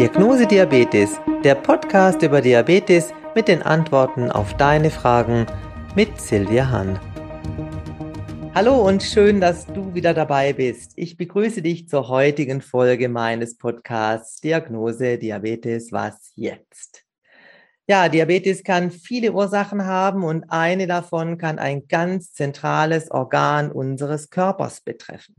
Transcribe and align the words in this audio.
Diagnose 0.00 0.46
Diabetes, 0.46 1.20
der 1.44 1.54
Podcast 1.54 2.22
über 2.22 2.40
Diabetes 2.40 3.12
mit 3.34 3.48
den 3.48 3.60
Antworten 3.62 4.30
auf 4.30 4.56
deine 4.56 4.90
Fragen 4.90 5.46
mit 5.94 6.18
Silvia 6.18 6.70
Hahn. 6.70 6.98
Hallo 8.54 8.86
und 8.86 9.02
schön, 9.02 9.40
dass 9.40 9.66
du 9.66 9.92
wieder 9.94 10.14
dabei 10.14 10.54
bist. 10.54 10.92
Ich 10.96 11.18
begrüße 11.18 11.60
dich 11.60 11.88
zur 11.88 12.08
heutigen 12.08 12.62
Folge 12.62 13.08
meines 13.08 13.58
Podcasts 13.58 14.40
Diagnose 14.40 15.18
Diabetes, 15.18 15.92
was 15.92 16.32
jetzt? 16.34 17.04
Ja, 17.90 18.08
Diabetes 18.08 18.62
kann 18.62 18.92
viele 18.92 19.32
Ursachen 19.32 19.84
haben 19.84 20.22
und 20.22 20.44
eine 20.48 20.86
davon 20.86 21.38
kann 21.38 21.58
ein 21.58 21.88
ganz 21.88 22.32
zentrales 22.32 23.10
Organ 23.10 23.72
unseres 23.72 24.30
Körpers 24.30 24.80
betreffen, 24.80 25.34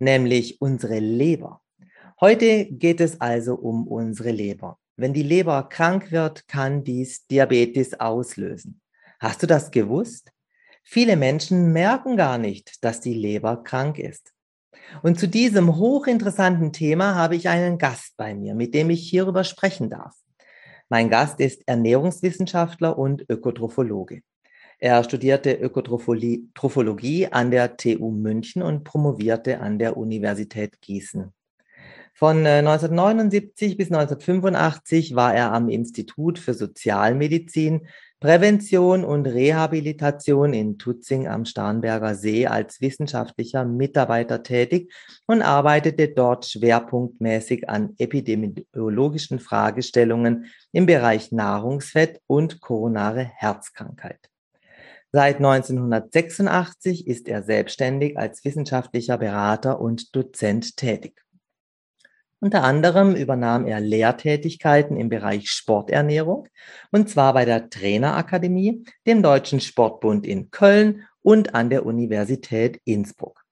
nämlich 0.00 0.60
unsere 0.60 0.98
Leber. 0.98 1.60
Heute 2.20 2.64
geht 2.64 3.00
es 3.00 3.20
also 3.20 3.54
um 3.54 3.86
unsere 3.86 4.32
Leber. 4.32 4.76
Wenn 4.96 5.12
die 5.12 5.22
Leber 5.22 5.68
krank 5.68 6.10
wird, 6.10 6.48
kann 6.48 6.82
dies 6.82 7.28
Diabetes 7.28 8.00
auslösen. 8.00 8.80
Hast 9.20 9.44
du 9.44 9.46
das 9.46 9.70
gewusst? 9.70 10.32
Viele 10.82 11.16
Menschen 11.16 11.72
merken 11.72 12.16
gar 12.16 12.38
nicht, 12.38 12.84
dass 12.84 13.02
die 13.02 13.14
Leber 13.14 13.62
krank 13.62 14.00
ist. 14.00 14.32
Und 15.04 15.20
zu 15.20 15.28
diesem 15.28 15.76
hochinteressanten 15.76 16.72
Thema 16.72 17.14
habe 17.14 17.36
ich 17.36 17.48
einen 17.48 17.78
Gast 17.78 18.16
bei 18.16 18.34
mir, 18.34 18.56
mit 18.56 18.74
dem 18.74 18.90
ich 18.90 19.08
hierüber 19.08 19.44
sprechen 19.44 19.90
darf. 19.90 20.23
Mein 20.88 21.08
Gast 21.08 21.40
ist 21.40 21.62
Ernährungswissenschaftler 21.66 22.98
und 22.98 23.24
Ökotrophologe. 23.28 24.20
Er 24.78 25.02
studierte 25.04 25.52
Ökotrophologie 25.52 27.28
an 27.28 27.50
der 27.50 27.76
TU 27.76 28.10
München 28.10 28.62
und 28.62 28.84
promovierte 28.84 29.60
an 29.60 29.78
der 29.78 29.96
Universität 29.96 30.80
Gießen. 30.80 31.32
Von 32.16 32.46
1979 32.46 33.72
äh, 33.72 33.74
bis 33.74 33.90
1985 33.90 35.16
war 35.16 35.34
er 35.34 35.52
am 35.52 35.68
Institut 35.68 36.38
für 36.38 36.54
Sozialmedizin, 36.54 37.88
Prävention 38.24 39.04
und 39.04 39.26
Rehabilitation 39.26 40.54
in 40.54 40.78
Tutzing 40.78 41.28
am 41.28 41.44
Starnberger 41.44 42.14
See 42.14 42.46
als 42.46 42.80
wissenschaftlicher 42.80 43.66
Mitarbeiter 43.66 44.42
tätig 44.42 44.90
und 45.26 45.42
arbeitete 45.42 46.08
dort 46.08 46.46
schwerpunktmäßig 46.46 47.68
an 47.68 47.92
epidemiologischen 47.98 49.40
Fragestellungen 49.40 50.46
im 50.72 50.86
Bereich 50.86 51.32
Nahrungsfett 51.32 52.22
und 52.26 52.62
koronare 52.62 53.30
Herzkrankheit. 53.36 54.30
Seit 55.12 55.36
1986 55.36 57.06
ist 57.06 57.28
er 57.28 57.42
selbstständig 57.42 58.16
als 58.16 58.42
wissenschaftlicher 58.42 59.18
Berater 59.18 59.82
und 59.82 60.16
Dozent 60.16 60.78
tätig. 60.78 61.23
Unter 62.44 62.62
anderem 62.62 63.14
übernahm 63.14 63.64
er 63.64 63.80
Lehrtätigkeiten 63.80 64.98
im 64.98 65.08
Bereich 65.08 65.48
Sporternährung, 65.48 66.46
und 66.90 67.08
zwar 67.08 67.32
bei 67.32 67.46
der 67.46 67.70
Trainerakademie, 67.70 68.84
dem 69.06 69.22
Deutschen 69.22 69.62
Sportbund 69.62 70.26
in 70.26 70.50
Köln 70.50 71.06
und 71.22 71.54
an 71.54 71.70
der 71.70 71.86
Universität 71.86 72.82
Innsbruck. 72.84 73.42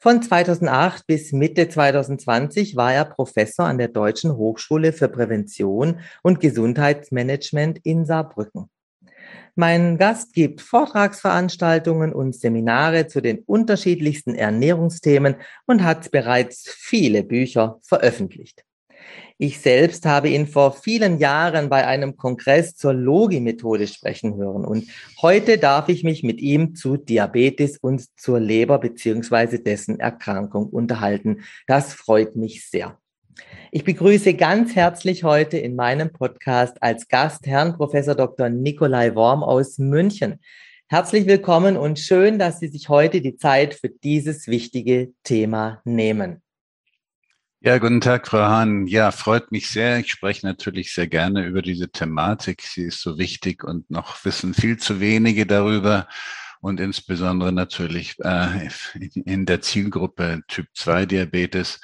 Von 0.00 0.20
2008 0.20 1.06
bis 1.06 1.30
Mitte 1.30 1.68
2020 1.68 2.74
war 2.74 2.92
er 2.92 3.04
Professor 3.04 3.66
an 3.66 3.78
der 3.78 3.86
Deutschen 3.86 4.36
Hochschule 4.36 4.92
für 4.92 5.08
Prävention 5.08 6.00
und 6.24 6.40
Gesundheitsmanagement 6.40 7.78
in 7.84 8.04
Saarbrücken. 8.04 8.68
Mein 9.60 9.98
Gast 9.98 10.34
gibt 10.34 10.60
Vortragsveranstaltungen 10.60 12.12
und 12.12 12.32
Seminare 12.32 13.08
zu 13.08 13.20
den 13.20 13.40
unterschiedlichsten 13.40 14.36
Ernährungsthemen 14.36 15.34
und 15.66 15.82
hat 15.82 16.12
bereits 16.12 16.70
viele 16.78 17.24
Bücher 17.24 17.80
veröffentlicht. 17.82 18.62
Ich 19.36 19.58
selbst 19.58 20.06
habe 20.06 20.28
ihn 20.28 20.46
vor 20.46 20.74
vielen 20.74 21.18
Jahren 21.18 21.68
bei 21.68 21.84
einem 21.88 22.16
Kongress 22.16 22.76
zur 22.76 22.92
Logi-Methode 22.92 23.88
sprechen 23.88 24.36
hören 24.36 24.64
und 24.64 24.86
heute 25.22 25.58
darf 25.58 25.88
ich 25.88 26.04
mich 26.04 26.22
mit 26.22 26.40
ihm 26.40 26.76
zu 26.76 26.96
Diabetes 26.96 27.78
und 27.78 28.16
zur 28.16 28.38
Leber 28.38 28.78
beziehungsweise 28.78 29.58
dessen 29.58 29.98
Erkrankung 29.98 30.68
unterhalten. 30.68 31.42
Das 31.66 31.94
freut 31.94 32.36
mich 32.36 32.64
sehr. 32.70 32.96
Ich 33.70 33.84
begrüße 33.84 34.34
ganz 34.34 34.74
herzlich 34.74 35.24
heute 35.24 35.58
in 35.58 35.76
meinem 35.76 36.12
Podcast 36.12 36.82
als 36.82 37.08
Gast 37.08 37.46
Herrn 37.46 37.76
Professor 37.76 38.14
Dr. 38.14 38.48
Nikolai 38.48 39.14
Worm 39.14 39.42
aus 39.42 39.78
München. 39.78 40.40
Herzlich 40.88 41.26
willkommen 41.26 41.76
und 41.76 41.98
schön, 41.98 42.38
dass 42.38 42.60
Sie 42.60 42.68
sich 42.68 42.88
heute 42.88 43.20
die 43.20 43.36
Zeit 43.36 43.74
für 43.74 43.90
dieses 43.90 44.46
wichtige 44.46 45.12
Thema 45.22 45.82
nehmen. 45.84 46.42
Ja, 47.60 47.76
guten 47.78 48.00
Tag, 48.00 48.28
Frau 48.28 48.38
Hahn. 48.38 48.86
Ja, 48.86 49.10
freut 49.10 49.52
mich 49.52 49.68
sehr. 49.68 49.98
Ich 49.98 50.10
spreche 50.10 50.46
natürlich 50.46 50.94
sehr 50.94 51.08
gerne 51.08 51.44
über 51.44 51.60
diese 51.60 51.90
Thematik. 51.90 52.62
Sie 52.62 52.84
ist 52.84 53.02
so 53.02 53.18
wichtig 53.18 53.64
und 53.64 53.90
noch 53.90 54.24
wissen 54.24 54.54
viel 54.54 54.76
zu 54.78 55.00
wenige 55.00 55.44
darüber 55.44 56.08
und 56.60 56.80
insbesondere 56.80 57.52
natürlich 57.52 58.14
äh, 58.20 58.68
in 59.14 59.44
der 59.44 59.60
Zielgruppe 59.60 60.42
Typ 60.48 60.68
2 60.74 61.06
Diabetes 61.06 61.80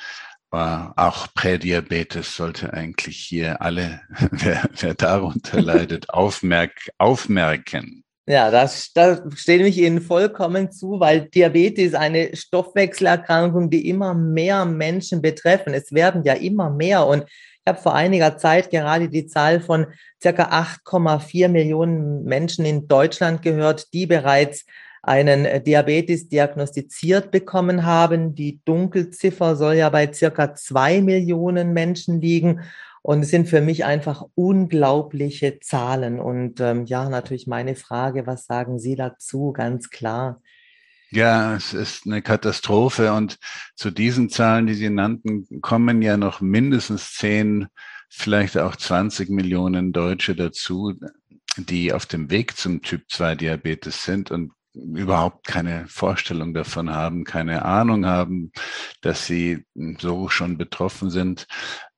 auch 0.55 1.29
Prädiabetes 1.35 2.37
sollte 2.37 2.73
eigentlich 2.73 3.17
hier 3.17 3.61
alle, 3.61 4.01
wer, 4.31 4.63
wer 4.79 4.95
darunter 4.95 5.61
leidet, 5.63 6.11
aufmerk, 6.11 6.73
aufmerken. 6.99 8.05
Ja, 8.27 8.51
das, 8.51 8.93
das 8.95 9.21
stimme 9.35 9.69
ich 9.69 9.77
Ihnen 9.77 10.01
vollkommen 10.01 10.73
zu, 10.73 10.99
weil 10.99 11.29
Diabetes 11.29 11.89
ist 11.89 11.95
eine 11.95 12.35
Stoffwechselerkrankung, 12.35 13.69
die 13.69 13.87
immer 13.89 14.15
mehr 14.15 14.65
Menschen 14.65 15.21
betreffen. 15.21 15.75
Es 15.75 15.93
werden 15.93 16.23
ja 16.25 16.33
immer 16.33 16.71
mehr. 16.71 17.07
Und 17.07 17.25
ich 17.29 17.67
habe 17.67 17.81
vor 17.81 17.95
einiger 17.95 18.39
Zeit 18.39 18.71
gerade 18.71 19.11
die 19.11 19.27
Zahl 19.27 19.61
von 19.61 19.87
circa 20.23 20.45
8,4 20.45 21.49
Millionen 21.49 22.25
Menschen 22.25 22.65
in 22.65 22.89
Deutschland 22.89 23.43
gehört, 23.43 23.93
die 23.93 24.07
bereits 24.07 24.65
einen 25.07 25.45
äh, 25.45 25.63
Diabetes 25.63 26.29
diagnostiziert 26.29 27.31
bekommen 27.31 27.85
haben. 27.85 28.35
Die 28.35 28.61
Dunkelziffer 28.65 29.57
soll 29.57 29.75
ja 29.75 29.91
bei 29.91 30.13
circa 30.13 30.55
zwei 30.55 31.01
Millionen 31.01 31.73
Menschen 31.73 32.21
liegen. 32.21 32.61
Und 33.03 33.21
es 33.21 33.29
sind 33.29 33.49
für 33.49 33.61
mich 33.61 33.85
einfach 33.85 34.25
unglaubliche 34.35 35.61
Zahlen. 35.61 36.19
Und 36.19 36.61
ähm, 36.61 36.87
ja, 36.87 37.09
natürlich 37.11 37.47
meine 37.47 37.77
Frage, 37.77 38.27
was 38.27 38.47
sagen 38.47 38.79
Sie 38.79 38.97
dazu? 38.97 39.53
Ganz 39.53 39.91
klar. 39.91 40.41
Ja, 41.11 41.55
es 41.55 41.75
ist 41.75 42.07
eine 42.07 42.23
Katastrophe. 42.23 43.13
Und 43.13 43.39
zu 43.77 43.91
diesen 43.91 44.31
Zahlen, 44.31 44.67
die 44.67 44.75
Sie 44.75 44.89
nannten, 44.89 45.61
kommen 45.61 46.01
ja 46.01 46.17
noch 46.17 46.41
mindestens 46.41 47.13
zehn, 47.13 47.67
vielleicht 48.09 48.57
auch 48.57 48.75
20 48.75 49.29
Millionen 49.29 49.93
Deutsche 49.93 50.35
dazu, 50.35 50.95
die 51.57 51.93
auf 51.93 52.07
dem 52.07 52.31
Weg 52.31 52.57
zum 52.57 52.81
Typ 52.81 53.03
2 53.11 53.35
Diabetes 53.35 54.03
sind. 54.03 54.31
Und 54.31 54.53
überhaupt 54.75 55.47
keine 55.47 55.87
Vorstellung 55.89 56.53
davon 56.55 56.91
haben, 56.91 57.25
keine 57.25 57.65
Ahnung 57.65 58.07
haben, 58.07 58.53
dass 59.01 59.27
sie 59.27 59.65
so 59.99 60.29
schon 60.29 60.59
betroffen 60.59 61.11
sind. 61.11 61.47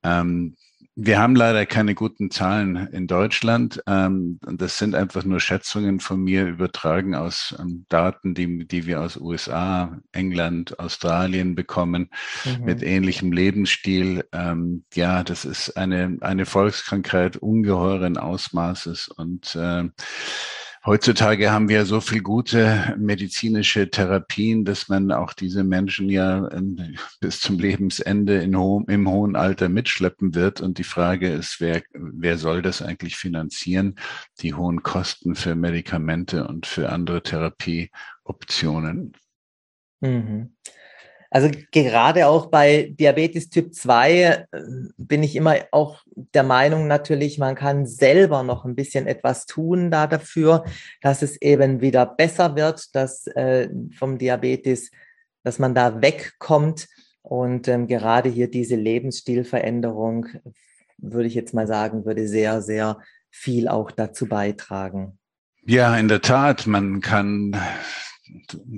Ähm, 0.03 0.57
wir 0.99 1.19
haben 1.19 1.37
leider 1.37 1.67
keine 1.67 1.95
guten 1.95 2.31
Zahlen 2.31 2.89
in 2.91 3.07
Deutschland. 3.07 3.83
Ähm, 3.87 4.41
das 4.41 4.79
sind 4.79 4.95
einfach 4.95 5.25
nur 5.25 5.41
Schätzungen 5.41 6.01
von 6.01 6.23
mir 6.23 6.47
übertragen 6.47 7.15
aus 7.15 7.55
ähm, 7.59 7.85
Daten, 7.91 8.33
die, 8.35 8.67
die 8.67 8.87
wir 8.87 9.03
aus 9.03 9.19
USA, 9.19 10.01
England, 10.13 10.79
Australien 10.79 11.55
bekommen, 11.55 12.09
mhm. 12.47 12.65
mit 12.65 12.83
ähnlichem 12.83 13.31
Lebensstil. 13.31 14.25
Ähm, 14.33 14.85
ja, 14.95 15.23
das 15.23 15.45
ist 15.45 15.77
eine, 15.77 16.17
eine 16.23 16.47
Volkskrankheit 16.47 17.37
ungeheuren 17.37 18.17
Ausmaßes 18.17 19.09
und 19.09 19.55
äh, 19.55 19.91
Heutzutage 20.87 21.51
haben 21.51 21.69
wir 21.69 21.85
so 21.85 22.01
viel 22.01 22.23
gute 22.23 22.95
medizinische 22.97 23.91
Therapien, 23.91 24.65
dass 24.65 24.89
man 24.89 25.11
auch 25.11 25.33
diese 25.33 25.65
Menschen 25.65 26.09
ja 26.09 26.49
ähm, 26.53 26.97
bis 27.19 27.41
zum 27.41 27.59
Lebensende 27.59 28.49
hohem, 28.57 28.85
im 28.87 29.11
hohen 29.11 29.35
Alter 29.35 29.69
mitschleppen 29.69 30.37
wird. 30.37 30.61
Und 30.61 30.79
die 30.79 30.85
Frage 30.85 31.29
ist, 31.29 31.61
wer, 31.61 31.83
wer 31.93 32.39
soll 32.39 32.63
das 32.63 32.83
eigentlich 32.83 33.17
finanzieren? 33.17 33.97
Die 34.43 34.55
hohen 34.55 34.85
Kosten 34.85 35.35
für 35.35 35.57
Medikamente 35.57 36.47
und 36.47 36.67
für 36.67 36.91
andere 36.91 37.21
Therapieoptionen. 37.21 39.17
Mhm. 40.01 40.55
Also 41.31 41.51
gerade 41.73 42.29
auch 42.29 42.47
bei 42.47 42.95
Diabetes 42.99 43.51
Typ 43.51 43.75
2 43.75 44.13
äh, 44.23 44.45
bin 44.97 45.23
ich 45.23 45.37
immer 45.37 45.57
auch 45.73 46.03
der 46.35 46.43
Meinung 46.43 46.87
natürlich, 46.87 47.39
man 47.39 47.55
kann 47.55 47.87
selber 47.87 48.43
noch 48.43 48.65
ein 48.65 48.75
bisschen 48.75 49.07
etwas 49.07 49.47
tun 49.47 49.91
da 49.91 50.07
dafür, 50.07 50.65
dass 51.03 51.23
es 51.23 51.41
eben 51.43 51.81
wieder 51.81 52.07
besser 52.07 52.57
wird, 52.57 52.95
dass 52.95 53.27
äh, 53.29 53.69
vom 53.99 54.19
Diabetes, 54.19 54.91
dass 55.43 55.59
man 55.59 55.75
da 55.75 56.01
wegkommt. 56.01 56.89
Und 57.23 57.67
ähm, 57.67 57.89
gerade 57.89 58.29
hier 58.29 58.49
diese 58.49 58.77
Lebensstilveränderung, 58.77 60.29
würde 60.99 61.27
ich 61.27 61.35
jetzt 61.35 61.55
mal 61.55 61.67
sagen, 61.67 62.05
würde 62.05 62.29
sehr, 62.29 62.63
sehr 62.63 63.01
viel 63.31 63.69
auch 63.69 63.91
dazu 63.91 64.27
beitragen. 64.27 65.19
Ja, 65.65 65.97
in 65.97 66.07
der 66.07 66.21
Tat, 66.21 66.67
man 66.69 67.01
kann 67.01 67.57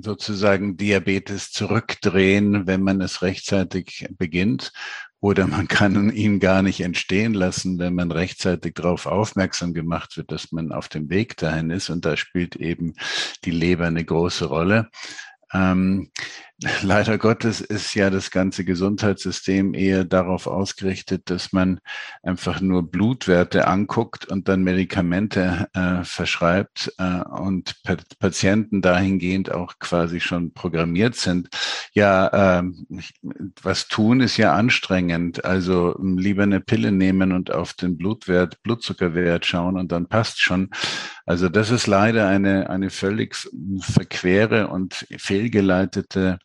sozusagen 0.01 0.77
Diabetes 0.77 1.51
zurückdrehen, 1.51 2.67
wenn 2.67 2.81
man 2.81 3.01
es 3.01 3.21
rechtzeitig 3.21 4.07
beginnt. 4.17 4.71
Oder 5.21 5.47
man 5.47 5.67
kann 5.67 6.11
ihn 6.11 6.39
gar 6.39 6.61
nicht 6.61 6.79
entstehen 6.79 7.33
lassen, 7.33 7.77
wenn 7.77 7.93
man 7.93 8.11
rechtzeitig 8.11 8.75
darauf 8.75 9.05
aufmerksam 9.05 9.73
gemacht 9.73 10.15
wird, 10.15 10.31
dass 10.31 10.53
man 10.53 10.71
auf 10.71 10.87
dem 10.87 11.09
Weg 11.09 11.35
dahin 11.35 11.71
ist. 11.71 11.89
Und 11.89 12.05
da 12.05 12.15
spielt 12.15 12.55
eben 12.55 12.93
die 13.43 13.51
Leber 13.51 13.87
eine 13.87 14.05
große 14.05 14.45
Rolle. 14.45 14.89
Ähm, 15.53 16.11
leider 16.81 17.17
Gottes 17.17 17.61
ist 17.61 17.93
ja 17.93 18.09
das 18.09 18.31
ganze 18.31 18.65
Gesundheitssystem 18.65 19.73
eher 19.73 20.03
darauf 20.03 20.45
ausgerichtet, 20.47 21.29
dass 21.29 21.53
man 21.53 21.79
einfach 22.21 22.59
nur 22.59 22.89
Blutwerte 22.89 23.67
anguckt 23.67 24.25
und 24.25 24.49
dann 24.49 24.63
Medikamente 24.63 25.69
äh, 25.73 26.03
verschreibt 26.03 26.93
äh, 26.97 27.21
und 27.21 27.75
Patienten 28.19 28.81
dahingehend 28.81 29.51
auch 29.51 29.79
quasi 29.79 30.19
schon 30.19 30.53
programmiert 30.53 31.15
sind. 31.15 31.49
Ja, 31.93 32.59
äh, 32.59 32.63
was 33.61 33.87
tun 33.87 34.19
ist 34.19 34.37
ja 34.37 34.53
anstrengend. 34.53 35.45
Also 35.45 35.97
lieber 36.01 36.43
eine 36.43 36.59
Pille 36.59 36.91
nehmen 36.91 37.31
und 37.31 37.51
auf 37.51 37.73
den 37.73 37.97
Blutwert, 37.97 38.61
Blutzuckerwert 38.63 39.45
schauen 39.45 39.77
und 39.77 39.91
dann 39.91 40.07
passt 40.07 40.41
schon. 40.41 40.69
Also 41.29 41.47
das 41.47 41.69
ist 41.69 41.85
leider 41.85 42.27
eine, 42.27 42.71
eine 42.71 42.89
völlig 42.89 43.35
verquere 43.81 44.69
und 44.69 45.05
fehlgeleitete 45.15 46.39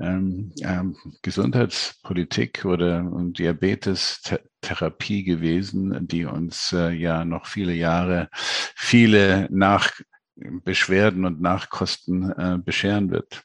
ähm, 0.00 0.54
ähm, 0.62 0.96
Gesundheitspolitik 1.20 2.64
oder 2.64 3.02
Diabetestherapie 3.36 5.24
gewesen, 5.24 6.08
die 6.08 6.24
uns 6.24 6.72
äh, 6.72 6.88
ja 6.92 7.26
noch 7.26 7.44
viele 7.44 7.74
Jahre 7.74 8.30
viele 8.32 9.46
Nachbeschwerden 9.50 11.26
und 11.26 11.42
Nachkosten 11.42 12.30
äh, 12.30 12.56
bescheren 12.64 13.10
wird. 13.10 13.42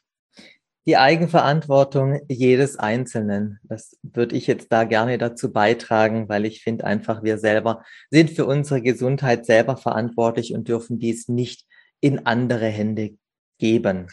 Die 0.86 0.96
Eigenverantwortung 0.96 2.20
jedes 2.28 2.78
Einzelnen, 2.78 3.58
das 3.64 3.98
würde 4.02 4.36
ich 4.36 4.46
jetzt 4.46 4.70
da 4.70 4.84
gerne 4.84 5.18
dazu 5.18 5.52
beitragen, 5.52 6.28
weil 6.28 6.44
ich 6.44 6.62
finde 6.62 6.84
einfach, 6.84 7.24
wir 7.24 7.38
selber 7.38 7.84
sind 8.10 8.30
für 8.30 8.46
unsere 8.46 8.80
Gesundheit 8.80 9.46
selber 9.46 9.76
verantwortlich 9.76 10.54
und 10.54 10.68
dürfen 10.68 11.00
dies 11.00 11.26
nicht 11.28 11.66
in 12.00 12.24
andere 12.24 12.68
Hände 12.68 13.16
geben. 13.58 14.06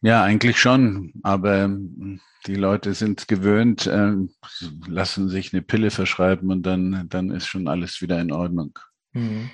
Ja, 0.00 0.22
eigentlich 0.22 0.58
schon, 0.58 1.12
aber 1.22 1.64
hm, 1.64 2.20
die 2.46 2.54
Leute 2.54 2.94
sind 2.94 3.28
gewöhnt, 3.28 3.86
äh, 3.86 4.12
lassen 4.86 5.28
sich 5.28 5.52
eine 5.52 5.60
Pille 5.60 5.90
verschreiben 5.90 6.50
und 6.50 6.62
dann, 6.62 7.06
dann 7.10 7.30
ist 7.30 7.48
schon 7.48 7.68
alles 7.68 8.00
wieder 8.00 8.18
in 8.18 8.32
Ordnung. 8.32 8.78
Mhm. 9.12 9.50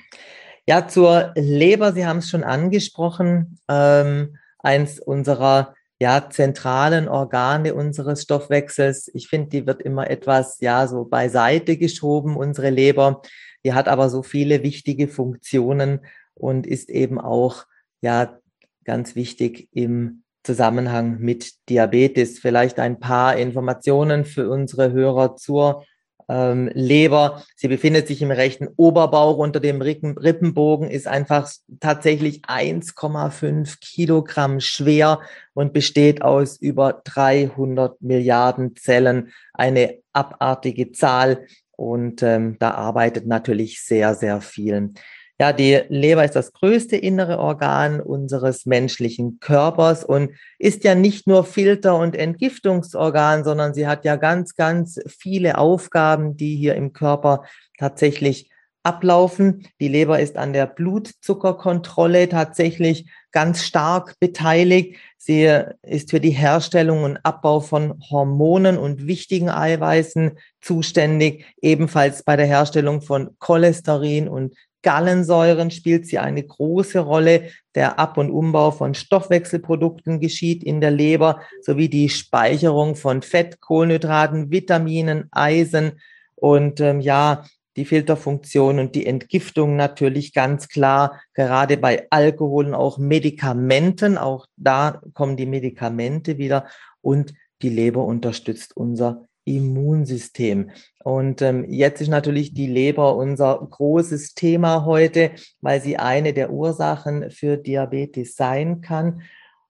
Ja, 0.67 0.87
zur 0.87 1.33
Leber, 1.35 1.93
Sie 1.93 2.07
haben 2.07 2.19
es 2.19 2.29
schon 2.29 2.45
angesprochen, 2.45 3.59
ähm, 3.69 4.37
eins 4.59 5.00
unserer 5.00 5.75
ja, 6.05 6.29
zentralen 6.29 7.09
Organe 7.09 7.75
unseres 7.75 8.21
Stoffwechsels. 8.21 9.11
Ich 9.15 9.29
finde, 9.29 9.49
die 9.49 9.67
wird 9.67 9.81
immer 9.81 10.11
etwas 10.11 10.61
ja 10.61 10.87
so 10.87 11.06
beiseite 11.06 11.79
geschoben, 11.79 12.37
unsere 12.37 12.69
Leber. 12.69 13.23
Die 13.65 13.73
hat 13.73 13.89
aber 13.89 14.11
so 14.11 14.23
viele 14.23 14.62
wichtige 14.62 15.09
Funktionen 15.09 16.01
und 16.35 16.67
ist 16.67 16.91
eben 16.91 17.19
auch 17.19 17.65
ja 18.03 18.39
ganz 18.85 19.17
wichtig 19.17 19.71
im 19.73 20.25
Zusammenhang 20.43 21.21
mit 21.21 21.55
Diabetes. 21.71 22.39
Vielleicht 22.39 22.79
ein 22.81 23.00
paar 23.00 23.39
Informationen 23.39 24.27
für 24.27 24.50
unsere 24.50 24.93
Hörer 24.93 25.37
zur 25.37 25.87
ähm, 26.29 26.71
Leber. 26.75 27.43
Sie 27.56 27.69
befindet 27.69 28.06
sich 28.06 28.23
im 28.23 28.31
rechten 28.31 28.69
Oberbauch 28.76 29.37
unter 29.37 29.61
dem 29.61 29.82
Rippen, 29.82 30.17
Rippenbogen, 30.17 30.88
ist 30.88 31.06
einfach 31.06 31.50
tatsächlich 31.81 32.43
1,5 32.43 33.79
Kilogramm 33.81 34.61
schwer 34.61 35.21
und 35.53 35.73
besteht 35.73 36.23
aus 36.23 36.56
über 36.56 37.03
300 37.05 38.00
Milliarden 38.03 38.76
Zellen. 38.76 39.32
Eine 39.53 39.99
abartige 40.12 40.93
Zahl 40.93 41.47
und 41.76 42.23
ähm, 42.23 42.56
da 42.59 42.73
arbeitet 42.73 43.26
natürlich 43.26 43.82
sehr, 43.82 44.15
sehr 44.15 44.41
viel. 44.41 44.94
Ja, 45.41 45.53
die 45.53 45.81
Leber 45.89 46.25
ist 46.25 46.37
das 46.37 46.53
größte 46.53 46.97
innere 46.97 47.41
Organ 47.41 48.01
unseres 48.01 48.67
menschlichen 48.67 49.41
Körpers 49.41 50.05
und 50.05 50.31
ist 50.61 50.85
ja 50.85 50.95
nicht 50.95 51.27
nur 51.27 51.45
Filter- 51.45 51.99
und 51.99 52.15
Entgiftungsorgan, 52.15 53.43
sondern 53.43 53.75
sie 53.75 53.89
hat 53.89 54.05
ja 54.05 54.15
ganz, 54.15 54.55
ganz 54.55 55.01
viele 55.09 55.59
Aufgaben, 55.59 56.37
die 56.37 56.55
hier 56.55 56.77
im 56.77 56.93
Körper 56.93 57.43
tatsächlich 57.79 58.49
ablaufen. 58.85 59.67
Die 59.81 59.89
Leber 59.89 60.21
ist 60.21 60.37
an 60.37 60.53
der 60.53 60.67
Blutzuckerkontrolle 60.67 62.29
tatsächlich 62.29 63.11
ganz 63.33 63.65
stark 63.65 64.15
beteiligt. 64.21 64.99
Sie 65.17 65.51
ist 65.83 66.11
für 66.11 66.21
die 66.21 66.31
Herstellung 66.31 67.03
und 67.03 67.17
Abbau 67.25 67.59
von 67.59 67.99
Hormonen 68.09 68.79
und 68.79 69.09
wichtigen 69.09 69.49
Eiweißen 69.49 70.39
zuständig, 70.61 71.45
ebenfalls 71.61 72.23
bei 72.23 72.37
der 72.37 72.47
Herstellung 72.47 73.03
von 73.03 73.37
Cholesterin 73.41 74.29
und 74.29 74.55
Gallensäuren 74.85 75.73
spielt 75.73 76.07
sie 76.07 76.19
eine 76.19 76.45
große 76.45 77.01
Rolle. 77.01 77.51
Der 77.75 77.99
Ab- 77.99 78.19
und 78.19 78.31
Umbau 78.31 78.71
von 78.71 78.95
Stoffwechselprodukten 78.95 80.21
geschieht 80.21 80.63
in 80.63 80.81
der 80.81 80.93
Leber 80.93 81.41
sowie 81.61 81.89
die 81.89 82.09
Speicherung 82.09 82.95
von 82.95 83.23
Fett, 83.23 83.61
Kohlenhydraten, 83.61 84.53
Vitaminen, 84.53 85.27
Eisen 85.33 86.01
und 86.37 86.79
ähm, 86.81 87.01
ja, 87.01 87.45
die 87.77 87.85
Filterfunktion 87.85 88.79
und 88.79 88.95
die 88.95 89.07
Entgiftung 89.07 89.75
natürlich 89.75 90.33
ganz 90.33 90.69
klar, 90.69 91.21
gerade 91.33 91.77
bei 91.77 92.07
Alkohol 92.11 92.67
und 92.67 92.75
auch 92.75 92.99
Medikamenten, 92.99 94.17
auch 94.17 94.47
da 94.57 95.01
kommen 95.13 95.37
die 95.37 95.47
Medikamente 95.47 96.39
wieder 96.39 96.67
und 97.01 97.35
die 97.63 97.71
Leber 97.71 98.05
unterstützt 98.05 98.77
unser 98.77 99.25
Immunsystem. 99.44 100.70
Und 101.02 101.43
ähm, 101.43 101.67
jetzt 101.69 102.00
ist 102.00 102.08
natürlich 102.08 102.55
die 102.55 102.67
Leber 102.67 103.17
unser 103.17 103.58
großes 103.58 104.35
Thema 104.35 104.85
heute, 104.85 105.32
weil 105.61 105.81
sie 105.81 105.96
eine 105.96 106.32
der 106.32 106.50
Ursachen 106.50 107.31
für 107.31 107.56
Diabetes 107.56 108.37
sein 108.37 108.81
kann. 108.81 109.23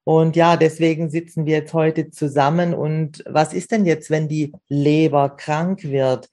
Und 0.05 0.37
ja, 0.37 0.57
deswegen 0.57 1.09
sitzen 1.09 1.47
wir 1.47 1.59
jetzt 1.59 1.75
heute 1.75 2.11
zusammen. 2.11 2.75
Und 2.75 3.25
was 3.27 3.53
ist 3.53 3.73
denn 3.73 3.87
jetzt, 3.87 4.11
wenn 4.11 4.29
die 4.29 4.53
Leber 4.69 5.31
krank 5.31 5.83
wird? 5.85 6.29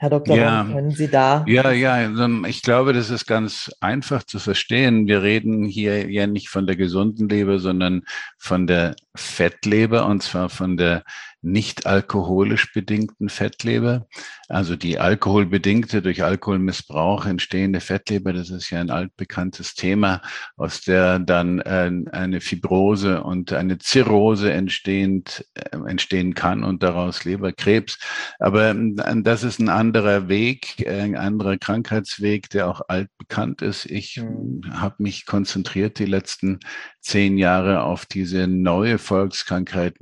Herr 0.00 0.10
Dr. 0.10 0.36
Ja, 0.36 0.62
können 0.62 0.92
Sie 0.92 1.08
da? 1.08 1.44
Ja, 1.48 1.72
ja, 1.72 1.94
also, 1.94 2.28
ich 2.46 2.62
glaube, 2.62 2.92
das 2.92 3.10
ist 3.10 3.26
ganz 3.26 3.72
einfach 3.80 4.22
zu 4.22 4.38
verstehen. 4.38 5.08
Wir 5.08 5.24
reden 5.24 5.64
hier 5.64 6.08
ja 6.08 6.28
nicht 6.28 6.50
von 6.50 6.68
der 6.68 6.76
gesunden 6.76 7.28
Leber, 7.28 7.58
sondern 7.58 8.04
von 8.38 8.68
der 8.68 8.94
Fettleber 9.16 10.06
und 10.06 10.22
zwar 10.22 10.50
von 10.50 10.76
der 10.76 11.02
nicht 11.40 11.86
alkoholisch 11.86 12.72
bedingten 12.72 13.28
Fettleber. 13.28 14.06
Also 14.48 14.76
die 14.76 14.98
alkoholbedingte, 14.98 16.02
durch 16.02 16.24
Alkoholmissbrauch 16.24 17.26
entstehende 17.26 17.80
Fettleber, 17.80 18.32
das 18.32 18.50
ist 18.50 18.70
ja 18.70 18.80
ein 18.80 18.90
altbekanntes 18.90 19.74
Thema, 19.74 20.22
aus 20.56 20.80
der 20.80 21.18
dann 21.18 21.60
äh, 21.60 21.90
eine 22.12 22.40
Fibrose 22.40 23.22
und 23.22 23.52
eine 23.52 23.78
Zirrhose 23.78 24.52
entstehend, 24.52 25.44
äh, 25.54 25.76
entstehen 25.86 26.34
kann 26.34 26.64
und 26.64 26.82
daraus 26.82 27.24
Leberkrebs. 27.24 27.98
Aber 28.38 28.70
äh, 28.70 29.22
das 29.22 29.44
ist 29.44 29.60
ein 29.60 29.68
anderer 29.68 30.28
Weg, 30.28 30.86
ein 30.88 31.16
anderer 31.16 31.56
Krankheitsweg, 31.56 32.50
der 32.50 32.68
auch 32.68 32.80
altbekannt 32.88 33.62
ist. 33.62 33.86
Ich 33.86 34.16
mhm. 34.16 34.62
habe 34.72 34.96
mich 35.02 35.26
konzentriert 35.26 35.98
die 35.98 36.06
letzten 36.06 36.58
zehn 37.00 37.38
Jahre 37.38 37.82
auf 37.82 38.06
diese 38.06 38.46
neue 38.48 38.98
Volkskrankheit 38.98 39.94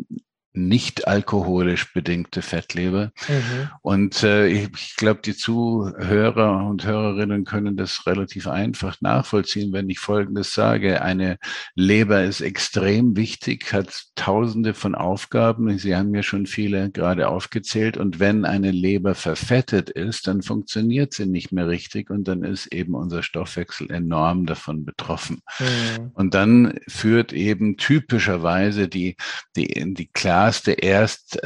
nicht 0.57 1.07
alkoholisch 1.07 1.93
bedingte 1.93 2.41
Fettleber. 2.43 3.13
Mhm. 3.29 3.71
Und 3.83 4.23
äh, 4.23 4.47
ich, 4.47 4.69
ich 4.75 4.97
glaube, 4.97 5.21
die 5.23 5.37
Zuhörer 5.37 6.67
und 6.67 6.87
Hörerinnen 6.87 7.45
können 7.45 7.77
das 7.77 8.07
relativ 8.07 8.47
einfach 8.47 9.01
nachvollziehen, 9.01 9.73
wenn 9.73 9.91
ich 9.91 9.99
Folgendes 9.99 10.55
sage. 10.55 11.03
Eine 11.03 11.39
Leber 11.75 12.25
ist 12.25 12.41
extrem 12.41 13.17
wichtig, 13.17 13.73
hat 13.73 14.07
tausende 14.15 14.73
von 14.73 14.95
Aufgaben. 14.95 15.79
Sie 15.79 15.95
haben 15.95 16.15
ja 16.15 16.23
schon 16.23 16.47
viele 16.47 16.91
gerade 16.91 17.29
aufgezählt. 17.29 17.97
Und 17.97 18.19
wenn 18.19 18.45
eine 18.45 18.71
Leber 18.71 19.15
verfettet 19.15 19.91
ist, 19.91 20.27
dann 20.27 20.43
funktioniert 20.43 21.13
sie 21.13 21.27
nicht 21.27 21.53
mehr 21.53 21.69
richtig 21.69 22.11
und 22.11 22.27
dann 22.29 22.43
ist 22.43 22.73
eben 22.73 22.95
unser 22.95 23.23
Stoffwechsel 23.23 23.91
enorm 23.91 24.47
davon 24.47 24.85
betroffen. 24.85 25.41
Mhm. 25.59 26.11
Und 26.15 26.35
dann 26.35 26.79
führt 26.89 27.33
eben 27.33 27.77
typischerweise 27.77 28.89
die, 28.89 29.17
die, 29.55 29.95
die 29.95 30.07
klar 30.07 30.46
klarste, 30.47 30.73
erst, 30.73 31.41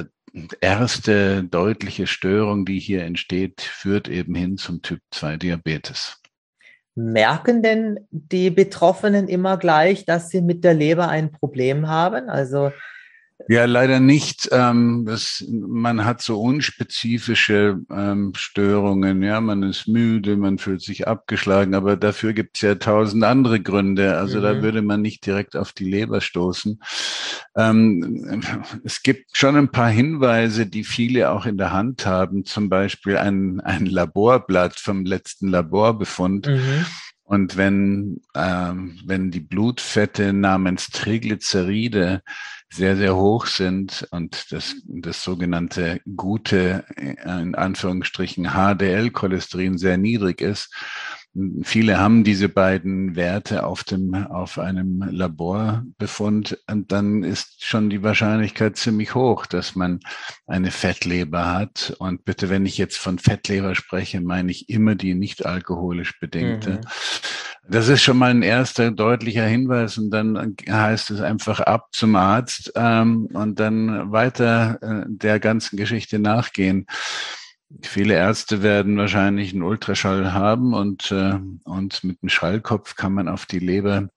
erste 0.60 1.42
deutliche 1.44 2.06
Störung, 2.06 2.66
die 2.66 2.78
hier 2.78 3.02
entsteht, 3.04 3.62
führt 3.62 4.08
eben 4.08 4.34
hin 4.34 4.58
zum 4.58 4.82
Typ 4.82 5.00
2 5.10 5.38
Diabetes. 5.38 6.18
Merken 6.94 7.62
denn 7.62 8.00
die 8.10 8.50
Betroffenen 8.50 9.26
immer 9.26 9.56
gleich, 9.56 10.04
dass 10.04 10.28
sie 10.28 10.42
mit 10.42 10.64
der 10.64 10.74
Leber 10.74 11.08
ein 11.08 11.32
Problem 11.32 11.88
haben? 11.88 12.28
Also 12.28 12.72
Ja, 13.48 13.64
leider 13.64 14.00
nicht. 14.00 14.48
Ähm, 14.52 15.04
das, 15.06 15.44
man 15.48 16.04
hat 16.04 16.20
so 16.22 16.40
unspezifische 16.40 17.80
ähm, 17.90 18.32
Störungen. 18.36 19.22
Ja, 19.22 19.40
man 19.40 19.62
ist 19.62 19.88
müde, 19.88 20.36
man 20.36 20.58
fühlt 20.58 20.82
sich 20.82 21.08
abgeschlagen, 21.08 21.74
aber 21.74 21.96
dafür 21.96 22.32
gibt 22.32 22.56
es 22.56 22.62
ja 22.62 22.74
tausend 22.74 23.24
andere 23.24 23.60
Gründe. 23.60 24.16
Also 24.16 24.38
mhm. 24.38 24.42
da 24.42 24.62
würde 24.62 24.82
man 24.82 25.00
nicht 25.00 25.24
direkt 25.26 25.56
auf 25.56 25.72
die 25.72 25.88
Leber 25.88 26.20
stoßen. 26.20 26.80
Ähm, 27.56 28.42
es 28.84 29.02
gibt 29.02 29.36
schon 29.36 29.56
ein 29.56 29.70
paar 29.70 29.90
Hinweise, 29.90 30.66
die 30.66 30.84
viele 30.84 31.30
auch 31.30 31.46
in 31.46 31.56
der 31.56 31.72
Hand 31.72 32.06
haben. 32.06 32.44
Zum 32.44 32.68
Beispiel 32.68 33.16
ein, 33.16 33.60
ein 33.60 33.86
Laborblatt 33.86 34.78
vom 34.78 35.04
letzten 35.04 35.48
Laborbefund. 35.48 36.46
Mhm 36.46 36.86
und 37.30 37.56
wenn, 37.56 38.22
ähm, 38.34 38.98
wenn 39.06 39.30
die 39.30 39.38
Blutfette 39.38 40.32
namens 40.32 40.90
Triglyceride 40.90 42.24
sehr, 42.70 42.96
sehr 42.96 43.14
hoch 43.14 43.46
sind 43.46 44.08
und 44.10 44.50
das, 44.50 44.74
das 44.84 45.22
sogenannte 45.22 46.00
gute, 46.16 46.84
in 46.96 47.54
Anführungsstrichen 47.54 48.46
HDL-Cholesterin 48.46 49.78
sehr 49.78 49.96
niedrig 49.96 50.40
ist, 50.40 50.74
Viele 51.62 52.00
haben 52.00 52.24
diese 52.24 52.48
beiden 52.48 53.14
Werte 53.14 53.64
auf 53.64 53.84
dem, 53.84 54.14
auf 54.14 54.58
einem 54.58 55.02
Laborbefund 55.08 56.58
und 56.68 56.90
dann 56.90 57.22
ist 57.22 57.64
schon 57.64 57.88
die 57.88 58.02
Wahrscheinlichkeit 58.02 58.76
ziemlich 58.76 59.14
hoch, 59.14 59.46
dass 59.46 59.76
man 59.76 60.00
eine 60.48 60.72
Fettleber 60.72 61.52
hat. 61.52 61.94
Und 62.00 62.24
bitte, 62.24 62.48
wenn 62.50 62.66
ich 62.66 62.78
jetzt 62.78 62.98
von 62.98 63.20
Fettleber 63.20 63.76
spreche, 63.76 64.20
meine 64.20 64.50
ich 64.50 64.68
immer 64.68 64.96
die 64.96 65.14
nicht 65.14 65.46
alkoholisch 65.46 66.18
bedingte. 66.18 66.70
Mhm. 66.70 66.80
Das 67.68 67.86
ist 67.86 68.02
schon 68.02 68.18
mal 68.18 68.32
ein 68.32 68.42
erster 68.42 68.90
deutlicher 68.90 69.46
Hinweis 69.46 69.98
und 69.98 70.10
dann 70.10 70.56
heißt 70.68 71.12
es 71.12 71.20
einfach 71.20 71.60
ab 71.60 71.90
zum 71.92 72.16
Arzt 72.16 72.72
ähm, 72.74 73.26
und 73.32 73.60
dann 73.60 74.10
weiter 74.10 74.78
äh, 74.82 75.04
der 75.06 75.38
ganzen 75.38 75.76
Geschichte 75.76 76.18
nachgehen. 76.18 76.86
Viele 77.82 78.14
Ärzte 78.14 78.62
werden 78.62 78.96
wahrscheinlich 78.96 79.52
einen 79.52 79.62
Ultraschall 79.62 80.32
haben 80.32 80.74
und, 80.74 81.12
äh, 81.12 81.38
und 81.64 82.02
mit 82.02 82.20
dem 82.20 82.28
Schallkopf 82.28 82.96
kann 82.96 83.12
man 83.12 83.28
auf 83.28 83.46
die 83.46 83.60
Leber 83.60 84.08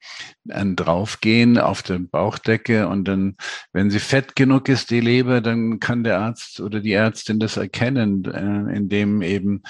äh, 0.49 0.65
draufgehen, 0.65 1.59
auf 1.59 1.83
der 1.83 1.99
Bauchdecke 1.99 2.87
und 2.87 3.07
dann, 3.07 3.37
wenn 3.71 3.91
sie 3.91 3.99
fett 3.99 4.35
genug 4.35 4.69
ist, 4.69 4.89
die 4.89 5.01
Leber, 5.01 5.39
dann 5.39 5.79
kann 5.79 6.03
der 6.03 6.19
Arzt 6.19 6.61
oder 6.61 6.79
die 6.79 6.93
Ärztin 6.93 7.39
das 7.39 7.55
erkennen, 7.57 8.25
äh, 8.25 8.75
indem 8.75 9.21
eben 9.21 9.61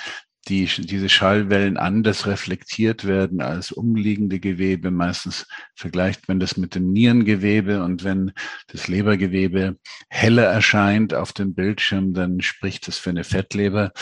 die, 0.48 0.66
diese 0.66 1.10
Schallwellen 1.10 1.78
anders 1.78 2.28
reflektiert 2.28 3.06
werden 3.06 3.42
als 3.42 3.72
umliegende 3.72 4.40
Gewebe. 4.40 4.92
Meistens 4.92 5.48
vergleicht 5.76 6.28
man 6.28 6.40
das 6.40 6.58
mit 6.58 6.76
dem 6.76 6.92
Nierengewebe 6.92 7.84
und 7.84 8.04
wenn 8.04 8.34
das 8.68 8.88
Lebergewebe 8.88 9.78
heller 10.10 10.46
erscheint 10.46 11.14
auf 11.14 11.32
dem 11.34 11.54
Bildschirm, 11.54 12.14
dann 12.14 12.42
spricht 12.42 12.88
das 12.88 12.98
für 12.98 13.12
eine 13.12 13.24
Fettleber. 13.24 13.94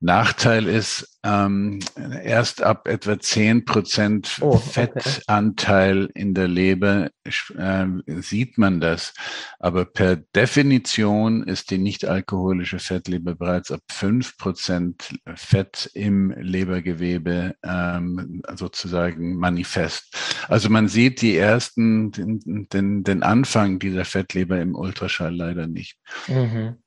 Nachteil 0.00 0.66
ist, 0.66 1.18
ähm, 1.22 1.80
erst 2.24 2.62
ab 2.62 2.88
etwa 2.88 3.20
zehn 3.20 3.66
Prozent 3.66 4.38
oh, 4.40 4.54
okay. 4.54 4.88
Fettanteil 4.88 6.08
in 6.14 6.32
der 6.32 6.48
Leber 6.48 7.10
äh, 7.24 7.86
sieht 8.22 8.56
man 8.56 8.80
das. 8.80 9.12
Aber 9.58 9.84
per 9.84 10.16
Definition 10.16 11.42
ist 11.42 11.70
die 11.70 11.76
nicht 11.76 12.06
alkoholische 12.06 12.78
Fettleber 12.78 13.34
bereits 13.34 13.70
ab 13.70 13.82
fünf 13.90 14.38
Prozent 14.38 15.14
Fett 15.34 15.90
im 15.92 16.30
Lebergewebe 16.30 17.54
ähm, 17.62 18.42
sozusagen 18.56 19.36
manifest. 19.36 20.16
Also 20.48 20.70
man 20.70 20.88
sieht 20.88 21.20
die 21.20 21.36
ersten, 21.36 22.10
den, 22.10 22.68
den, 22.70 23.04
den 23.04 23.22
Anfang 23.22 23.78
dieser 23.78 24.06
Fettleber 24.06 24.58
im 24.58 24.74
Ultraschall 24.74 25.36
leider 25.36 25.66
nicht. 25.66 25.98
Mhm. 26.26 26.78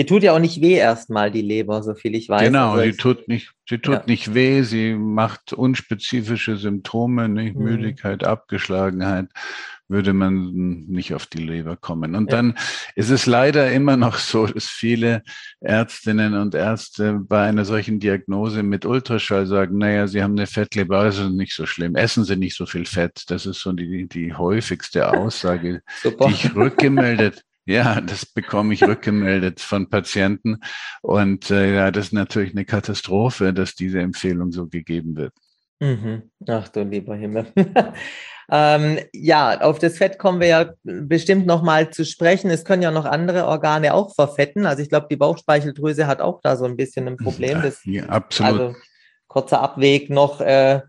Die 0.00 0.06
tut 0.06 0.22
ja 0.22 0.32
auch 0.32 0.38
nicht 0.38 0.62
weh 0.62 0.76
erstmal, 0.76 1.30
die 1.30 1.42
Leber, 1.42 1.82
so 1.82 1.94
viel 1.94 2.14
ich 2.14 2.26
weiß. 2.26 2.40
Genau, 2.40 2.70
also 2.70 2.84
sie 2.90 2.96
tut 2.96 3.28
nicht, 3.28 3.52
sie 3.68 3.76
tut 3.76 3.94
ja. 3.96 4.02
nicht 4.06 4.32
weh, 4.32 4.62
sie 4.62 4.94
macht 4.94 5.52
unspezifische 5.52 6.56
Symptome, 6.56 7.28
nicht 7.28 7.54
mhm. 7.54 7.64
Müdigkeit, 7.64 8.24
Abgeschlagenheit, 8.24 9.26
würde 9.88 10.14
man 10.14 10.86
nicht 10.88 11.12
auf 11.12 11.26
die 11.26 11.42
Leber 11.42 11.76
kommen. 11.76 12.14
Und 12.14 12.30
ja. 12.30 12.38
dann 12.38 12.54
ist 12.94 13.10
es 13.10 13.26
leider 13.26 13.70
immer 13.72 13.98
noch 13.98 14.16
so, 14.16 14.46
dass 14.46 14.64
viele 14.64 15.22
Ärztinnen 15.60 16.32
und 16.32 16.54
Ärzte 16.54 17.20
bei 17.20 17.42
einer 17.46 17.66
solchen 17.66 18.00
Diagnose 18.00 18.62
mit 18.62 18.86
Ultraschall 18.86 19.44
sagen, 19.44 19.76
naja, 19.76 20.06
sie 20.06 20.22
haben 20.22 20.32
eine 20.32 20.46
Fettleber, 20.46 21.04
das 21.04 21.18
ist 21.18 21.28
nicht 21.28 21.52
so 21.52 21.66
schlimm, 21.66 21.94
essen 21.94 22.24
Sie 22.24 22.36
nicht 22.36 22.56
so 22.56 22.64
viel 22.64 22.86
Fett. 22.86 23.24
Das 23.28 23.44
ist 23.44 23.60
so 23.60 23.72
die, 23.72 24.08
die 24.08 24.32
häufigste 24.32 25.10
Aussage, 25.12 25.82
die 26.04 26.30
ich 26.30 26.54
rückgemeldet 26.54 27.44
ja, 27.70 28.00
das 28.00 28.26
bekomme 28.26 28.74
ich 28.74 28.82
rückgemeldet 28.82 29.60
von 29.60 29.88
Patienten. 29.88 30.58
Und 31.02 31.50
äh, 31.50 31.74
ja, 31.74 31.90
das 31.90 32.06
ist 32.06 32.12
natürlich 32.12 32.52
eine 32.52 32.64
Katastrophe, 32.64 33.52
dass 33.54 33.74
diese 33.74 34.00
Empfehlung 34.00 34.50
so 34.50 34.66
gegeben 34.66 35.16
wird. 35.16 35.32
Mhm. 35.78 36.30
Ach 36.48 36.68
du 36.68 36.82
lieber 36.82 37.14
Himmel. 37.14 37.46
ähm, 38.50 38.98
ja, 39.12 39.60
auf 39.60 39.78
das 39.78 39.98
Fett 39.98 40.18
kommen 40.18 40.40
wir 40.40 40.48
ja 40.48 40.72
bestimmt 40.82 41.46
nochmal 41.46 41.90
zu 41.90 42.04
sprechen. 42.04 42.50
Es 42.50 42.64
können 42.64 42.82
ja 42.82 42.90
noch 42.90 43.06
andere 43.06 43.46
Organe 43.46 43.94
auch 43.94 44.14
verfetten. 44.14 44.66
Also 44.66 44.82
ich 44.82 44.88
glaube, 44.88 45.06
die 45.08 45.16
Bauchspeicheldrüse 45.16 46.06
hat 46.06 46.20
auch 46.20 46.40
da 46.42 46.56
so 46.56 46.64
ein 46.64 46.76
bisschen 46.76 47.06
ein 47.06 47.16
Problem. 47.16 47.62
Das, 47.62 47.80
ja, 47.84 48.06
absolut. 48.06 48.60
Also 48.60 48.76
kurzer 49.28 49.62
Abweg 49.62 50.10
noch. 50.10 50.40
Äh, 50.40 50.82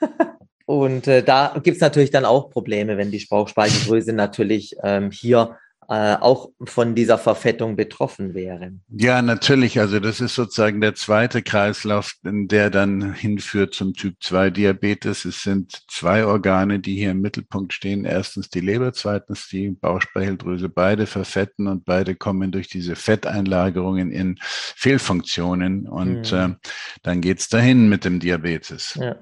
und 0.66 1.08
äh, 1.08 1.24
da 1.24 1.58
gibt 1.62 1.76
es 1.76 1.80
natürlich 1.80 2.10
dann 2.10 2.24
auch 2.24 2.48
Probleme, 2.48 2.96
wenn 2.96 3.10
die 3.10 3.26
Bauchspeicheldrüse 3.28 4.12
natürlich 4.12 4.76
ähm, 4.84 5.10
hier 5.10 5.56
äh, 5.90 6.16
auch 6.16 6.50
von 6.64 6.94
dieser 6.94 7.16
Verfettung 7.16 7.74
betroffen 7.74 8.34
wären. 8.34 8.82
Ja, 8.90 9.22
natürlich. 9.22 9.80
Also 9.80 10.00
das 10.00 10.20
ist 10.20 10.34
sozusagen 10.34 10.82
der 10.82 10.94
zweite 10.94 11.40
Kreislauf, 11.42 12.12
der 12.22 12.68
dann 12.68 13.14
hinführt 13.14 13.72
zum 13.72 13.94
Typ 13.94 14.16
2 14.20 14.50
Diabetes. 14.50 15.24
Es 15.24 15.42
sind 15.42 15.82
zwei 15.88 16.26
Organe, 16.26 16.78
die 16.78 16.96
hier 16.96 17.12
im 17.12 17.22
Mittelpunkt 17.22 17.72
stehen. 17.72 18.04
Erstens 18.04 18.50
die 18.50 18.60
Leber, 18.60 18.92
zweitens 18.92 19.48
die 19.48 19.70
Bauchspeicheldrüse. 19.70 20.68
Beide 20.68 21.06
verfetten 21.06 21.66
und 21.66 21.86
beide 21.86 22.14
kommen 22.14 22.52
durch 22.52 22.68
diese 22.68 22.94
Fetteinlagerungen 22.94 24.10
in 24.12 24.36
Fehlfunktionen. 24.42 25.88
Und 25.88 26.32
mhm. 26.32 26.38
äh, 26.38 26.68
dann 27.02 27.22
geht's 27.22 27.48
dahin 27.48 27.88
mit 27.88 28.04
dem 28.04 28.20
Diabetes. 28.20 28.98
Ja. 29.00 29.16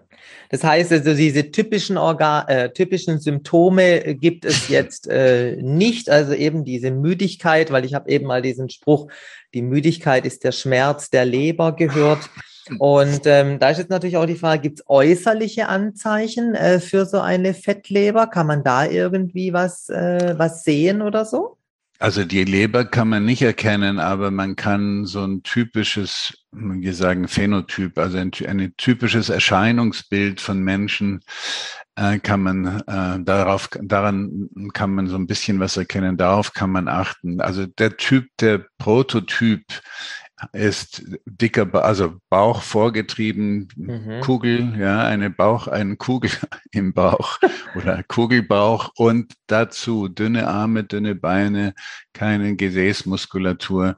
Das 0.51 0.63
heißt 0.63 0.93
also, 0.93 1.15
diese 1.15 1.51
typischen, 1.51 1.97
Organ, 1.97 2.47
äh, 2.49 2.73
typischen 2.73 3.19
Symptome 3.19 4.15
gibt 4.15 4.45
es 4.45 4.69
jetzt 4.69 5.09
äh, 5.09 5.57
nicht. 5.61 6.09
Also 6.11 6.35
eben 6.35 6.56
diese 6.65 6.91
Müdigkeit, 6.91 7.71
weil 7.71 7.85
ich 7.85 7.95
habe 7.95 8.11
eben 8.11 8.27
mal 8.27 8.43
diesen 8.43 8.71
Spruch, 8.71 9.09
die 9.55 9.63
Müdigkeit 9.63 10.25
ist 10.27 10.45
der 10.45 10.53
Schmerz 10.53 11.11
der 11.11 11.25
Leber 11.25 11.75
gehört. 11.75 12.31
Und 12.79 13.21
ähm, 13.27 13.59
da 13.59 13.71
ist 13.71 13.79
jetzt 13.79 13.91
natürlich 13.91 14.17
auch 14.17 14.27
die 14.27 14.35
Frage, 14.35 14.63
gibt 14.63 14.81
es 14.81 14.85
äußerliche 14.89 15.69
Anzeichen 15.69 16.55
äh, 16.55 16.81
für 16.81 17.07
so 17.07 17.21
eine 17.21 17.55
Fettleber? 17.55 18.27
Kann 18.27 18.49
man 18.49 18.65
da 18.65 18.87
irgendwie 18.87 19.53
was, 19.53 19.89
äh, 19.89 20.35
was 20.37 20.65
sehen 20.65 21.01
oder 21.01 21.25
so? 21.25 21.59
Also 21.99 22.25
die 22.25 22.45
Leber 22.45 22.85
kann 22.85 23.09
man 23.09 23.25
nicht 23.25 23.41
erkennen, 23.41 23.99
aber 23.99 24.31
man 24.31 24.55
kann 24.55 25.07
so 25.07 25.25
ein 25.25 25.43
typisches, 25.43 26.35
wir 26.53 26.93
sagen 26.93 27.27
Phänotyp, 27.27 27.97
also 27.99 28.19
ein, 28.19 28.33
ein 28.47 28.75
typisches 28.77 29.31
Erscheinungsbild 29.31 30.41
von 30.41 30.59
Menschen 30.59 31.23
äh, 31.97 32.19
kann 32.19 32.43
man 32.43 32.81
äh, 32.87 33.25
darauf, 33.25 33.69
daran 33.83 34.49
kann 34.73 34.95
man 34.95 35.09
so 35.09 35.17
ein 35.17 35.27
bisschen 35.27 35.61
was 35.61 35.77
erkennen, 35.77 36.17
darauf 36.17 36.53
kann 36.53 36.71
man 36.71 36.89
achten. 36.89 37.41
Also 37.41 37.67
der 37.67 37.97
Typ, 37.97 38.29
der 38.39 38.67
Prototyp 38.79 39.65
ist 40.53 41.03
dicker, 41.25 41.75
also 41.83 42.21
Bauch 42.29 42.61
vorgetrieben, 42.61 43.69
mhm. 43.75 44.21
Kugel, 44.21 44.75
ja, 44.79 45.05
eine 45.07 45.31
Bauch, 45.31 45.67
eine 45.67 45.97
Kugel 45.97 46.31
im 46.73 46.93
Bauch 46.93 47.39
oder 47.75 48.03
Kugelbauch 48.03 48.91
und 48.97 49.33
dazu 49.47 50.09
dünne 50.09 50.47
Arme, 50.47 50.85
dünne 50.85 51.15
Beine, 51.15 51.73
keine 52.13 52.55
Gesäßmuskulatur. 52.57 53.97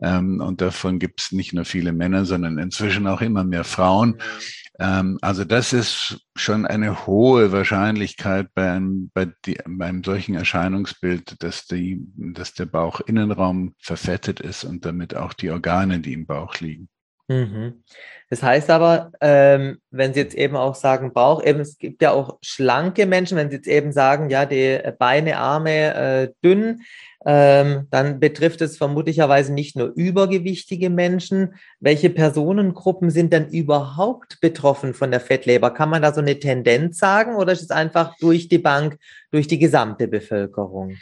Ähm, 0.00 0.40
und 0.40 0.60
davon 0.60 1.00
gibt 1.00 1.20
es 1.22 1.32
nicht 1.32 1.52
nur 1.52 1.64
viele 1.64 1.92
Männer, 1.92 2.24
sondern 2.24 2.58
inzwischen 2.58 3.08
auch 3.08 3.20
immer 3.20 3.42
mehr 3.42 3.64
Frauen. 3.64 4.10
Mhm. 4.10 4.69
Ähm, 4.80 5.18
also 5.20 5.44
das 5.44 5.74
ist 5.74 6.26
schon 6.34 6.64
eine 6.64 7.06
hohe 7.06 7.52
Wahrscheinlichkeit 7.52 8.48
bei 8.54 8.72
einem, 8.72 9.10
bei, 9.12 9.26
die, 9.44 9.58
bei 9.66 9.92
solchen 10.02 10.34
Erscheinungsbild, 10.34 11.42
dass, 11.42 11.66
die, 11.66 12.00
dass 12.16 12.54
der 12.54 12.64
Bauchinnenraum 12.64 13.74
verfettet 13.78 14.40
ist 14.40 14.64
und 14.64 14.86
damit 14.86 15.14
auch 15.14 15.34
die 15.34 15.50
Organe, 15.50 16.00
die 16.00 16.14
im 16.14 16.26
Bauch 16.26 16.56
liegen. 16.60 16.88
Mhm. 17.30 17.84
Das 18.28 18.42
heißt 18.42 18.70
aber, 18.70 19.12
ähm, 19.20 19.78
wenn 19.92 20.12
Sie 20.12 20.20
jetzt 20.20 20.34
eben 20.34 20.56
auch 20.56 20.74
sagen 20.74 21.12
Bauch, 21.12 21.44
eben 21.44 21.60
es 21.60 21.78
gibt 21.78 22.02
ja 22.02 22.10
auch 22.10 22.38
schlanke 22.42 23.06
Menschen, 23.06 23.36
wenn 23.36 23.50
Sie 23.50 23.56
jetzt 23.56 23.68
eben 23.68 23.92
sagen, 23.92 24.30
ja, 24.30 24.46
die 24.46 24.80
Beine, 24.98 25.38
Arme 25.38 25.94
äh, 25.94 26.32
dünn, 26.44 26.82
ähm, 27.24 27.86
dann 27.90 28.18
betrifft 28.18 28.62
es 28.62 28.78
vermutlicherweise 28.78 29.52
nicht 29.52 29.76
nur 29.76 29.92
übergewichtige 29.94 30.90
Menschen. 30.90 31.54
Welche 31.78 32.10
Personengruppen 32.10 33.10
sind 33.10 33.32
denn 33.32 33.48
überhaupt 33.48 34.40
betroffen 34.40 34.92
von 34.92 35.12
der 35.12 35.20
Fettleber? 35.20 35.70
Kann 35.70 35.90
man 35.90 36.02
da 36.02 36.12
so 36.12 36.20
eine 36.20 36.38
Tendenz 36.40 36.98
sagen 36.98 37.36
oder 37.36 37.52
ist 37.52 37.62
es 37.62 37.70
einfach 37.70 38.16
durch 38.18 38.48
die 38.48 38.58
Bank, 38.58 38.98
durch 39.30 39.46
die 39.46 39.58
gesamte 39.58 40.08
Bevölkerung? 40.08 40.96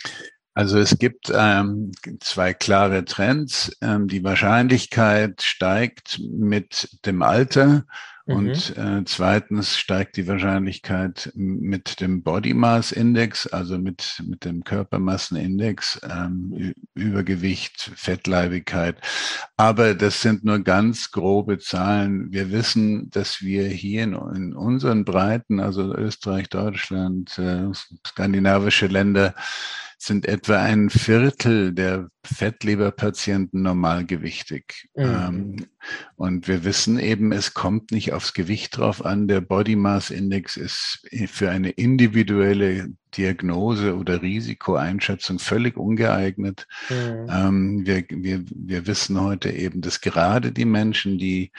Also 0.59 0.81
es 0.81 0.99
gibt 0.99 1.31
ähm, 1.33 1.93
zwei 2.19 2.53
klare 2.53 3.05
Trends. 3.05 3.71
Ähm, 3.81 4.09
die 4.09 4.25
Wahrscheinlichkeit 4.25 5.41
steigt 5.41 6.19
mit 6.19 6.99
dem 7.07 7.23
Alter 7.23 7.85
und 8.25 8.77
mhm. 8.77 8.83
äh, 8.83 9.05
zweitens 9.05 9.79
steigt 9.79 10.17
die 10.17 10.27
Wahrscheinlichkeit 10.27 11.31
mit 11.37 12.01
dem 12.01 12.25
Body 12.25 12.55
Mass 12.55 12.91
Index, 12.91 13.47
also 13.47 13.79
mit, 13.79 14.21
mit 14.27 14.45
dem 14.45 14.65
Körpermassenindex, 14.65 16.01
ähm, 16.03 16.75
Übergewicht, 16.93 17.93
Fettleibigkeit. 17.95 18.97
Aber 19.57 19.95
das 19.95 20.23
sind 20.23 20.45
nur 20.45 20.59
ganz 20.59 21.13
grobe 21.13 21.61
Zahlen. 21.61 22.33
Wir 22.33 22.51
wissen, 22.51 23.11
dass 23.11 23.43
wir 23.43 23.69
hier 23.69 24.03
in, 24.03 24.15
in 24.35 24.55
unseren 24.55 25.05
Breiten, 25.05 25.61
also 25.61 25.95
Österreich, 25.95 26.49
Deutschland, 26.49 27.39
äh, 27.39 27.69
skandinavische 28.05 28.89
Länder, 28.89 29.37
sind 30.01 30.27
etwa 30.27 30.63
ein 30.63 30.91
Viertel 30.91 31.75
der 31.75 32.09
Fettleberpatienten 32.25 33.63
normalgewichtig. 33.63 34.89
Mhm. 34.95 35.05
Ähm, 35.05 35.67
und 36.15 36.47
wir 36.47 36.65
wissen 36.65 37.01
eben, 37.01 37.33
es 37.33 37.53
kommt 37.53 37.91
nicht 37.91 38.13
aufs 38.13 38.33
Gewicht 38.33 38.77
drauf 38.77 39.05
an. 39.05 39.27
Der 39.27 39.41
Body 39.41 39.75
Mass 39.75 40.11
Index 40.11 40.57
ist 40.57 41.05
für 41.27 41.51
eine 41.51 41.71
individuelle 41.71 42.91
Diagnose 43.17 43.97
oder 43.97 44.23
Risikoeinschätzung 44.23 45.41
völlig 45.41 45.77
ungeeignet. 45.77 46.69
Mhm. 46.89 47.27
Ähm, 47.29 47.87
wir, 47.87 48.05
wir, 48.09 48.45
wir 48.55 48.87
wissen 48.87 49.21
heute 49.21 49.51
eben, 49.51 49.81
dass 49.81 50.01
gerade 50.01 50.53
die 50.53 50.65
Menschen, 50.65 51.19
die 51.19 51.51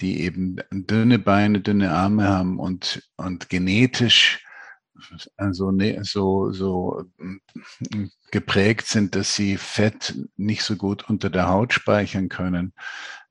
die 0.00 0.22
eben 0.22 0.56
dünne 0.72 1.20
Beine, 1.20 1.60
dünne 1.60 1.92
Arme 1.92 2.28
haben 2.28 2.58
und, 2.58 3.08
und 3.16 3.48
genetisch 3.48 4.44
also 5.36 5.70
ne, 5.70 6.00
so, 6.02 6.52
so 6.52 7.04
mm, 7.18 8.06
geprägt 8.30 8.86
sind, 8.86 9.14
dass 9.14 9.34
sie 9.34 9.56
Fett 9.56 10.14
nicht 10.36 10.62
so 10.62 10.76
gut 10.76 11.08
unter 11.08 11.30
der 11.30 11.48
Haut 11.48 11.72
speichern 11.72 12.28
können. 12.28 12.72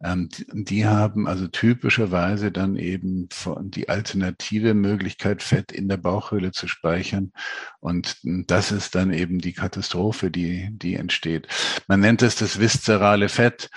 Ähm, 0.04 0.30
die 0.54 0.86
haben 0.86 1.28
also 1.28 1.48
typischerweise 1.48 2.52
dann 2.52 2.76
eben 2.76 3.30
die 3.62 3.90
alternative 3.90 4.74
Möglichkeit, 4.74 5.44
Fett 5.44 5.72
in 5.72 5.90
der 5.90 5.98
Bauchhöhle 5.98 6.52
zu 6.52 6.68
speichern. 6.68 7.32
Und 7.80 8.18
das 8.24 8.72
ist 8.72 8.96
dann 8.96 9.12
eben 9.12 9.40
die 9.40 9.54
Katastrophe, 9.54 10.32
die, 10.32 10.70
die 10.72 10.96
entsteht. 10.96 11.48
Man 11.88 12.00
nennt 12.00 12.22
es 12.22 12.36
das 12.36 12.60
viszerale 12.60 13.30
Fett. 13.30 13.70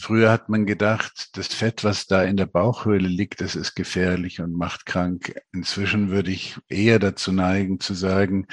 Früher 0.00 0.30
hat 0.32 0.48
man 0.48 0.64
gedacht, 0.64 1.28
das 1.34 1.48
Fett, 1.48 1.84
was 1.84 2.06
da 2.06 2.22
in 2.22 2.38
der 2.38 2.46
Bauchhöhle 2.46 3.06
liegt, 3.06 3.42
das 3.42 3.54
ist 3.54 3.74
gefährlich 3.74 4.40
und 4.40 4.56
macht 4.56 4.86
krank. 4.86 5.38
Inzwischen 5.52 6.10
würde 6.10 6.30
ich 6.30 6.56
eher 6.68 6.98
dazu 6.98 7.32
neigen 7.32 7.80
zu 7.80 7.92
sagen, 7.92 8.46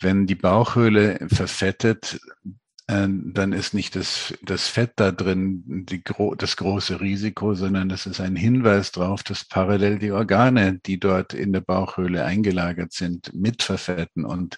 wenn 0.00 0.26
die 0.26 0.34
Bauchhöhle 0.34 1.26
verfettet, 1.30 2.18
äh, 2.86 3.06
dann 3.06 3.52
ist 3.52 3.74
nicht 3.74 3.96
das, 3.96 4.32
das 4.42 4.68
Fett 4.68 4.92
da 4.96 5.12
drin 5.12 5.62
die, 5.66 6.02
das 6.38 6.56
große 6.56 7.02
Risiko, 7.02 7.52
sondern 7.52 7.90
das 7.90 8.06
ist 8.06 8.22
ein 8.22 8.34
Hinweis 8.34 8.90
darauf, 8.90 9.22
dass 9.22 9.44
parallel 9.44 9.98
die 9.98 10.12
Organe, 10.12 10.80
die 10.86 10.98
dort 10.98 11.34
in 11.34 11.52
der 11.52 11.60
Bauchhöhle 11.60 12.24
eingelagert 12.24 12.94
sind, 12.94 13.34
mit 13.34 13.62
verfetten 13.62 14.24
und 14.24 14.56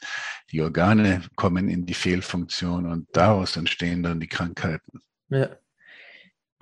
die 0.52 0.62
Organe 0.62 1.22
kommen 1.34 1.68
in 1.68 1.87
die 1.87 1.94
Fehlfunktion 1.94 2.87
und 2.87 3.08
daraus 3.14 3.56
entstehen 3.56 4.04
dann 4.04 4.20
die 4.20 4.28
Krankheiten. 4.28 5.00
Ja. 5.28 5.49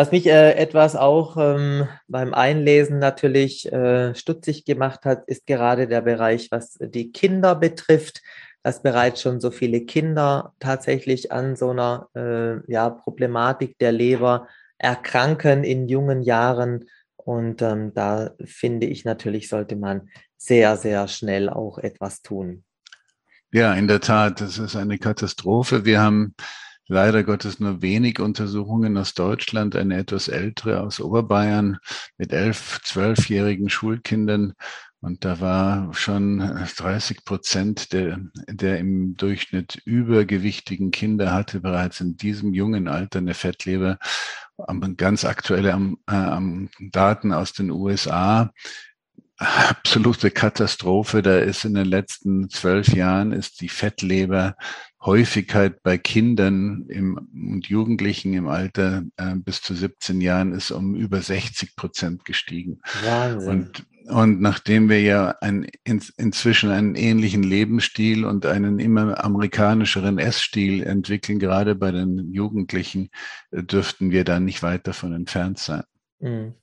Was 0.01 0.13
mich 0.13 0.29
äh, 0.29 0.53
etwas 0.53 0.95
auch 0.95 1.37
ähm, 1.37 1.89
beim 2.07 2.33
Einlesen 2.33 3.01
natürlich 3.01 3.71
äh, 3.73 4.15
stutzig 4.15 4.65
gemacht 4.65 5.05
hat, 5.05 5.25
ist 5.27 5.45
gerade 5.45 5.89
der 5.89 6.03
Bereich, 6.03 6.53
was 6.53 6.79
die 6.81 7.11
Kinder 7.11 7.57
betrifft, 7.57 8.23
dass 8.63 8.81
bereits 8.81 9.21
schon 9.21 9.41
so 9.41 9.51
viele 9.51 9.81
Kinder 9.81 10.55
tatsächlich 10.61 11.33
an 11.33 11.57
so 11.57 11.71
einer 11.71 12.09
äh, 12.15 12.73
ja, 12.73 12.91
Problematik 12.91 13.77
der 13.79 13.91
Leber 13.91 14.47
erkranken 14.79 15.65
in 15.65 15.89
jungen 15.89 16.23
Jahren. 16.23 16.85
Und 17.17 17.61
ähm, 17.63 17.93
da 17.93 18.31
finde 18.45 18.87
ich 18.87 19.05
natürlich, 19.05 19.49
sollte 19.49 19.75
man 19.75 20.11
sehr, 20.37 20.77
sehr 20.77 21.09
schnell 21.09 21.49
auch 21.49 21.79
etwas 21.79 22.23
tun. 22.23 22.63
Ja, 23.51 23.75
in 23.75 23.89
der 23.89 24.01
Tat, 24.01 24.41
das 24.41 24.59
ist 24.59 24.77
eine 24.77 24.99
Katastrophe. 24.99 25.85
Wir 25.85 26.01
haben 26.01 26.37
leider 26.89 27.23
Gottes 27.23 27.61
nur 27.61 27.83
wenig 27.83 28.19
Untersuchungen 28.19 28.97
aus 28.97 29.15
Deutschland, 29.15 29.77
eine 29.77 29.99
etwas 29.99 30.29
ältere 30.29 30.81
aus 30.81 31.01
Oberbayern 31.01 31.79
mit 32.17 32.33
elf, 32.33 32.81
zwölfjährigen 32.83 33.69
Schulkindern. 33.69 34.55
Und 35.01 35.25
da 35.25 35.41
war 35.41 35.95
schon 35.95 36.39
30 36.39 37.25
Prozent 37.25 37.93
der, 37.93 38.19
der 38.49 38.79
im 38.79 39.17
Durchschnitt 39.17 39.81
übergewichtigen 39.85 40.91
Kinder 40.91 41.33
hatte 41.33 41.61
bereits 41.61 42.01
in 42.01 42.17
diesem 42.17 42.53
jungen 42.53 42.89
Alter 42.89 43.21
eine 43.21 43.35
Fettleber. 43.35 43.99
Ganz 44.97 45.25
aktuelle 45.25 45.71
äh, 46.09 46.89
Daten 46.91 47.33
aus 47.33 47.53
den 47.53 47.71
USA 47.71 48.53
absolute 49.39 50.31
Katastrophe. 50.31 51.23
Da 51.23 51.39
ist 51.39 51.65
in 51.65 51.75
den 51.75 51.87
letzten 51.87 52.51
zwölf 52.51 52.89
Jahren 52.89 53.33
ist 53.33 53.61
die 53.61 53.69
Fettleber 53.69 54.57
Häufigkeit 55.01 55.83
bei 55.83 55.97
Kindern 55.97 56.87
im, 56.89 57.29
und 57.33 57.67
Jugendlichen 57.67 58.35
im 58.35 58.49
Alter 58.49 59.05
äh, 59.17 59.37
bis 59.37 59.63
zu 59.63 59.75
17 59.75 60.21
Jahren 60.21 60.53
ist 60.53 60.71
um 60.71 60.97
über 60.97 61.23
60 61.23 61.77
Prozent 61.77 62.25
gestiegen. 62.25 62.81
Wahnsinn. 63.05 63.49
Und, 63.49 63.87
und 64.09 64.41
nachdem 64.41 64.89
wir 64.89 65.01
ja 65.01 65.37
ein, 65.41 65.69
in, 65.85 66.03
inzwischen 66.17 66.71
einen 66.71 66.97
ähnlichen 66.97 67.43
Lebensstil 67.45 68.25
und 68.25 68.45
einen 68.45 68.81
immer 68.81 69.23
amerikanischeren 69.25 70.19
Essstil 70.19 70.83
entwickeln, 70.83 71.39
gerade 71.39 71.77
bei 71.77 71.93
den 71.93 72.33
Jugendlichen, 72.33 73.11
äh, 73.53 73.63
dürften 73.63 74.11
wir 74.11 74.25
da 74.25 74.41
nicht 74.41 74.63
weit 74.65 74.87
davon 74.89 75.13
entfernt 75.13 75.59
sein. 75.59 75.85
Mhm. 76.19 76.55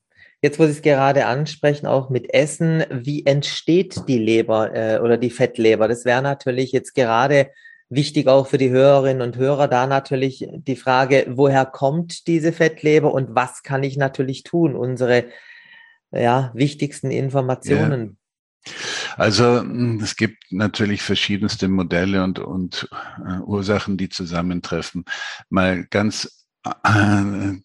Jetzt, 0.41 0.59
wo 0.59 0.65
Sie 0.65 0.71
es 0.71 0.81
gerade 0.81 1.25
ansprechen, 1.25 1.87
auch 1.87 2.09
mit 2.09 2.33
Essen, 2.33 2.83
wie 2.91 3.25
entsteht 3.25 4.07
die 4.07 4.19
Leber 4.19 4.75
äh, 4.75 4.99
oder 4.99 5.17
die 5.17 5.31
Fettleber? 5.31 5.87
Das 5.87 6.05
wäre 6.05 6.21
natürlich 6.21 6.71
jetzt 6.71 6.93
gerade 6.93 7.49
wichtig 7.89 8.27
auch 8.27 8.47
für 8.47 8.57
die 8.57 8.69
Hörerinnen 8.69 9.21
und 9.21 9.37
Hörer 9.37 9.67
da 9.67 9.87
natürlich 9.87 10.47
die 10.51 10.75
Frage, 10.75 11.25
woher 11.29 11.65
kommt 11.65 12.27
diese 12.27 12.51
Fettleber 12.51 13.13
und 13.13 13.35
was 13.35 13.63
kann 13.63 13.83
ich 13.83 13.97
natürlich 13.97 14.43
tun? 14.43 14.75
Unsere 14.75 15.25
ja, 16.11 16.51
wichtigsten 16.53 17.11
Informationen. 17.11 18.17
Ja. 18.65 18.73
Also 19.17 19.59
hm, 19.59 19.99
es 20.01 20.15
gibt 20.15 20.51
natürlich 20.51 21.01
verschiedenste 21.01 21.67
Modelle 21.67 22.23
und, 22.23 22.39
und 22.39 22.89
äh, 23.25 23.39
Ursachen, 23.39 23.97
die 23.97 24.09
zusammentreffen. 24.09 25.05
Mal 25.49 25.85
ganz 25.85 26.44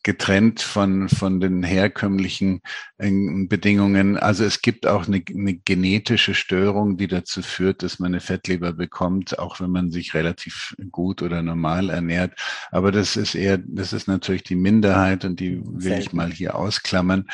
getrennt 0.02 0.60
von, 0.60 1.08
von 1.08 1.40
den 1.40 1.62
herkömmlichen 1.62 2.60
äh, 2.98 3.10
Bedingungen. 3.46 4.18
Also 4.18 4.44
es 4.44 4.60
gibt 4.60 4.86
auch 4.86 5.06
eine, 5.06 5.22
eine, 5.26 5.54
genetische 5.54 6.34
Störung, 6.34 6.98
die 6.98 7.08
dazu 7.08 7.40
führt, 7.40 7.82
dass 7.82 7.98
man 7.98 8.12
eine 8.12 8.20
Fettleber 8.20 8.74
bekommt, 8.74 9.38
auch 9.38 9.58
wenn 9.60 9.70
man 9.70 9.90
sich 9.90 10.12
relativ 10.12 10.74
gut 10.90 11.22
oder 11.22 11.42
normal 11.42 11.88
ernährt. 11.88 12.38
Aber 12.70 12.92
das 12.92 13.16
ist 13.16 13.34
eher, 13.34 13.58
das 13.58 13.94
ist 13.94 14.06
natürlich 14.06 14.42
die 14.42 14.56
Minderheit 14.56 15.24
und 15.24 15.40
die 15.40 15.62
will 15.64 15.98
ich 15.98 16.12
mal 16.12 16.30
hier 16.30 16.54
ausklammern. 16.54 17.26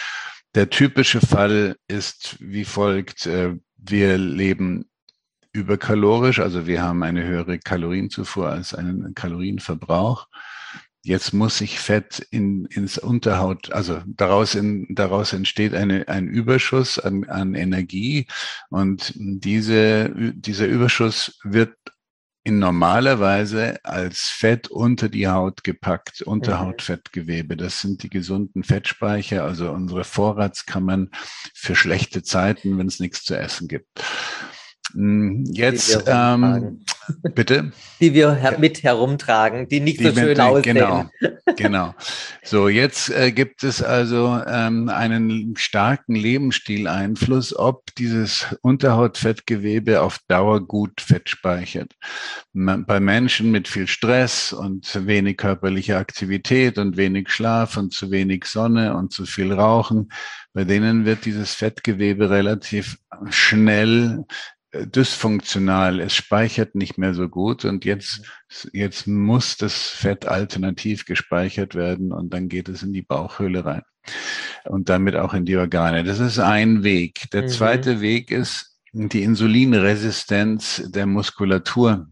Der 0.55 0.71
typische 0.71 1.21
Fall 1.21 1.77
ist 1.89 2.37
wie 2.39 2.65
folgt. 2.65 3.27
Äh, 3.27 3.57
wir 3.77 4.19
leben 4.19 4.87
überkalorisch, 5.53 6.39
also 6.39 6.67
wir 6.67 6.83
haben 6.83 7.03
eine 7.03 7.25
höhere 7.25 7.59
Kalorienzufuhr 7.59 8.51
als 8.51 8.73
einen 8.73 9.15
Kalorienverbrauch. 9.15 10.29
Jetzt 11.07 11.33
muss 11.33 11.59
sich 11.59 11.79
Fett 11.79 12.27
in, 12.33 12.65
ins 12.65 12.99
Unterhaut, 12.99 13.71
also 13.71 14.03
daraus, 14.09 14.57
in, 14.57 14.89
daraus 14.91 15.33
entsteht 15.33 15.73
eine, 15.73 16.09
ein 16.09 16.27
Überschuss 16.27 16.99
an, 16.99 17.23
an 17.29 17.55
Energie 17.55 18.27
und 18.71 19.13
diese, 19.15 20.11
dieser 20.35 20.67
Überschuss 20.67 21.39
wird 21.45 21.77
in 22.43 22.59
normaler 22.59 23.21
Weise 23.21 23.79
als 23.85 24.23
Fett 24.23 24.67
unter 24.67 25.09
die 25.09 25.29
Haut 25.29 25.63
gepackt, 25.63 26.23
Unterhautfettgewebe. 26.23 27.57
Das 27.57 27.81
sind 27.81 28.03
die 28.03 28.11
gesunden 28.11 28.65
Fettspeicher, 28.65 29.45
also 29.45 29.71
unsere 29.71 30.03
Vorratskammern 30.03 31.11
für 31.55 31.77
schlechte 31.77 32.25
Zeiten, 32.25 32.79
wenn 32.79 32.89
es 32.89 32.99
nichts 32.99 33.23
zu 33.23 33.39
essen 33.39 33.69
gibt. 33.69 34.03
Hm, 34.93 35.45
jetzt, 35.53 36.03
ähm, 36.09 36.85
bitte? 37.35 37.73
Die 38.01 38.15
wir 38.15 38.35
her 38.35 38.59
mit 38.59 38.83
herumtragen, 38.83 39.69
die 39.69 39.81
nicht 39.81 40.01
die 40.01 40.05
so 40.05 40.15
schön 40.15 40.29
mit, 40.29 40.41
aussehen. 40.41 40.75
Genau, 40.75 41.11
genau. 41.57 41.95
So, 42.43 42.69
jetzt 42.69 43.11
äh, 43.11 43.33
gibt 43.33 43.65
es 43.65 43.83
also 43.83 44.41
ähm, 44.47 44.89
einen 44.89 45.57
starken 45.57 46.15
Lebensstileinfluss, 46.15 47.57
ob 47.57 47.95
dieses 47.97 48.47
Unterhautfettgewebe 48.63 50.01
auf 50.01 50.19
Dauer 50.29 50.67
gut 50.67 51.01
Fett 51.01 51.29
speichert. 51.29 51.93
Bei 52.53 53.01
Menschen 53.01 53.51
mit 53.51 53.69
viel 53.69 53.87
Stress 53.87 54.53
und 54.53 55.07
wenig 55.07 55.37
körperlicher 55.37 55.99
Aktivität 55.99 56.79
und 56.79 56.97
wenig 56.97 57.31
Schlaf 57.31 57.77
und 57.77 57.93
zu 57.93 58.11
wenig 58.11 58.45
Sonne 58.45 58.97
und 58.97 59.13
zu 59.13 59.27
viel 59.27 59.53
Rauchen, 59.53 60.11
bei 60.53 60.65
denen 60.65 61.05
wird 61.05 61.27
dieses 61.27 61.55
Fettgewebe 61.55 62.31
relativ 62.31 62.97
schnell 63.29 64.25
dysfunktional. 64.85 66.01
Es 66.01 66.15
speichert 66.15 66.75
nicht 66.75 66.99
mehr 66.99 67.15
so 67.15 67.29
gut 67.29 67.65
und 67.65 67.85
jetzt, 67.85 68.23
jetzt 68.73 69.07
muss 69.07 69.57
das 69.57 69.75
Fett 69.75 70.27
alternativ 70.27 71.07
gespeichert 71.07 71.75
werden 71.75 72.13
und 72.13 72.35
dann 72.35 72.49
geht 72.49 72.69
es 72.69 72.83
in 72.83 72.93
die 72.93 73.03
Bauchhöhle 73.03 73.65
rein 73.65 73.83
und 74.65 74.89
damit 74.89 75.17
auch 75.17 75.35
in 75.35 75.45
die 75.45 75.57
Organe. 75.57 76.05
Das 76.05 76.21
ist 76.21 76.39
ein 76.39 76.83
Weg. 76.83 77.31
Der 77.33 77.43
mhm. 77.43 77.49
zweite 77.49 78.01
Weg 78.01 78.31
ist 78.31 78.79
die 78.93 79.23
Insulinresistenz 79.23 80.83
der 80.87 81.07
Muskulatur. 81.07 82.09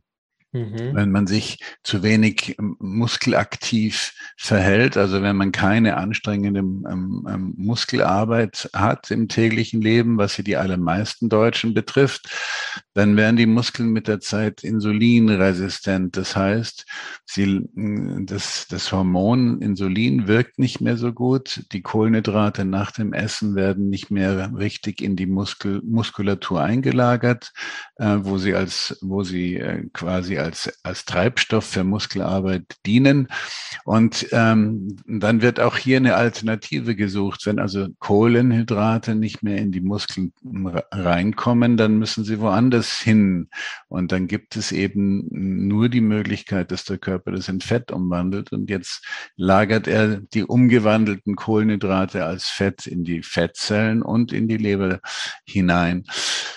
Mhm. 0.54 0.94
Wenn 0.94 1.10
man 1.10 1.26
sich 1.26 1.58
zu 1.82 2.04
wenig 2.04 2.56
ähm, 2.60 2.76
muskelaktiv 2.78 4.12
verhält, 4.36 4.96
also 4.96 5.20
wenn 5.20 5.34
man 5.34 5.50
keine 5.50 5.96
anstrengende 5.96 6.60
ähm, 6.60 7.26
ähm, 7.28 7.54
Muskelarbeit 7.56 8.70
hat 8.72 9.10
im 9.10 9.26
täglichen 9.26 9.82
Leben, 9.82 10.16
was 10.16 10.36
hier 10.36 10.44
die 10.44 10.56
allermeisten 10.56 11.28
Deutschen 11.28 11.74
betrifft, 11.74 12.30
dann 12.94 13.16
werden 13.16 13.36
die 13.36 13.46
Muskeln 13.46 13.90
mit 13.90 14.06
der 14.06 14.20
Zeit 14.20 14.62
insulinresistent. 14.62 16.16
Das 16.16 16.36
heißt, 16.36 16.86
sie, 17.24 17.68
das, 17.74 18.68
das 18.68 18.92
Hormon 18.92 19.60
Insulin 19.60 20.28
wirkt 20.28 20.60
nicht 20.60 20.80
mehr 20.80 20.96
so 20.96 21.12
gut. 21.12 21.64
Die 21.72 21.82
Kohlenhydrate 21.82 22.64
nach 22.64 22.92
dem 22.92 23.12
Essen 23.12 23.56
werden 23.56 23.88
nicht 23.88 24.12
mehr 24.12 24.52
richtig 24.56 25.02
in 25.02 25.16
die 25.16 25.26
Muskel, 25.26 25.82
Muskulatur 25.84 26.62
eingelagert, 26.62 27.52
äh, 27.96 28.18
wo 28.20 28.38
sie 28.38 28.54
als, 28.54 28.96
wo 29.00 29.24
sie 29.24 29.56
äh, 29.56 29.88
quasi 29.92 30.43
als, 30.44 30.72
als 30.83 31.04
Treibstoff 31.04 31.64
für 31.64 31.85
Muskelarbeit 31.85 32.76
dienen. 32.87 33.28
Und 33.85 34.28
ähm, 34.33 34.96
dann 35.07 35.42
wird 35.42 35.59
auch 35.59 35.76
hier 35.76 35.96
eine 35.96 36.14
Alternative 36.14 36.94
gesucht. 36.94 37.46
Wenn 37.46 37.59
also 37.59 37.88
Kohlenhydrate 37.98 39.14
nicht 39.14 39.42
mehr 39.42 39.59
in 39.59 39.72
die 39.72 39.80
Muskeln 39.80 40.33
reinkommen, 40.92 41.76
dann 41.76 41.98
müssen 41.98 42.24
sie 42.24 42.40
woanders 42.40 42.92
hin. 43.00 43.48
Und 43.88 44.12
dann 44.12 44.26
gibt 44.26 44.57
es 44.57 44.70
eben 44.70 45.26
nur 45.30 45.88
die 45.88 46.00
Möglichkeit, 46.00 46.70
dass 46.70 46.85
der 46.85 46.98
Körper 46.98 47.33
das 47.33 47.48
in 47.48 47.61
Fett 47.61 47.90
umwandelt. 47.90 48.52
Und 48.52 48.70
jetzt 48.70 49.04
lagert 49.37 49.88
er 49.88 50.18
die 50.18 50.44
umgewandelten 50.44 51.37
Kohlenhydrate 51.37 52.24
als 52.24 52.48
Fett 52.48 52.87
in 52.87 53.04
die 53.04 53.22
Fettzellen 53.22 54.02
und 54.02 54.33
in 54.33 54.48
die 54.48 54.59
Leber 54.59 55.00
hinein. 55.46 56.04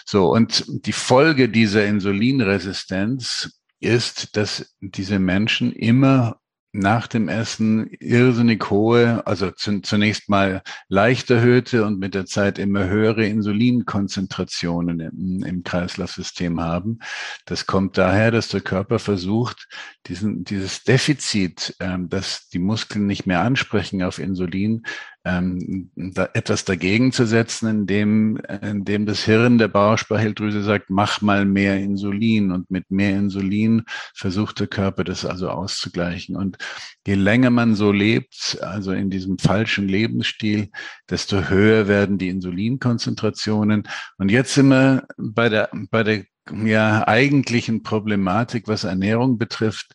So, 0.05 0.31
und 0.31 0.63
die 0.67 0.93
Folge 0.93 1.49
dieser 1.49 1.85
Insulinresistenz 1.85 3.56
ist, 3.79 4.35
dass 4.37 4.75
diese 4.81 5.19
Menschen 5.19 5.71
immer 5.71 6.39
nach 6.73 7.07
dem 7.07 7.27
Essen 7.27 7.89
irrsinnig 7.99 8.69
hohe, 8.69 9.25
also 9.25 9.51
zunächst 9.51 10.29
mal 10.29 10.61
leicht 10.89 11.31
erhöhte 11.31 11.85
und 11.85 11.97
mit 11.97 12.13
der 12.13 12.25
Zeit 12.25 12.59
immer 12.59 12.85
höhere 12.85 13.25
Insulinkonzentrationen 13.25 14.99
im, 14.99 15.43
im 15.43 15.63
Kreislaufsystem 15.63 16.59
haben. 16.59 16.99
Das 17.45 17.65
kommt 17.65 17.97
daher, 17.97 18.31
dass 18.31 18.49
der 18.49 18.61
Körper 18.61 18.99
versucht, 18.99 19.67
diesen, 20.07 20.43
dieses 20.43 20.83
Defizit, 20.83 21.75
ähm, 21.79 22.09
dass 22.09 22.49
die 22.49 22.59
Muskeln 22.59 23.07
nicht 23.07 23.25
mehr 23.25 23.41
ansprechen 23.41 24.03
auf 24.03 24.19
Insulin, 24.19 24.85
ähm, 25.27 25.91
da 25.95 26.29
etwas 26.33 26.63
dagegen 26.63 27.11
zu 27.11 27.25
setzen, 27.25 27.67
indem, 27.67 28.37
indem 28.61 29.05
das 29.05 29.23
Hirn 29.23 29.57
der 29.57 29.67
Bauchspeicheldrüse 29.67 30.63
sagt, 30.63 30.89
mach 30.89 31.21
mal 31.21 31.45
mehr 31.45 31.77
Insulin. 31.77 32.51
Und 32.51 32.71
mit 32.71 32.89
mehr 32.89 33.17
Insulin 33.17 33.83
versucht 34.15 34.59
der 34.59 34.67
Körper 34.67 35.03
das 35.03 35.25
also 35.25 35.49
auszugleichen. 35.49 36.35
Und 36.37 36.57
je 37.05 37.15
länger 37.15 37.49
man 37.49 37.75
so 37.75 37.91
lebt, 37.91 38.57
also 38.61 38.93
in 38.93 39.09
diesem 39.09 39.37
falschen 39.37 39.87
Lebensstil, 39.87 40.69
desto 41.09 41.49
höher 41.49 41.87
werden 41.87 42.17
die 42.17 42.29
Insulinkonzentrationen. 42.29 43.87
Und 44.17 44.31
jetzt 44.31 44.53
sind 44.53 44.69
wir 44.69 45.07
bei 45.17 45.49
der, 45.49 45.69
bei 45.91 46.03
der 46.03 46.23
ja, 46.63 47.05
eigentlichen 47.05 47.83
Problematik, 47.83 48.67
was 48.67 48.85
Ernährung 48.85 49.37
betrifft. 49.37 49.93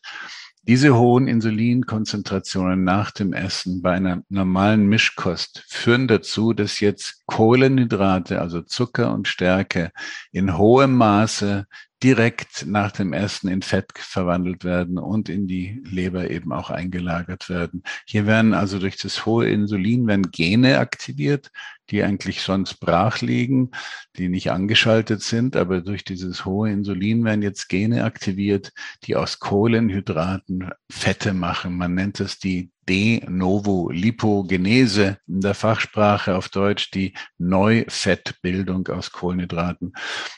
Diese 0.65 0.95
hohen 0.95 1.27
Insulinkonzentrationen 1.27 2.85
nach 2.85 3.11
dem 3.11 3.33
Essen 3.33 3.81
bei 3.81 3.91
einer 3.91 4.23
normalen 4.29 4.87
Mischkost 4.87 5.65
führen 5.67 6.07
dazu, 6.07 6.53
dass 6.53 6.79
jetzt 6.79 7.23
Kohlenhydrate, 7.25 8.39
also 8.39 8.61
Zucker 8.61 9.13
und 9.13 9.27
Stärke, 9.27 9.91
in 10.31 10.57
hohem 10.57 10.95
Maße 10.95 11.67
direkt 12.03 12.65
nach 12.67 12.91
dem 12.91 13.13
Essen 13.13 13.47
in 13.47 13.61
Fett 13.61 13.93
verwandelt 13.95 14.65
werden 14.65 14.97
und 14.97 15.29
in 15.29 15.47
die 15.47 15.81
Leber 15.85 16.29
eben 16.29 16.51
auch 16.51 16.69
eingelagert 16.69 17.47
werden. 17.47 17.83
Hier 18.05 18.27
werden 18.27 18.53
also 18.53 18.77
durch 18.77 18.97
das 18.97 19.25
hohe 19.25 19.49
Insulin 19.49 20.05
werden 20.05 20.29
Gene 20.31 20.79
aktiviert, 20.79 21.49
die 21.89 22.03
eigentlich 22.03 22.41
sonst 22.41 22.75
brach 22.81 23.21
liegen, 23.21 23.71
die 24.17 24.27
nicht 24.27 24.51
angeschaltet 24.51 25.21
sind, 25.21 25.55
aber 25.55 25.79
durch 25.79 26.03
dieses 26.03 26.43
hohe 26.43 26.69
Insulin 26.69 27.23
werden 27.23 27.41
jetzt 27.41 27.69
Gene 27.69 28.03
aktiviert, 28.03 28.73
die 29.03 29.15
aus 29.15 29.39
Kohlenhydraten 29.39 30.71
Fette 30.91 31.33
machen. 31.33 31.77
Man 31.77 31.93
nennt 31.93 32.19
es 32.19 32.37
die 32.37 32.72
De 32.87 33.23
novo 33.29 33.89
Lipogenese 33.89 35.17
in 35.27 35.41
der 35.41 35.53
Fachsprache 35.53 36.35
auf 36.35 36.49
Deutsch 36.49 36.91
die 36.91 37.13
Neufettbildung 37.37 38.87
aus 38.89 39.11
Kohlenhydraten. 39.11 39.93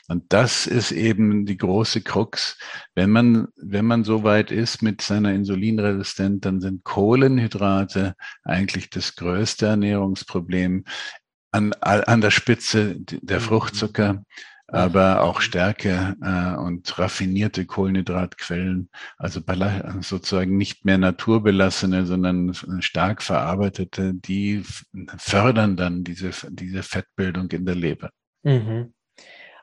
Und 0.08 0.32
das 0.32 0.66
ist 0.66 0.92
eben 0.92 1.46
die 1.46 1.56
große 1.56 2.02
Krux. 2.02 2.58
Wenn 2.94 3.10
man, 3.10 3.48
wenn 3.56 3.84
man 3.84 4.04
so 4.04 4.22
weit 4.22 4.50
ist 4.50 4.82
mit 4.82 5.02
seiner 5.02 5.32
Insulinresistenz, 5.32 6.40
dann 6.42 6.60
sind 6.60 6.84
Kohlenhydrate 6.84 8.14
eigentlich 8.44 8.90
das 8.90 9.16
größte 9.16 9.66
Ernährungsproblem 9.66 10.84
an, 11.52 11.72
an 11.72 12.20
der 12.20 12.30
Spitze 12.30 12.96
der 13.00 13.40
mhm. 13.40 13.44
Fruchtzucker 13.44 14.22
aber 14.68 15.22
auch 15.22 15.40
Stärke 15.40 16.16
äh, 16.22 16.56
und 16.56 16.98
raffinierte 16.98 17.66
Kohlenhydratquellen, 17.66 18.90
also 19.16 19.40
sozusagen 20.00 20.56
nicht 20.56 20.84
mehr 20.84 20.98
naturbelassene, 20.98 22.04
sondern 22.04 22.52
stark 22.80 23.22
verarbeitete, 23.22 24.14
die 24.14 24.64
fördern 25.18 25.76
dann 25.76 26.02
diese, 26.02 26.30
diese 26.50 26.82
Fettbildung 26.82 27.50
in 27.50 27.64
der 27.64 27.76
Leber. 27.76 28.10
Mhm. 28.42 28.92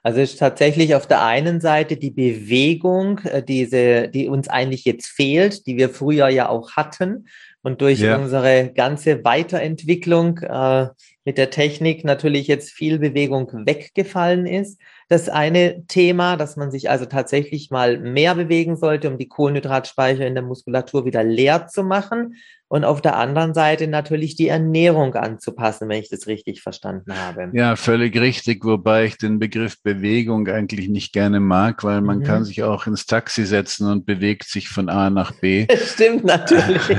Also 0.05 0.19
ist 0.19 0.37
tatsächlich 0.37 0.95
auf 0.95 1.07
der 1.07 1.23
einen 1.25 1.61
Seite 1.61 1.95
die 1.95 2.11
Bewegung, 2.11 3.19
äh, 3.19 3.41
diese, 3.41 4.09
die 4.09 4.27
uns 4.27 4.49
eigentlich 4.49 4.83
jetzt 4.83 5.07
fehlt, 5.07 5.65
die 5.65 5.77
wir 5.77 5.89
früher 5.89 6.27
ja 6.27 6.49
auch 6.49 6.73
hatten 6.73 7.27
und 7.61 7.79
durch 7.79 7.99
ja. 7.99 8.17
unsere 8.17 8.73
ganze 8.75 9.23
Weiterentwicklung 9.23 10.39
äh, 10.39 10.87
mit 11.23 11.37
der 11.37 11.49
Technik 11.49 12.03
natürlich 12.03 12.47
jetzt 12.47 12.71
viel 12.71 12.99
Bewegung 12.99 13.49
weggefallen 13.65 14.45
ist. 14.45 14.79
Das 15.13 15.29
eine 15.29 15.85
Thema, 15.85 16.37
dass 16.37 16.55
man 16.55 16.71
sich 16.71 16.89
also 16.89 17.05
tatsächlich 17.05 17.69
mal 17.69 17.99
mehr 17.99 18.33
bewegen 18.33 18.75
sollte, 18.75 19.07
um 19.07 19.19
die 19.19 19.27
Kohlenhydratspeicher 19.27 20.25
in 20.25 20.33
der 20.33 20.41
Muskulatur 20.41 21.05
wieder 21.05 21.23
leer 21.23 21.67
zu 21.67 21.83
machen 21.83 22.33
und 22.73 22.85
auf 22.85 23.01
der 23.01 23.17
anderen 23.17 23.53
Seite 23.53 23.87
natürlich 23.87 24.35
die 24.35 24.47
Ernährung 24.47 25.13
anzupassen, 25.13 25.87
wenn 25.89 26.01
ich 26.01 26.09
das 26.09 26.25
richtig 26.25 26.63
verstanden 26.63 27.13
habe. 27.15 27.51
Ja, 27.53 27.75
völlig 27.75 28.19
richtig, 28.19 28.65
wobei 28.65 29.05
ich 29.05 29.19
den 29.19 29.37
Begriff 29.37 29.79
Bewegung 29.83 30.47
eigentlich 30.47 30.89
nicht 30.89 31.13
gerne 31.13 31.39
mag, 31.39 31.83
weil 31.83 32.01
man 32.01 32.17
mhm. 32.17 32.23
kann 32.23 32.45
sich 32.45 32.63
auch 32.63 32.87
ins 32.87 33.05
Taxi 33.05 33.45
setzen 33.45 33.91
und 33.91 34.07
bewegt 34.07 34.45
sich 34.45 34.69
von 34.69 34.89
A 34.89 35.11
nach 35.11 35.33
B. 35.33 35.67
Stimmt 35.85 36.25
natürlich. 36.25 36.81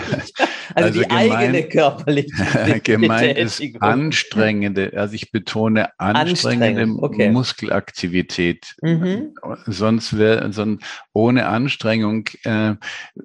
Also, 0.74 0.88
also 0.88 1.00
die 1.02 1.08
gemein, 1.08 1.30
eigene 1.30 1.62
körperliche 1.68 2.80
Gemeint 2.82 3.36
ist 3.36 3.62
anstrengende, 3.80 4.92
also 4.96 5.14
ich 5.14 5.30
betone 5.30 5.90
anstrengende 6.00 7.02
okay. 7.02 7.30
Muskelaktivität. 7.30 8.74
Mhm. 8.80 9.34
Sonst 9.66 10.16
wäre, 10.18 10.52
sonst 10.52 10.82
ohne 11.12 11.46
Anstrengung 11.46 12.28
äh, 12.44 12.74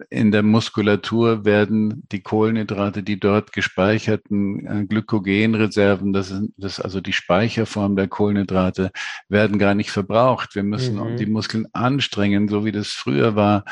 in 0.10 0.32
der 0.32 0.44
Muskulatur 0.44 1.46
werden 1.46 2.04
die 2.12 2.22
Kohlen 2.22 2.39
Kohlenhydrate, 2.40 3.04
die 3.04 3.20
dort 3.20 3.52
gespeicherten 3.52 4.66
äh, 4.66 4.86
Glykogenreserven, 4.86 6.14
das 6.14 6.32
ist, 6.32 6.44
das 6.56 6.78
ist 6.78 6.80
also 6.80 7.02
die 7.02 7.12
Speicherform 7.12 7.98
der 7.98 8.08
Kohlenhydrate, 8.08 8.92
werden 9.28 9.60
gar 9.60 9.76
nicht 9.76 9.92
verbraucht. 9.92 10.56
Wir 10.56 10.64
müssen 10.64 10.96
mhm. 10.96 11.18
die 11.18 11.26
Muskeln 11.26 11.68
anstrengen, 11.74 12.48
so 12.48 12.64
wie 12.64 12.72
das 12.72 12.88
früher 12.88 13.36
war. 13.36 13.66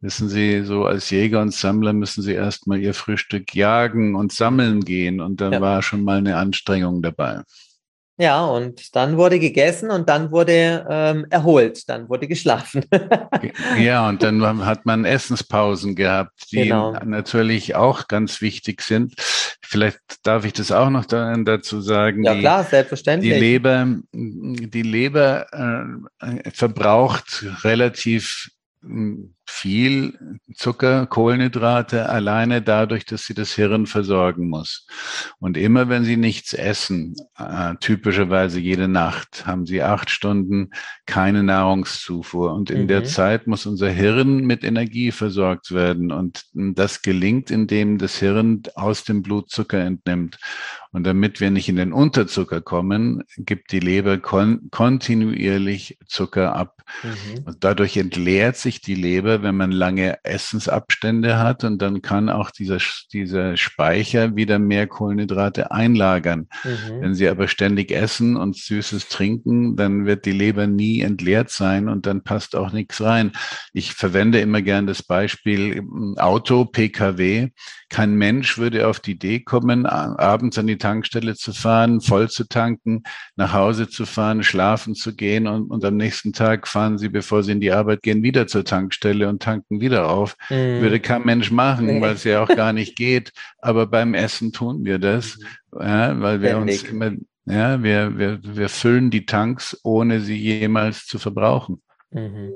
Wissen 0.00 0.30
Sie, 0.30 0.62
so 0.64 0.86
als 0.86 1.10
Jäger 1.10 1.42
und 1.42 1.52
Sammler 1.52 1.92
müssen 1.92 2.22
Sie 2.22 2.32
erstmal 2.32 2.78
Ihr 2.80 2.94
Frühstück 2.94 3.54
jagen 3.54 4.14
und 4.14 4.32
sammeln 4.32 4.80
gehen 4.80 5.20
und 5.20 5.42
dann 5.42 5.52
ja. 5.52 5.60
war 5.60 5.82
schon 5.82 6.02
mal 6.02 6.16
eine 6.16 6.38
Anstrengung 6.38 7.02
dabei. 7.02 7.42
Ja, 8.18 8.46
und 8.46 8.96
dann 8.96 9.18
wurde 9.18 9.38
gegessen 9.38 9.90
und 9.90 10.08
dann 10.08 10.30
wurde 10.30 10.86
ähm, 10.88 11.26
erholt, 11.28 11.86
dann 11.88 12.08
wurde 12.08 12.26
geschlafen. 12.26 12.84
ja, 13.78 14.08
und 14.08 14.22
dann 14.22 14.64
hat 14.64 14.86
man 14.86 15.04
Essenspausen 15.04 15.94
gehabt, 15.94 16.50
die 16.50 16.62
genau. 16.62 16.92
natürlich 17.04 17.74
auch 17.74 18.08
ganz 18.08 18.40
wichtig 18.40 18.80
sind. 18.80 19.14
Vielleicht 19.62 20.00
darf 20.22 20.46
ich 20.46 20.54
das 20.54 20.72
auch 20.72 20.88
noch 20.88 21.04
dazu 21.04 21.82
sagen. 21.82 22.24
Ja, 22.24 22.34
die, 22.34 22.40
klar, 22.40 22.64
selbstverständlich. 22.64 23.34
Die 23.34 23.38
Leber, 23.38 23.86
die 24.12 24.82
Leber 24.82 25.46
äh, 26.22 26.50
verbraucht 26.52 27.44
relativ 27.64 28.50
viel 29.46 30.40
Zucker, 30.54 31.06
Kohlenhydrate, 31.06 32.08
alleine 32.08 32.62
dadurch, 32.62 33.04
dass 33.04 33.26
sie 33.26 33.34
das 33.34 33.52
Hirn 33.52 33.86
versorgen 33.86 34.48
muss. 34.48 34.86
Und 35.38 35.56
immer 35.56 35.88
wenn 35.88 36.04
sie 36.04 36.16
nichts 36.16 36.52
essen, 36.52 37.14
äh, 37.38 37.74
typischerweise 37.80 38.58
jede 38.58 38.88
Nacht, 38.88 39.46
haben 39.46 39.64
sie 39.64 39.82
acht 39.82 40.10
Stunden 40.10 40.70
keine 41.06 41.42
Nahrungszufuhr. 41.42 42.52
Und 42.54 42.70
in 42.70 42.82
mhm. 42.82 42.88
der 42.88 43.04
Zeit 43.04 43.46
muss 43.46 43.66
unser 43.66 43.90
Hirn 43.90 44.44
mit 44.44 44.64
Energie 44.64 45.12
versorgt 45.12 45.72
werden. 45.72 46.10
Und 46.10 46.44
das 46.52 47.02
gelingt, 47.02 47.50
indem 47.50 47.98
das 47.98 48.18
Hirn 48.18 48.62
aus 48.74 49.04
dem 49.04 49.22
Blutzucker 49.22 49.78
entnimmt. 49.78 50.38
Und 50.96 51.04
damit 51.04 51.40
wir 51.40 51.50
nicht 51.50 51.68
in 51.68 51.76
den 51.76 51.92
Unterzucker 51.92 52.62
kommen, 52.62 53.22
gibt 53.36 53.70
die 53.70 53.80
Leber 53.80 54.16
kon 54.16 54.70
kontinuierlich 54.70 55.98
Zucker 56.06 56.56
ab. 56.56 56.82
Mhm. 57.02 57.44
Und 57.44 57.64
dadurch 57.64 57.98
entleert 57.98 58.56
sich 58.56 58.80
die 58.80 58.94
Leber, 58.94 59.35
wenn 59.42 59.56
man 59.56 59.70
lange 59.70 60.18
Essensabstände 60.24 61.38
hat. 61.38 61.64
Und 61.64 61.80
dann 61.82 62.02
kann 62.02 62.28
auch 62.28 62.50
dieser, 62.50 62.78
dieser 63.12 63.56
Speicher 63.56 64.36
wieder 64.36 64.58
mehr 64.58 64.86
Kohlenhydrate 64.86 65.70
einlagern. 65.70 66.48
Mhm. 66.64 67.00
Wenn 67.00 67.14
Sie 67.14 67.28
aber 67.28 67.48
ständig 67.48 67.92
essen 67.92 68.36
und 68.36 68.56
Süßes 68.56 69.08
trinken, 69.08 69.76
dann 69.76 70.06
wird 70.06 70.24
die 70.26 70.32
Leber 70.32 70.66
nie 70.66 71.00
entleert 71.00 71.50
sein 71.50 71.88
und 71.88 72.06
dann 72.06 72.22
passt 72.22 72.56
auch 72.56 72.72
nichts 72.72 73.00
rein. 73.00 73.32
Ich 73.72 73.92
verwende 73.92 74.40
immer 74.40 74.62
gern 74.62 74.86
das 74.86 75.02
Beispiel 75.02 75.82
Auto, 76.16 76.64
PKW. 76.64 77.48
Kein 77.88 78.14
Mensch 78.14 78.58
würde 78.58 78.88
auf 78.88 79.00
die 79.00 79.12
Idee 79.12 79.40
kommen, 79.40 79.86
abends 79.86 80.58
an 80.58 80.66
die 80.66 80.78
Tankstelle 80.78 81.34
zu 81.34 81.52
fahren, 81.52 82.00
voll 82.00 82.28
zu 82.28 82.48
tanken, 82.48 83.02
nach 83.36 83.52
Hause 83.52 83.88
zu 83.88 84.06
fahren, 84.06 84.42
schlafen 84.42 84.94
zu 84.94 85.14
gehen 85.14 85.46
und, 85.46 85.70
und 85.70 85.84
am 85.84 85.96
nächsten 85.96 86.32
Tag 86.32 86.66
fahren 86.66 86.98
sie, 86.98 87.08
bevor 87.08 87.42
sie 87.42 87.52
in 87.52 87.60
die 87.60 87.72
Arbeit 87.72 88.02
gehen, 88.02 88.22
wieder 88.22 88.46
zur 88.46 88.64
Tankstelle 88.64 89.25
und 89.28 89.42
tanken 89.42 89.80
wieder 89.80 90.08
auf. 90.08 90.36
Mhm. 90.50 90.80
Würde 90.80 91.00
kein 91.00 91.24
Mensch 91.24 91.50
machen, 91.50 91.86
nee. 91.86 92.00
weil 92.00 92.14
es 92.14 92.24
ja 92.24 92.42
auch 92.42 92.48
gar 92.48 92.72
nicht 92.72 92.96
geht. 92.96 93.32
Aber 93.58 93.86
beim 93.86 94.14
Essen 94.14 94.52
tun 94.52 94.84
wir 94.84 94.98
das, 94.98 95.38
mhm. 95.72 95.80
ja, 95.80 96.20
weil 96.20 96.42
wir 96.42 96.50
Ständig. 96.50 96.82
uns 96.82 96.90
immer, 96.90 97.12
ja, 97.46 97.82
wir, 97.82 98.18
wir, 98.18 98.40
wir 98.42 98.68
füllen 98.68 99.10
die 99.10 99.26
Tanks, 99.26 99.78
ohne 99.84 100.20
sie 100.20 100.36
jemals 100.36 101.06
zu 101.06 101.18
verbrauchen. 101.18 101.82
Mhm. 102.10 102.54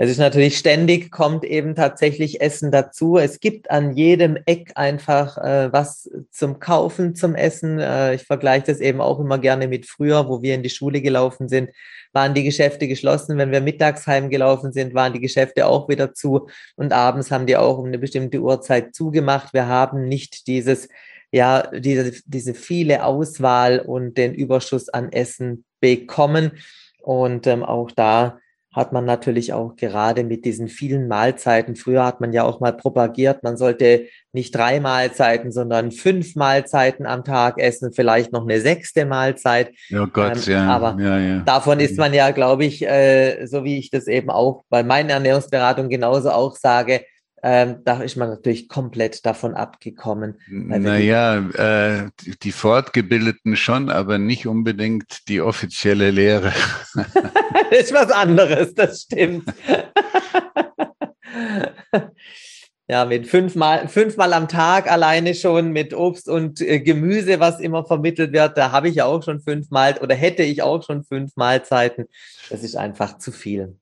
Es 0.00 0.08
ist 0.10 0.18
natürlich 0.18 0.56
ständig, 0.56 1.10
kommt 1.10 1.44
eben 1.44 1.74
tatsächlich 1.74 2.40
Essen 2.40 2.70
dazu. 2.70 3.18
Es 3.18 3.40
gibt 3.40 3.68
an 3.68 3.96
jedem 3.96 4.38
Eck 4.46 4.70
einfach 4.76 5.36
äh, 5.38 5.72
was 5.72 6.08
zum 6.30 6.60
Kaufen, 6.60 7.16
zum 7.16 7.34
Essen. 7.34 7.80
Äh, 7.80 8.14
ich 8.14 8.22
vergleiche 8.22 8.66
das 8.66 8.78
eben 8.78 9.00
auch 9.00 9.18
immer 9.18 9.38
gerne 9.38 9.66
mit 9.66 9.86
früher, 9.86 10.28
wo 10.28 10.40
wir 10.40 10.54
in 10.54 10.62
die 10.62 10.70
Schule 10.70 11.02
gelaufen 11.02 11.48
sind, 11.48 11.70
waren 12.12 12.32
die 12.32 12.44
Geschäfte 12.44 12.86
geschlossen. 12.86 13.38
Wenn 13.38 13.50
wir 13.50 13.60
mittags 13.60 14.06
heimgelaufen 14.06 14.72
sind, 14.72 14.94
waren 14.94 15.14
die 15.14 15.20
Geschäfte 15.20 15.66
auch 15.66 15.88
wieder 15.88 16.14
zu. 16.14 16.48
Und 16.76 16.92
abends 16.92 17.32
haben 17.32 17.46
die 17.46 17.56
auch 17.56 17.78
um 17.78 17.86
eine 17.86 17.98
bestimmte 17.98 18.38
Uhrzeit 18.38 18.94
zugemacht. 18.94 19.52
Wir 19.52 19.66
haben 19.66 20.06
nicht 20.06 20.46
dieses, 20.46 20.88
ja, 21.32 21.66
diese, 21.72 22.12
diese 22.24 22.54
viele 22.54 23.02
Auswahl 23.02 23.80
und 23.80 24.16
den 24.16 24.32
Überschuss 24.32 24.88
an 24.90 25.10
Essen 25.10 25.64
bekommen. 25.80 26.52
Und 27.02 27.48
ähm, 27.48 27.64
auch 27.64 27.90
da 27.90 28.38
hat 28.78 28.92
man 28.92 29.04
natürlich 29.04 29.52
auch 29.52 29.74
gerade 29.74 30.22
mit 30.22 30.44
diesen 30.44 30.68
vielen 30.68 31.08
Mahlzeiten, 31.08 31.74
früher 31.74 32.04
hat 32.04 32.20
man 32.20 32.32
ja 32.32 32.44
auch 32.44 32.60
mal 32.60 32.72
propagiert, 32.72 33.42
man 33.42 33.56
sollte 33.56 34.06
nicht 34.32 34.54
drei 34.54 34.78
Mahlzeiten, 34.78 35.50
sondern 35.50 35.90
fünf 35.90 36.36
Mahlzeiten 36.36 37.04
am 37.04 37.24
Tag 37.24 37.58
essen, 37.58 37.92
vielleicht 37.92 38.32
noch 38.32 38.44
eine 38.44 38.60
sechste 38.60 39.04
Mahlzeit. 39.04 39.72
Oh 39.92 40.06
Gott, 40.06 40.46
ähm, 40.46 40.52
ja. 40.52 40.68
Aber 40.68 40.96
ja, 41.02 41.18
ja. 41.18 41.38
davon 41.40 41.80
ist 41.80 41.98
man 41.98 42.14
ja, 42.14 42.30
glaube 42.30 42.66
ich, 42.66 42.86
äh, 42.86 43.46
so 43.46 43.64
wie 43.64 43.78
ich 43.78 43.90
das 43.90 44.06
eben 44.06 44.30
auch 44.30 44.62
bei 44.68 44.84
meinen 44.84 45.10
Ernährungsberatungen 45.10 45.90
genauso 45.90 46.30
auch 46.30 46.54
sage, 46.54 47.00
ähm, 47.42 47.82
da 47.84 48.02
ist 48.02 48.16
man 48.16 48.30
natürlich 48.30 48.68
komplett 48.68 49.24
davon 49.24 49.54
abgekommen. 49.54 50.40
Naja, 50.48 51.38
äh, 51.38 52.10
die, 52.42 52.52
Fortgebildeten 52.52 53.56
schon, 53.56 53.90
aber 53.90 54.18
nicht 54.18 54.46
unbedingt 54.46 55.28
die 55.28 55.40
offizielle 55.40 56.10
Lehre. 56.10 56.52
das 56.94 57.80
ist 57.80 57.92
was 57.92 58.10
anderes, 58.10 58.74
das 58.74 59.02
stimmt. 59.02 59.44
ja, 62.88 63.04
mit 63.04 63.28
fünfmal, 63.28 63.86
fünfmal 63.86 64.32
am 64.32 64.48
Tag 64.48 64.90
alleine 64.90 65.34
schon 65.34 65.70
mit 65.70 65.94
Obst 65.94 66.28
und 66.28 66.60
äh, 66.60 66.80
Gemüse, 66.80 67.38
was 67.38 67.60
immer 67.60 67.84
vermittelt 67.84 68.32
wird, 68.32 68.58
da 68.58 68.72
habe 68.72 68.88
ich 68.88 68.96
ja 68.96 69.04
auch 69.04 69.22
schon 69.22 69.40
fünfmal 69.40 69.98
oder 70.00 70.16
hätte 70.16 70.42
ich 70.42 70.62
auch 70.62 70.82
schon 70.82 71.04
fünf 71.04 71.36
Mahlzeiten. 71.36 72.06
Das 72.50 72.64
ist 72.64 72.76
einfach 72.76 73.18
zu 73.18 73.30
viel. 73.30 73.76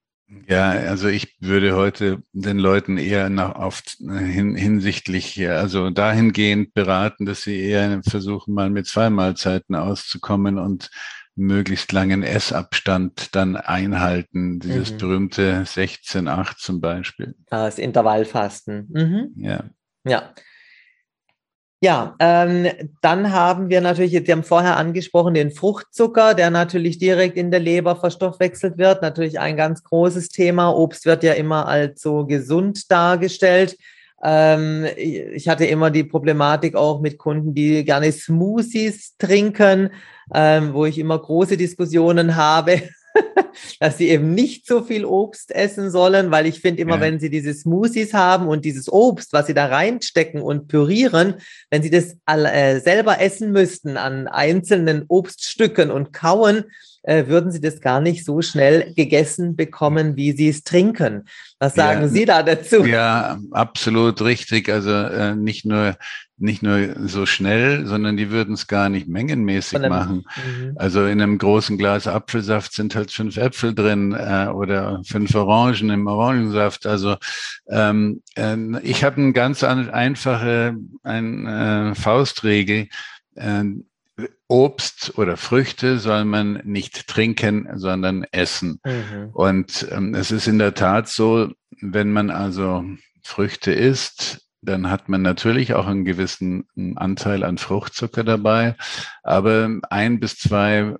Ja, 0.48 0.70
also 0.70 1.08
ich 1.08 1.36
würde 1.40 1.76
heute 1.76 2.22
den 2.32 2.58
Leuten 2.58 2.98
eher 2.98 3.30
nach, 3.30 3.54
auf, 3.54 3.82
hin, 3.98 4.56
hinsichtlich, 4.56 5.48
also 5.48 5.90
dahingehend 5.90 6.74
beraten, 6.74 7.26
dass 7.26 7.42
sie 7.42 7.60
eher 7.60 8.00
versuchen, 8.02 8.52
mal 8.54 8.70
mit 8.70 8.86
zwei 8.86 9.08
Mahlzeiten 9.08 9.76
auszukommen 9.76 10.58
und 10.58 10.90
möglichst 11.36 11.92
langen 11.92 12.22
Essabstand 12.22 13.34
dann 13.36 13.56
einhalten. 13.56 14.58
Dieses 14.58 14.92
mhm. 14.92 14.98
berühmte 14.98 15.62
16-8 15.62 16.56
zum 16.56 16.80
Beispiel. 16.80 17.34
Das 17.48 17.78
Intervallfasten. 17.78 18.88
Mhm. 18.90 19.32
Ja. 19.36 19.64
Ja. 20.04 20.34
Ja, 21.82 22.16
ähm, 22.20 22.68
dann 23.02 23.32
haben 23.32 23.68
wir 23.68 23.82
natürlich, 23.82 24.12
Sie 24.12 24.32
haben 24.32 24.44
vorher 24.44 24.78
angesprochen, 24.78 25.34
den 25.34 25.50
Fruchtzucker, 25.50 26.32
der 26.32 26.50
natürlich 26.50 26.98
direkt 26.98 27.36
in 27.36 27.50
der 27.50 27.60
Leber 27.60 27.96
verstoffwechselt 27.96 28.78
wird. 28.78 29.02
Natürlich 29.02 29.38
ein 29.38 29.58
ganz 29.58 29.84
großes 29.84 30.30
Thema. 30.30 30.70
Obst 30.70 31.04
wird 31.04 31.22
ja 31.22 31.34
immer 31.34 31.68
als 31.68 32.00
so 32.00 32.24
gesund 32.24 32.90
dargestellt. 32.90 33.76
Ähm, 34.24 34.86
ich 34.96 35.48
hatte 35.48 35.66
immer 35.66 35.90
die 35.90 36.04
Problematik 36.04 36.74
auch 36.74 37.02
mit 37.02 37.18
Kunden, 37.18 37.52
die 37.54 37.84
gerne 37.84 38.10
Smoothies 38.10 39.16
trinken, 39.18 39.90
ähm, 40.34 40.72
wo 40.72 40.86
ich 40.86 40.98
immer 40.98 41.18
große 41.18 41.58
Diskussionen 41.58 42.36
habe. 42.36 42.82
dass 43.80 43.98
sie 43.98 44.08
eben 44.08 44.34
nicht 44.34 44.66
so 44.66 44.82
viel 44.82 45.04
Obst 45.04 45.50
essen 45.50 45.90
sollen, 45.90 46.30
weil 46.30 46.46
ich 46.46 46.60
finde 46.60 46.82
immer, 46.82 46.96
ja. 46.96 47.00
wenn 47.00 47.20
sie 47.20 47.30
diese 47.30 47.54
Smoothies 47.54 48.14
haben 48.14 48.48
und 48.48 48.64
dieses 48.64 48.92
Obst, 48.92 49.32
was 49.32 49.46
sie 49.46 49.54
da 49.54 49.66
reinstecken 49.66 50.40
und 50.40 50.68
pürieren, 50.68 51.34
wenn 51.70 51.82
sie 51.82 51.90
das 51.90 52.16
äh, 52.26 52.80
selber 52.80 53.20
essen 53.20 53.52
müssten 53.52 53.96
an 53.96 54.28
einzelnen 54.28 55.04
Obststücken 55.08 55.90
und 55.90 56.12
kauen, 56.12 56.64
äh, 57.06 57.28
würden 57.28 57.52
sie 57.52 57.60
das 57.60 57.80
gar 57.80 58.00
nicht 58.00 58.24
so 58.24 58.42
schnell 58.42 58.92
gegessen 58.94 59.54
bekommen, 59.54 60.16
wie 60.16 60.32
sie 60.32 60.48
es 60.48 60.64
trinken. 60.64 61.24
Was 61.60 61.74
sagen 61.74 62.02
ja, 62.02 62.08
Sie 62.08 62.24
da 62.24 62.42
dazu? 62.42 62.84
Ja, 62.84 63.38
absolut 63.52 64.20
richtig. 64.20 64.68
Also 64.68 64.90
äh, 64.90 65.34
nicht 65.34 65.64
nur 65.64 65.96
nicht 66.38 66.62
nur 66.62 67.08
so 67.08 67.24
schnell, 67.24 67.86
sondern 67.86 68.18
die 68.18 68.30
würden 68.30 68.54
es 68.54 68.66
gar 68.66 68.90
nicht 68.90 69.08
mengenmäßig 69.08 69.78
einem, 69.78 69.88
machen. 69.88 70.24
Mhm. 70.36 70.72
Also 70.76 71.06
in 71.06 71.22
einem 71.22 71.38
großen 71.38 71.78
Glas 71.78 72.06
Apfelsaft 72.06 72.74
sind 72.74 72.94
halt 72.94 73.10
fünf 73.10 73.38
Äpfel 73.38 73.74
drin 73.74 74.12
äh, 74.12 74.48
oder 74.48 75.00
fünf 75.06 75.34
Orangen 75.34 75.88
im 75.88 76.06
Orangensaft. 76.06 76.86
Also 76.86 77.16
ähm, 77.68 78.22
äh, 78.34 78.56
ich 78.82 79.02
habe 79.02 79.16
eine 79.16 79.32
ganz 79.32 79.64
einfache 79.64 80.76
ein, 81.04 81.46
äh, 81.46 81.94
Faustregel. 81.94 82.88
Äh, 84.16 84.28
Obst 84.48 85.18
oder 85.18 85.36
Früchte 85.36 85.98
soll 85.98 86.24
man 86.24 86.60
nicht 86.64 87.06
trinken, 87.08 87.68
sondern 87.74 88.24
essen. 88.30 88.80
Mhm. 88.84 89.30
Und 89.32 89.88
ähm, 89.90 90.14
es 90.14 90.30
ist 90.30 90.46
in 90.46 90.58
der 90.58 90.74
Tat 90.74 91.08
so, 91.08 91.52
wenn 91.80 92.12
man 92.12 92.30
also 92.30 92.84
Früchte 93.22 93.72
isst, 93.72 94.46
dann 94.62 94.90
hat 94.90 95.08
man 95.08 95.22
natürlich 95.22 95.74
auch 95.74 95.86
einen 95.86 96.04
gewissen 96.04 96.66
Anteil 96.96 97.44
an 97.44 97.58
Fruchtzucker 97.58 98.24
dabei, 98.24 98.76
aber 99.22 99.70
ein 99.90 100.18
bis 100.18 100.36
zwei 100.38 100.96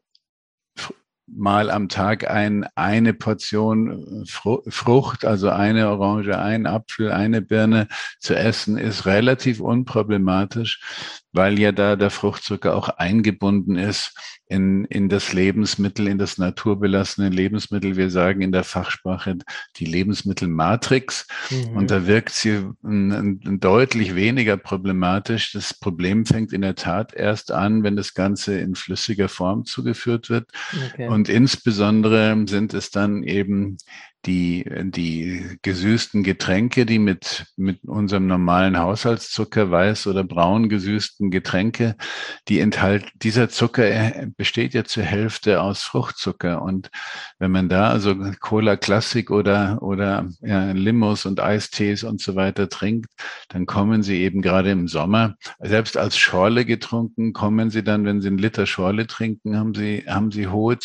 Mal 1.28 1.72
am 1.72 1.88
Tag 1.88 2.30
ein, 2.30 2.68
eine 2.76 3.12
Portion 3.12 4.24
Frucht, 4.28 5.24
also 5.24 5.50
eine 5.50 5.88
Orange, 5.88 6.38
ein 6.38 6.66
Apfel, 6.66 7.10
eine 7.10 7.42
Birne 7.42 7.88
zu 8.20 8.36
essen, 8.36 8.78
ist 8.78 9.06
relativ 9.06 9.58
unproblematisch, 9.58 11.24
weil 11.36 11.58
ja 11.58 11.72
da 11.72 11.96
der 11.96 12.10
Fruchtzucker 12.10 12.74
auch 12.74 12.88
eingebunden 12.88 13.76
ist 13.76 14.14
in, 14.48 14.84
in 14.86 15.08
das 15.08 15.32
Lebensmittel, 15.32 16.06
in 16.06 16.18
das 16.18 16.38
naturbelassene 16.38 17.28
Lebensmittel. 17.28 17.96
Wir 17.96 18.10
sagen 18.10 18.40
in 18.42 18.52
der 18.52 18.64
Fachsprache 18.64 19.38
die 19.76 19.84
Lebensmittelmatrix. 19.84 21.26
Mhm. 21.50 21.76
Und 21.76 21.90
da 21.90 22.06
wirkt 22.06 22.30
sie 22.30 22.64
deutlich 22.82 24.14
weniger 24.14 24.56
problematisch. 24.56 25.52
Das 25.52 25.74
Problem 25.74 26.26
fängt 26.26 26.52
in 26.52 26.62
der 26.62 26.74
Tat 26.74 27.12
erst 27.14 27.52
an, 27.52 27.82
wenn 27.82 27.96
das 27.96 28.14
Ganze 28.14 28.58
in 28.58 28.74
flüssiger 28.74 29.28
Form 29.28 29.64
zugeführt 29.64 30.30
wird. 30.30 30.50
Okay. 30.92 31.08
Und 31.08 31.28
insbesondere 31.28 32.44
sind 32.48 32.72
es 32.72 32.90
dann 32.90 33.22
eben 33.22 33.76
die, 34.24 34.64
die 34.90 35.58
gesüßten 35.62 36.22
Getränke, 36.24 36.86
die 36.86 36.98
mit, 36.98 37.46
mit 37.56 37.84
unserem 37.84 38.26
normalen 38.26 38.78
Haushaltszucker, 38.78 39.70
weiß 39.70 40.06
oder 40.08 40.24
braun 40.24 40.68
gesüßten 40.68 41.30
Getränke, 41.30 41.96
die 42.48 42.60
enthalten, 42.60 43.08
dieser 43.14 43.48
Zucker 43.48 43.86
besteht 44.36 44.74
ja 44.74 44.84
zur 44.84 45.04
Hälfte 45.04 45.60
aus 45.60 45.82
Fruchtzucker. 45.82 46.62
Und 46.62 46.90
wenn 47.38 47.52
man 47.52 47.68
da 47.68 47.90
also 47.90 48.16
Cola 48.40 48.76
Classic 48.76 49.30
oder, 49.30 49.82
oder 49.82 50.28
ja, 50.40 50.72
Limos 50.72 51.26
und 51.26 51.40
Eistees 51.40 52.02
und 52.02 52.20
so 52.20 52.34
weiter 52.34 52.68
trinkt, 52.68 53.10
dann 53.48 53.66
kommen 53.66 54.02
sie 54.02 54.22
eben 54.22 54.42
gerade 54.42 54.70
im 54.70 54.88
Sommer, 54.88 55.36
selbst 55.60 55.96
als 55.96 56.16
Schorle 56.16 56.64
getrunken, 56.64 57.32
kommen 57.32 57.70
sie 57.70 57.84
dann, 57.84 58.04
wenn 58.04 58.20
sie 58.20 58.28
einen 58.28 58.38
Liter 58.38 58.66
Schorle 58.66 59.06
trinken, 59.06 59.56
haben 59.56 59.74
sie, 59.74 60.04
haben 60.06 60.32
sie 60.32 60.48
hohe 60.48 60.78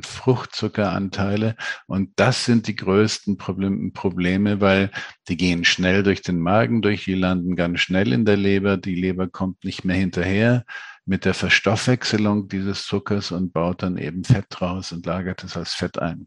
Fruchtzuckeranteile. 0.00 1.54
Und 1.86 2.10
das 2.16 2.44
sind 2.44 2.66
die 2.66 2.71
die 2.72 2.76
größten 2.76 3.36
Probleme, 3.36 4.60
weil 4.60 4.90
die 5.28 5.36
gehen 5.36 5.64
schnell 5.64 6.02
durch 6.02 6.22
den 6.22 6.40
Magen 6.40 6.80
durch, 6.80 7.04
die 7.04 7.14
landen 7.14 7.54
ganz 7.54 7.80
schnell 7.80 8.12
in 8.12 8.24
der 8.24 8.36
Leber, 8.36 8.78
die 8.78 8.94
Leber 8.94 9.28
kommt 9.28 9.64
nicht 9.64 9.84
mehr 9.84 9.96
hinterher 9.96 10.64
mit 11.04 11.24
der 11.24 11.34
Verstoffwechselung 11.34 12.48
dieses 12.48 12.86
Zuckers 12.86 13.30
und 13.30 13.52
baut 13.52 13.82
dann 13.82 13.98
eben 13.98 14.24
Fett 14.24 14.60
raus 14.60 14.92
und 14.92 15.04
lagert 15.04 15.44
es 15.44 15.56
als 15.56 15.74
Fett 15.74 15.98
ein. 15.98 16.26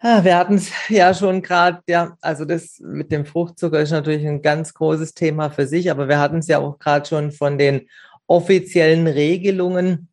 wir 0.00 0.36
hatten 0.36 0.54
es 0.54 0.70
ja 0.88 1.12
schon 1.12 1.42
gerade, 1.42 1.80
ja, 1.86 2.16
also 2.22 2.44
das 2.46 2.78
mit 2.80 3.12
dem 3.12 3.26
Fruchtzucker 3.26 3.80
ist 3.80 3.90
natürlich 3.90 4.26
ein 4.26 4.40
ganz 4.40 4.72
großes 4.72 5.12
Thema 5.12 5.50
für 5.50 5.66
sich, 5.66 5.90
aber 5.90 6.08
wir 6.08 6.18
hatten 6.18 6.38
es 6.38 6.46
ja 6.46 6.58
auch 6.58 6.78
gerade 6.78 7.06
schon 7.06 7.32
von 7.32 7.58
den 7.58 7.88
offiziellen 8.26 9.06
Regelungen 9.06 10.08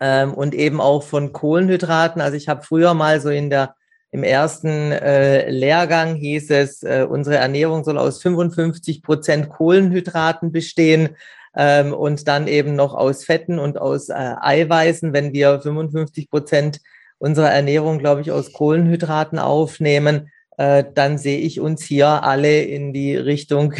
ähm, 0.00 0.32
und 0.32 0.54
eben 0.54 0.80
auch 0.80 1.02
von 1.02 1.32
Kohlenhydraten. 1.32 2.22
Also 2.22 2.36
ich 2.36 2.48
habe 2.48 2.62
früher 2.62 2.94
mal 2.94 3.20
so 3.20 3.28
in 3.28 3.50
der 3.50 3.74
im 4.12 4.22
ersten 4.22 4.92
äh, 4.92 5.50
Lehrgang 5.50 6.14
hieß 6.14 6.50
es, 6.50 6.82
äh, 6.82 7.06
unsere 7.08 7.36
Ernährung 7.36 7.82
soll 7.82 7.96
aus 7.96 8.20
55 8.20 9.02
Prozent 9.02 9.48
Kohlenhydraten 9.48 10.52
bestehen 10.52 11.16
ähm, 11.56 11.94
und 11.94 12.28
dann 12.28 12.46
eben 12.46 12.76
noch 12.76 12.92
aus 12.92 13.24
Fetten 13.24 13.58
und 13.58 13.78
aus 13.78 14.10
äh, 14.10 14.34
Eiweißen. 14.38 15.14
Wenn 15.14 15.32
wir 15.32 15.60
55 15.60 16.28
Prozent 16.28 16.80
unserer 17.18 17.50
Ernährung, 17.50 17.98
glaube 17.98 18.20
ich, 18.20 18.30
aus 18.30 18.52
Kohlenhydraten 18.52 19.38
aufnehmen, 19.38 20.30
äh, 20.58 20.84
dann 20.94 21.16
sehe 21.16 21.38
ich 21.38 21.60
uns 21.60 21.82
hier 21.82 22.22
alle 22.22 22.62
in 22.62 22.92
die 22.92 23.16
Richtung 23.16 23.72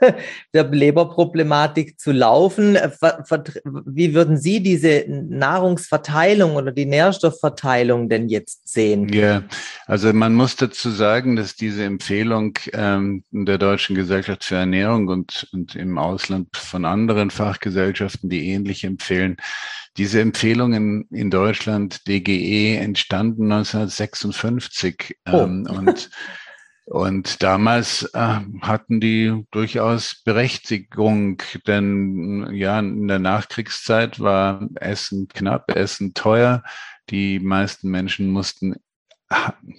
der 0.54 0.64
Leberproblematik 0.68 1.98
zu 1.98 2.12
laufen. 2.12 2.76
Wie 3.86 4.14
würden 4.14 4.36
Sie 4.36 4.62
diese 4.62 5.04
Nahrungsverteilung 5.08 6.56
oder 6.56 6.72
die 6.72 6.86
Nährstoffverteilung 6.86 8.08
denn 8.08 8.28
jetzt 8.28 8.68
sehen? 8.68 9.08
Ja, 9.08 9.42
also 9.86 10.12
man 10.12 10.34
muss 10.34 10.56
dazu 10.56 10.90
sagen, 10.90 11.36
dass 11.36 11.56
diese 11.56 11.84
Empfehlung 11.84 12.58
ähm, 12.72 13.24
der 13.30 13.58
Deutschen 13.58 13.96
Gesellschaft 13.96 14.44
für 14.44 14.56
Ernährung 14.56 15.08
und, 15.08 15.48
und 15.52 15.74
im 15.74 15.98
Ausland 15.98 16.48
von 16.56 16.84
anderen 16.84 17.30
Fachgesellschaften, 17.30 18.30
die 18.30 18.48
ähnlich 18.48 18.84
empfehlen, 18.84 19.36
diese 19.96 20.20
Empfehlungen 20.20 21.08
in 21.10 21.30
Deutschland, 21.30 22.06
DGE, 22.06 22.76
entstanden 22.76 23.50
1956 23.50 25.16
oh. 25.30 25.38
ähm, 25.38 25.66
und 25.68 26.10
Und 26.90 27.40
damals 27.44 28.02
äh, 28.14 28.40
hatten 28.62 28.98
die 28.98 29.44
durchaus 29.52 30.22
Berechtigung, 30.24 31.40
denn 31.68 32.50
ja, 32.52 32.80
in 32.80 33.06
der 33.06 33.20
Nachkriegszeit 33.20 34.18
war 34.18 34.68
Essen 34.74 35.28
knapp, 35.28 35.70
Essen 35.70 36.14
teuer. 36.14 36.64
Die 37.08 37.38
meisten 37.38 37.90
Menschen 37.90 38.30
mussten 38.30 38.74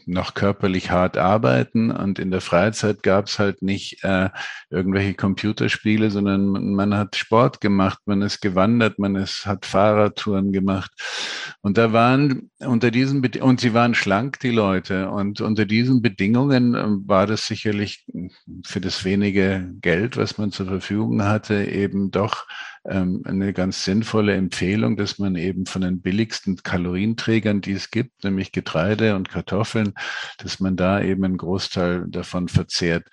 noch 0.05 0.33
körperlich 0.33 0.91
hart 0.91 1.17
arbeiten 1.17 1.91
und 1.91 2.19
in 2.19 2.31
der 2.31 2.39
Freizeit 2.39 3.03
gab 3.03 3.27
es 3.27 3.37
halt 3.37 3.61
nicht 3.61 4.03
äh, 4.03 4.29
irgendwelche 4.69 5.13
Computerspiele, 5.13 6.09
sondern 6.09 6.73
man 6.73 6.95
hat 6.95 7.17
Sport 7.17 7.59
gemacht, 7.59 7.99
man 8.05 8.21
ist 8.21 8.41
gewandert, 8.41 8.97
man 8.97 9.15
ist, 9.15 9.45
hat 9.45 9.65
Fahrradtouren 9.65 10.53
gemacht. 10.53 10.91
Und 11.61 11.77
da 11.77 11.91
waren 11.91 12.49
unter 12.59 12.91
diesen 12.91 13.21
Bed 13.21 13.37
und 13.41 13.59
sie 13.59 13.73
waren 13.73 13.93
schlank 13.93 14.39
die 14.39 14.51
Leute. 14.51 15.09
Und 15.09 15.41
unter 15.41 15.65
diesen 15.65 16.01
Bedingungen 16.01 16.75
äh, 16.75 16.85
war 17.07 17.27
das 17.27 17.45
sicherlich 17.45 18.05
für 18.65 18.79
das 18.79 19.03
wenige 19.03 19.69
Geld, 19.81 20.15
was 20.15 20.37
man 20.37 20.51
zur 20.51 20.67
Verfügung 20.67 21.23
hatte, 21.23 21.65
eben 21.65 22.09
doch 22.11 22.45
ähm, 22.86 23.22
eine 23.26 23.54
ganz 23.54 23.84
sinnvolle 23.84 24.34
Empfehlung, 24.34 24.98
dass 24.98 25.20
man 25.20 25.36
eben 25.36 25.65
von 25.65 25.82
den 25.82 26.02
billigsten 26.02 26.58
Kalorienträgern, 26.58 27.62
die 27.62 27.74
es 27.74 27.91
gibt, 27.91 28.24
nämlich 28.24 28.52
Getreide 28.52 29.15
und 29.15 29.30
Kartoffeln, 29.30 29.94
dass 30.39 30.60
man 30.60 30.76
da 30.76 31.02
eben 31.02 31.24
einen 31.24 31.38
Großteil 31.38 32.06
davon 32.08 32.48
verzehrt. 32.48 33.08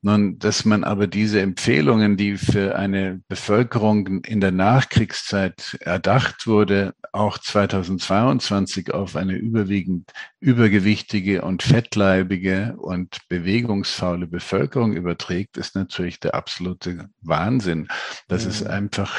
Nun, 0.00 0.38
dass 0.38 0.64
man 0.64 0.82
aber 0.82 1.06
diese 1.06 1.40
Empfehlungen, 1.40 2.16
die 2.16 2.36
für 2.36 2.76
eine 2.76 3.20
Bevölkerung 3.28 4.24
in 4.24 4.40
der 4.40 4.52
Nachkriegszeit 4.52 5.76
erdacht 5.80 6.46
wurde, 6.46 6.94
auch 7.12 7.38
2022 7.38 8.92
auf 8.92 9.16
eine 9.16 9.34
überwiegend 9.34 10.10
übergewichtige 10.40 11.42
und 11.42 11.62
fettleibige 11.62 12.74
und 12.78 13.20
bewegungsfaule 13.28 14.26
Bevölkerung 14.26 14.92
überträgt, 14.92 15.56
ist 15.56 15.76
natürlich 15.76 16.18
der 16.18 16.34
absolute 16.34 17.10
Wahnsinn. 17.20 17.86
Das 18.26 18.44
mhm. 18.44 18.50
ist 18.50 18.66
einfach 18.66 19.11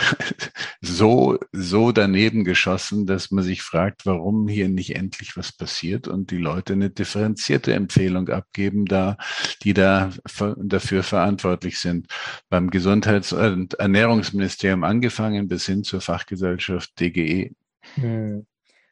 so, 0.81 1.37
so 1.51 1.91
daneben 1.91 2.43
geschossen, 2.43 3.05
dass 3.05 3.31
man 3.31 3.43
sich 3.43 3.61
fragt, 3.61 4.05
warum 4.05 4.47
hier 4.47 4.69
nicht 4.69 4.95
endlich 4.95 5.35
was 5.37 5.51
passiert 5.51 6.07
und 6.07 6.31
die 6.31 6.37
Leute 6.37 6.73
eine 6.73 6.89
differenzierte 6.89 7.73
Empfehlung 7.73 8.29
abgeben, 8.29 8.85
da, 8.85 9.17
die 9.63 9.73
da 9.73 10.11
dafür 10.57 11.03
verantwortlich 11.03 11.79
sind. 11.79 12.07
Beim 12.49 12.69
Gesundheits- 12.69 13.33
und 13.33 13.75
Ernährungsministerium 13.75 14.83
angefangen 14.83 15.47
bis 15.47 15.65
hin 15.65 15.83
zur 15.83 16.01
Fachgesellschaft 16.01 16.99
DGE. 16.99 17.51
Hm. 17.95 18.45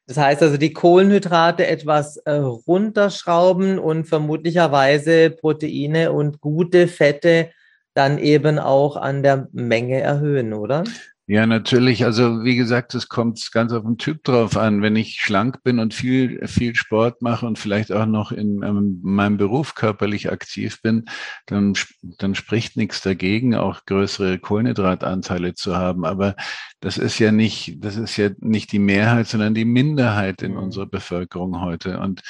Das 0.07 0.17
heißt 0.17 0.41
also, 0.41 0.57
die 0.57 0.73
Kohlenhydrate 0.73 1.67
etwas 1.67 2.17
äh, 2.17 2.31
runterschrauben 2.31 3.79
und 3.79 4.05
vermutlicherweise 4.05 5.29
Proteine 5.29 6.11
und 6.11 6.41
gute 6.41 6.89
Fette 6.89 7.51
dann 7.93 8.17
eben 8.17 8.59
auch 8.59 8.95
an 8.97 9.23
der 9.23 9.47
Menge 9.51 10.01
erhöhen, 10.01 10.53
oder? 10.53 10.83
Ja, 11.31 11.45
natürlich. 11.45 12.03
Also 12.03 12.43
wie 12.43 12.57
gesagt, 12.57 12.93
es 12.93 13.07
kommt 13.07 13.53
ganz 13.53 13.71
auf 13.71 13.83
den 13.83 13.97
Typ 13.97 14.21
drauf 14.25 14.57
an. 14.57 14.81
Wenn 14.81 14.97
ich 14.97 15.21
schlank 15.21 15.63
bin 15.63 15.79
und 15.79 15.93
viel, 15.93 16.45
viel 16.45 16.75
Sport 16.75 17.21
mache 17.21 17.45
und 17.45 17.57
vielleicht 17.57 17.93
auch 17.93 18.05
noch 18.05 18.33
in, 18.33 18.61
in 18.61 18.99
meinem 19.01 19.37
Beruf 19.37 19.73
körperlich 19.73 20.29
aktiv 20.29 20.81
bin, 20.81 21.05
dann, 21.45 21.73
dann 22.01 22.35
spricht 22.35 22.75
nichts 22.75 22.99
dagegen, 22.99 23.55
auch 23.55 23.85
größere 23.85 24.39
Kohlenhydratanteile 24.39 25.53
zu 25.53 25.77
haben. 25.77 26.03
Aber 26.03 26.35
das 26.81 26.97
ist 26.97 27.17
ja 27.17 27.31
nicht, 27.31 27.77
das 27.79 27.95
ist 27.95 28.17
ja 28.17 28.31
nicht 28.39 28.73
die 28.73 28.79
Mehrheit, 28.79 29.27
sondern 29.27 29.53
die 29.53 29.63
Minderheit 29.63 30.41
in 30.41 30.51
mhm. 30.51 30.63
unserer 30.63 30.87
Bevölkerung 30.87 31.61
heute. 31.61 32.01
Und, 32.01 32.23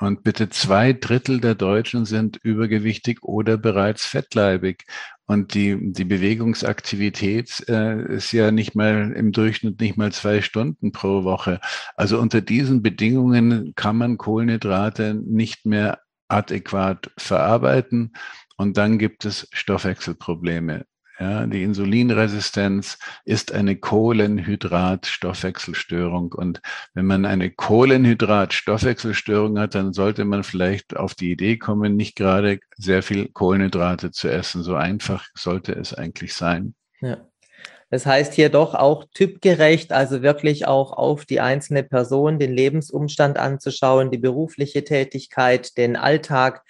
und 0.00 0.24
bitte 0.24 0.48
zwei 0.48 0.92
Drittel 0.92 1.40
der 1.40 1.54
Deutschen 1.54 2.06
sind 2.06 2.40
übergewichtig 2.42 3.22
oder 3.22 3.56
bereits 3.56 4.04
fettleibig. 4.04 4.84
Und 5.26 5.54
die, 5.54 5.92
die 5.92 6.04
Bewegungsaktivität 6.04 7.64
äh, 7.68 8.14
ist 8.16 8.32
ja 8.32 8.50
nicht 8.50 8.74
mal 8.74 9.12
im 9.12 9.32
Durchschnitt 9.32 9.80
nicht 9.80 9.96
mal 9.96 10.12
zwei 10.12 10.42
Stunden 10.42 10.92
pro 10.92 11.24
Woche. 11.24 11.60
Also 11.96 12.18
unter 12.20 12.40
diesen 12.40 12.82
Bedingungen 12.82 13.72
kann 13.76 13.96
man 13.96 14.18
Kohlenhydrate 14.18 15.14
nicht 15.14 15.64
mehr 15.64 16.00
adäquat 16.28 17.10
verarbeiten. 17.16 18.12
Und 18.56 18.76
dann 18.76 18.98
gibt 18.98 19.24
es 19.24 19.48
Stoffwechselprobleme. 19.52 20.84
Ja, 21.18 21.46
die 21.46 21.62
Insulinresistenz 21.62 22.98
ist 23.24 23.52
eine 23.52 23.76
Kohlenhydrat-Stoffwechselstörung. 23.76 26.32
Und 26.32 26.60
wenn 26.94 27.04
man 27.06 27.26
eine 27.26 27.50
Kohlenhydrat-Stoffwechselstörung 27.50 29.58
hat, 29.58 29.74
dann 29.74 29.92
sollte 29.92 30.24
man 30.24 30.42
vielleicht 30.42 30.96
auf 30.96 31.14
die 31.14 31.30
Idee 31.30 31.58
kommen, 31.58 31.96
nicht 31.96 32.16
gerade 32.16 32.60
sehr 32.76 33.02
viel 33.02 33.28
Kohlenhydrate 33.28 34.10
zu 34.10 34.28
essen. 34.28 34.62
So 34.62 34.74
einfach 34.74 35.26
sollte 35.34 35.72
es 35.72 35.92
eigentlich 35.94 36.32
sein. 36.34 36.74
Ja. 37.00 37.18
Das 37.92 38.06
heißt 38.06 38.32
hier 38.32 38.48
doch 38.48 38.74
auch 38.74 39.04
typgerecht, 39.12 39.92
also 39.92 40.22
wirklich 40.22 40.66
auch 40.66 40.92
auf 40.92 41.26
die 41.26 41.40
einzelne 41.40 41.82
Person, 41.82 42.38
den 42.38 42.54
Lebensumstand 42.54 43.38
anzuschauen, 43.38 44.10
die 44.10 44.16
berufliche 44.16 44.82
Tätigkeit, 44.82 45.76
den 45.76 45.96
Alltag 45.96 46.62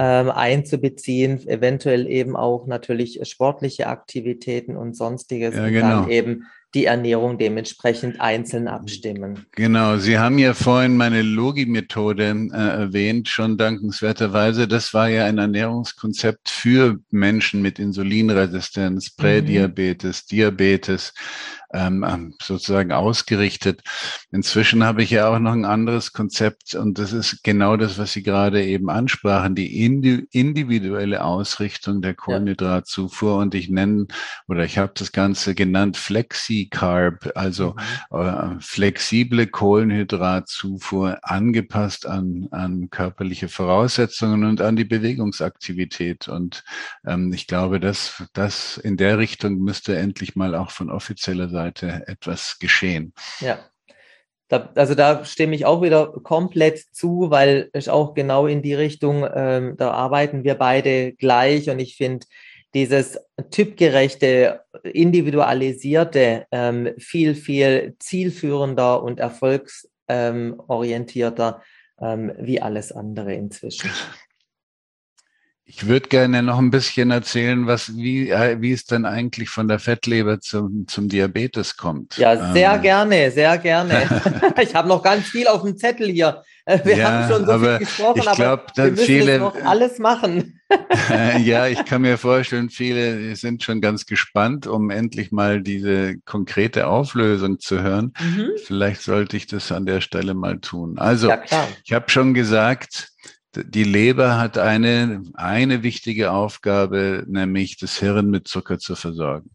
ähm, 0.00 0.30
einzubeziehen, 0.30 1.44
eventuell 1.48 2.06
eben 2.06 2.36
auch 2.36 2.68
natürlich 2.68 3.18
sportliche 3.24 3.88
Aktivitäten 3.88 4.76
und 4.76 4.96
sonstiges 4.96 5.56
ja, 5.56 5.68
genau. 5.68 5.86
und 5.86 6.02
dann 6.04 6.10
eben 6.10 6.44
die 6.74 6.84
Ernährung 6.84 7.36
dementsprechend 7.38 8.20
einzeln 8.20 8.68
abstimmen. 8.68 9.46
Genau, 9.52 9.96
Sie 9.96 10.18
haben 10.18 10.38
ja 10.38 10.54
vorhin 10.54 10.96
meine 10.96 11.22
Logi-Methode 11.22 12.50
äh, 12.52 12.56
erwähnt, 12.56 13.28
schon 13.28 13.56
dankenswerterweise. 13.56 14.68
Das 14.68 14.94
war 14.94 15.08
ja 15.08 15.24
ein 15.24 15.38
Ernährungskonzept 15.38 16.48
für 16.48 16.98
Menschen 17.10 17.60
mit 17.60 17.80
Insulinresistenz, 17.80 19.10
mhm. 19.10 19.20
Prädiabetes, 19.20 20.24
mhm. 20.24 20.36
Diabetes. 20.36 21.12
Ähm, 21.72 22.04
ähm, 22.08 22.34
sozusagen 22.42 22.92
ausgerichtet. 22.92 23.82
Inzwischen 24.32 24.84
habe 24.84 25.02
ich 25.02 25.10
ja 25.10 25.28
auch 25.28 25.38
noch 25.38 25.52
ein 25.52 25.64
anderes 25.64 26.12
Konzept 26.12 26.74
und 26.74 26.98
das 26.98 27.12
ist 27.12 27.42
genau 27.42 27.76
das, 27.76 27.98
was 27.98 28.12
Sie 28.12 28.22
gerade 28.22 28.64
eben 28.64 28.88
ansprachen, 28.90 29.54
die 29.54 29.84
individuelle 29.84 31.22
Ausrichtung 31.22 32.00
der 32.00 32.14
Kohlenhydratzufuhr 32.14 33.36
und 33.36 33.54
ich 33.54 33.68
nenne 33.68 34.06
oder 34.46 34.64
ich 34.64 34.78
habe 34.78 34.92
das 34.94 35.12
Ganze 35.12 35.54
genannt 35.54 35.96
Flexi-Carb, 35.96 37.32
also 37.34 37.76
mhm. 38.10 38.18
äh, 38.18 38.60
flexible 38.60 39.46
Kohlenhydratzufuhr 39.46 41.18
angepasst 41.22 42.06
an, 42.06 42.48
an 42.50 42.88
körperliche 42.90 43.48
Voraussetzungen 43.48 44.44
und 44.44 44.60
an 44.60 44.76
die 44.76 44.84
Bewegungsaktivität 44.84 46.28
und 46.28 46.64
ähm, 47.06 47.32
ich 47.32 47.46
glaube, 47.46 47.80
dass 47.80 48.24
das 48.32 48.78
in 48.78 48.96
der 48.96 49.18
Richtung 49.18 49.58
müsste 49.58 49.96
endlich 49.96 50.36
mal 50.36 50.54
auch 50.54 50.70
von 50.70 50.90
offizieller 50.90 51.48
Seite 51.58 52.04
etwas 52.06 52.58
geschehen. 52.58 53.12
Ja. 53.40 53.58
Da, 54.48 54.70
also 54.76 54.94
da 54.94 55.26
stimme 55.26 55.54
ich 55.54 55.66
auch 55.66 55.82
wieder 55.82 56.10
komplett 56.22 56.78
zu, 56.92 57.30
weil 57.30 57.68
es 57.72 57.86
auch 57.88 58.14
genau 58.14 58.46
in 58.46 58.62
die 58.62 58.72
Richtung, 58.72 59.28
ähm, 59.34 59.74
da 59.76 59.90
arbeiten 59.90 60.42
wir 60.42 60.54
beide 60.54 61.12
gleich 61.12 61.68
und 61.68 61.80
ich 61.80 61.96
finde 61.96 62.26
dieses 62.74 63.18
typgerechte, 63.50 64.62
individualisierte 64.84 66.46
ähm, 66.50 66.94
viel, 66.98 67.34
viel 67.34 67.96
zielführender 67.98 69.02
und 69.02 69.20
erfolgsorientierter 69.20 71.62
ähm, 72.00 72.32
wie 72.38 72.62
alles 72.62 72.92
andere 72.92 73.34
inzwischen. 73.34 73.90
Ich 75.70 75.86
würde 75.86 76.08
gerne 76.08 76.42
noch 76.42 76.58
ein 76.58 76.70
bisschen 76.70 77.10
erzählen, 77.10 77.66
was, 77.66 77.94
wie, 77.94 78.30
äh, 78.30 78.56
wie 78.58 78.72
es 78.72 78.86
dann 78.86 79.04
eigentlich 79.04 79.50
von 79.50 79.68
der 79.68 79.78
Fettleber 79.78 80.40
zum, 80.40 80.88
zum 80.88 81.10
Diabetes 81.10 81.76
kommt. 81.76 82.16
Ja, 82.16 82.54
sehr 82.54 82.72
ähm. 82.72 82.80
gerne, 82.80 83.30
sehr 83.30 83.58
gerne. 83.58 84.08
ich 84.62 84.74
habe 84.74 84.88
noch 84.88 85.02
ganz 85.02 85.26
viel 85.26 85.46
auf 85.46 85.62
dem 85.62 85.76
Zettel 85.76 86.08
hier. 86.08 86.42
Wir 86.84 86.96
ja, 86.96 87.10
haben 87.10 87.30
schon 87.30 87.46
so 87.46 87.58
viel 87.58 87.78
gesprochen, 87.78 88.18
ich 88.18 88.32
glaub, 88.32 88.70
aber 88.70 88.76
wir 88.76 88.90
müssen 88.92 89.04
viele, 89.04 89.38
noch 89.38 89.56
alles 89.62 89.98
machen. 89.98 90.60
ja, 91.44 91.66
ich 91.66 91.84
kann 91.84 92.02
mir 92.02 92.16
vorstellen, 92.16 92.70
viele 92.70 93.36
sind 93.36 93.62
schon 93.62 93.82
ganz 93.82 94.06
gespannt, 94.06 94.66
um 94.66 94.90
endlich 94.90 95.32
mal 95.32 95.62
diese 95.62 96.18
konkrete 96.24 96.86
Auflösung 96.86 97.58
zu 97.58 97.82
hören. 97.82 98.12
Mhm. 98.20 98.50
Vielleicht 98.64 99.02
sollte 99.02 99.36
ich 99.36 99.46
das 99.46 99.70
an 99.72 99.84
der 99.84 100.00
Stelle 100.00 100.34
mal 100.34 100.60
tun. 100.60 100.98
Also, 100.98 101.28
ja, 101.28 101.42
ich 101.84 101.92
habe 101.92 102.10
schon 102.10 102.34
gesagt, 102.34 103.12
die 103.54 103.84
Leber 103.84 104.38
hat 104.38 104.58
eine, 104.58 105.22
eine 105.34 105.82
wichtige 105.82 106.30
Aufgabe, 106.32 107.24
nämlich 107.26 107.76
das 107.76 107.98
Hirn 107.98 108.30
mit 108.30 108.48
Zucker 108.48 108.78
zu 108.78 108.94
versorgen. 108.94 109.50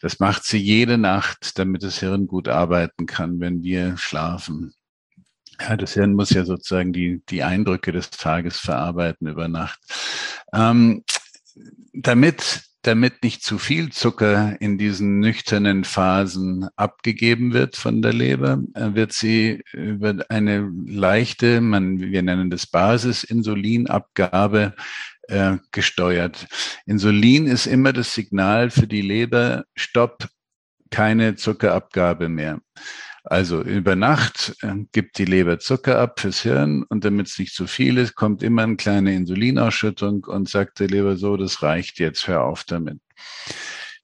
Das 0.00 0.18
macht 0.18 0.44
sie 0.44 0.58
jede 0.58 0.98
Nacht, 0.98 1.58
damit 1.58 1.82
das 1.82 1.98
Hirn 1.98 2.26
gut 2.26 2.48
arbeiten 2.48 3.06
kann, 3.06 3.40
wenn 3.40 3.62
wir 3.62 3.96
schlafen. 3.96 4.74
Ja, 5.60 5.76
das 5.76 5.94
Hirn 5.94 6.12
muss 6.12 6.30
ja 6.30 6.44
sozusagen 6.44 6.92
die, 6.92 7.22
die 7.28 7.42
Eindrücke 7.42 7.92
des 7.92 8.10
Tages 8.10 8.58
verarbeiten 8.58 9.26
über 9.26 9.48
Nacht. 9.48 9.80
Ähm, 10.52 11.02
damit 11.94 12.62
damit 12.86 13.22
nicht 13.22 13.42
zu 13.42 13.58
viel 13.58 13.90
Zucker 13.90 14.56
in 14.60 14.78
diesen 14.78 15.20
nüchternen 15.20 15.84
Phasen 15.84 16.68
abgegeben 16.76 17.52
wird 17.52 17.76
von 17.76 18.02
der 18.02 18.12
Leber, 18.12 18.60
äh, 18.74 18.94
wird 18.94 19.12
sie 19.12 19.62
über 19.72 20.16
eine 20.28 20.70
leichte, 20.86 21.60
man, 21.60 22.00
wir 22.00 22.22
nennen 22.22 22.50
das 22.50 22.66
Basisinsulinabgabe, 22.66 24.74
äh, 25.28 25.56
gesteuert. 25.72 26.46
Insulin 26.86 27.46
ist 27.46 27.66
immer 27.66 27.92
das 27.92 28.14
Signal 28.14 28.70
für 28.70 28.86
die 28.86 29.02
Leber, 29.02 29.64
stopp, 29.74 30.28
keine 30.90 31.34
Zuckerabgabe 31.34 32.28
mehr. 32.28 32.60
Also 33.28 33.60
über 33.60 33.96
Nacht 33.96 34.56
äh, 34.62 34.72
gibt 34.92 35.18
die 35.18 35.24
Leber 35.24 35.58
Zucker 35.58 35.98
ab 35.98 36.20
fürs 36.20 36.42
Hirn 36.42 36.84
und 36.84 37.04
damit 37.04 37.26
es 37.26 37.38
nicht 37.40 37.54
zu 37.54 37.66
viel 37.66 37.98
ist, 37.98 38.14
kommt 38.14 38.42
immer 38.42 38.62
eine 38.62 38.76
kleine 38.76 39.14
Insulinausschüttung 39.14 40.24
und 40.24 40.48
sagt 40.48 40.78
der 40.78 40.86
Leber 40.86 41.16
so, 41.16 41.36
das 41.36 41.60
reicht 41.60 41.98
jetzt, 41.98 42.28
hör 42.28 42.44
auf 42.44 42.62
damit. 42.62 43.00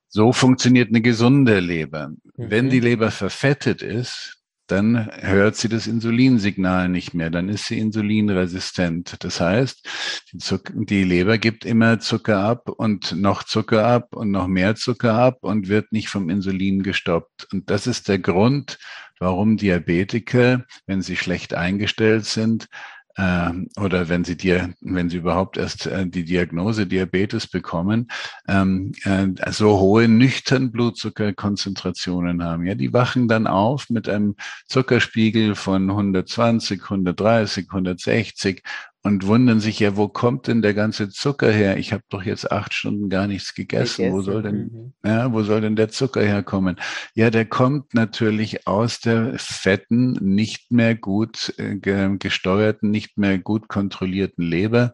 So 0.09 0.33
funktioniert 0.33 0.89
eine 0.89 1.03
gesunde 1.03 1.61
Leber. 1.61 2.09
Mhm. 2.09 2.17
Wenn 2.37 2.69
die 2.69 2.81
Leber 2.81 3.13
verfettet 3.13 3.81
ist, 3.81 4.43
dann 4.67 5.11
hört 5.21 5.57
sie 5.57 5.69
das 5.69 5.87
Insulinsignal 5.87 6.89
nicht 6.89 7.15
mehr, 7.15 7.31
dann 7.31 7.49
ist 7.49 7.67
sie 7.67 7.79
insulinresistent. 7.79 9.23
Das 9.23 9.41
heißt, 9.41 9.87
die, 10.33 10.39
Zucker, 10.39 10.73
die, 10.75 11.05
Leber 11.05 11.37
gibt 11.39 11.65
immer 11.65 12.01
Zucker 12.01 12.39
ab 12.39 12.69
und 12.69 13.13
noch 13.13 13.43
Zucker 13.43 13.87
ab 13.87 14.17
und 14.17 14.31
noch 14.31 14.47
mehr 14.47 14.75
Zucker 14.75 15.15
ab 15.15 15.39
und 15.43 15.69
wird 15.69 15.93
nicht 15.93 16.09
vom 16.09 16.31
Insulin 16.31 16.83
gestoppt. 16.83 17.49
Und 17.53 17.71
das 17.71 17.87
ist 17.87 18.09
der 18.09 18.19
Grund, 18.19 18.79
warum 19.23 19.57
Diabetiker, 19.57 20.65
wenn 20.87 21.01
sie 21.01 21.17
schlecht 21.17 21.55
eingestellt 21.55 22.27
sind, 22.27 22.69
äh, 23.17 23.51
oder 23.79 24.09
wenn 24.09 24.25
sie 24.25 24.37
dir, 24.37 24.75
wenn 24.81 25.11
sie 25.11 25.19
überhaupt 25.19 25.57
erst 25.57 25.87
äh, 25.87 26.07
die 26.07 26.25
Diagnose 26.25 26.87
Diabetes 26.87 27.47
bekommen, 27.47 28.09
ähm, 28.49 28.93
äh, 29.05 29.29
so 29.53 29.79
hohe 29.79 30.09
nüchtern 30.09 30.73
Blutzuckerkonzentrationen 30.73 32.43
haben. 32.43 32.67
Ja, 32.67 32.75
die 32.75 32.93
wachen 32.93 33.29
dann 33.29 33.47
auf 33.47 33.91
mit 33.91 34.09
einem 34.09 34.35
Zuckerspiegel 34.67 35.55
von 35.55 35.91
120, 35.91 36.83
130, 36.83 37.67
160 37.69 38.63
und 39.03 39.27
wundern 39.27 39.59
sich 39.59 39.81
ja, 39.81 39.97
wo 39.97 40.09
kommt 40.09 40.47
denn 40.47 40.63
der 40.63 40.75
ganze 40.75 41.09
Zucker 41.09 41.51
her? 41.51 41.77
Ich 41.77 41.93
habe 41.93 42.05
doch 42.09 42.23
jetzt 42.23 42.53
acht 42.53 42.73
Stunden 42.73 43.09
gar 43.09 43.27
nichts 43.27 43.55
gegessen. 43.55 44.05
gegessen. 44.05 44.17
Wo 44.17 44.23
soll 44.23 44.43
denn, 44.43 44.57
mhm. 44.57 44.93
ja, 45.05 45.33
wo 45.33 45.43
soll 45.43 45.61
denn 45.61 45.77
der 45.77 45.89
Zucker 45.89 46.23
herkommen? 46.23 46.77
Ja, 47.15 47.31
der 47.31 47.45
kommt 47.45 47.95
natürlich 47.95 48.67
aus 48.67 49.01
der 49.01 49.35
fetten, 49.39 50.13
nicht 50.13 50.71
mehr 50.71 50.95
gut 50.95 51.53
äh, 51.59 51.77
gesteuerten, 52.19 52.91
nicht 52.91 53.19
mehr 53.19 53.39
gut 53.39 53.69
kontrollierten 53.69 54.45
Leber. 54.45 54.93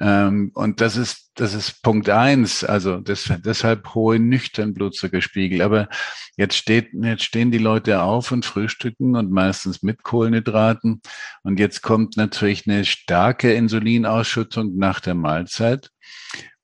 Ähm, 0.00 0.50
und 0.54 0.80
das 0.80 0.96
ist 0.96 1.28
das 1.38 1.54
ist 1.54 1.82
Punkt 1.82 2.10
eins, 2.10 2.64
also 2.64 2.98
das, 2.98 3.32
deshalb 3.44 3.94
hohe 3.94 4.18
nüchtern 4.18 4.74
Blutzuckerspiegel. 4.74 5.62
Aber 5.62 5.88
jetzt 6.36 6.56
steht, 6.56 6.88
jetzt 6.92 7.22
stehen 7.22 7.52
die 7.52 7.58
Leute 7.58 8.02
auf 8.02 8.32
und 8.32 8.44
frühstücken 8.44 9.14
und 9.14 9.30
meistens 9.30 9.82
mit 9.82 10.02
Kohlenhydraten. 10.02 11.00
Und 11.44 11.60
jetzt 11.60 11.82
kommt 11.82 12.16
natürlich 12.16 12.66
eine 12.66 12.84
starke 12.84 13.27
Insulinausschüttung 13.34 14.76
nach 14.76 15.00
der 15.00 15.14
Mahlzeit. 15.14 15.90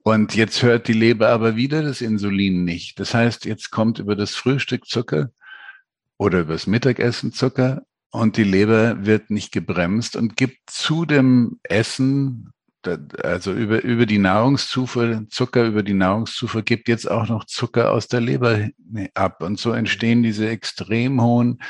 Und 0.03 0.35
jetzt 0.35 0.63
hört 0.63 0.87
die 0.89 0.93
Leber 0.93 1.31
aber 1.31 1.57
wieder 1.57 1.83
das 1.83 2.01
Insulin 2.01 2.65
nicht. 2.65 3.01
Das 3.01 3.15
heißt, 3.15 3.47
jetzt 3.47 3.71
kommt 3.71 3.99
über 3.99 4.17
das 4.17 4.35
Frühstück 4.35 4.87
Zucker 4.87 5.31
oder 6.19 6.41
über 6.41 6.53
das 6.53 6.67
Mittagessen 6.67 7.33
Zucker 7.33 7.83
und 8.11 8.37
die 8.37 8.45
Leber 8.45 9.07
wird 9.07 9.31
nicht 9.31 9.51
gebremst 9.51 10.15
und 10.15 10.37
gibt 10.37 10.71
zu 10.71 11.07
dem 11.07 11.59
Essen 11.63 12.53
also 13.23 13.53
über, 13.53 13.83
über 13.83 14.07
die 14.07 14.19
Nahrungszufuhr, 14.19 15.27
Zucker 15.31 15.65
über 15.65 15.83
die 15.83 15.95
Nahrungszufuhr 15.95 16.63
gibt 16.63 16.89
jetzt 16.89 17.11
auch 17.11 17.29
noch 17.29 17.45
Zucker 17.45 17.91
aus 17.93 18.09
der 18.09 18.21
Leber 18.21 18.69
ab. 19.15 19.43
Und 19.43 19.59
so 19.59 19.73
entstehen 19.73 20.23
diese 20.23 20.49
extrem 20.49 21.23
hohen 21.23 21.63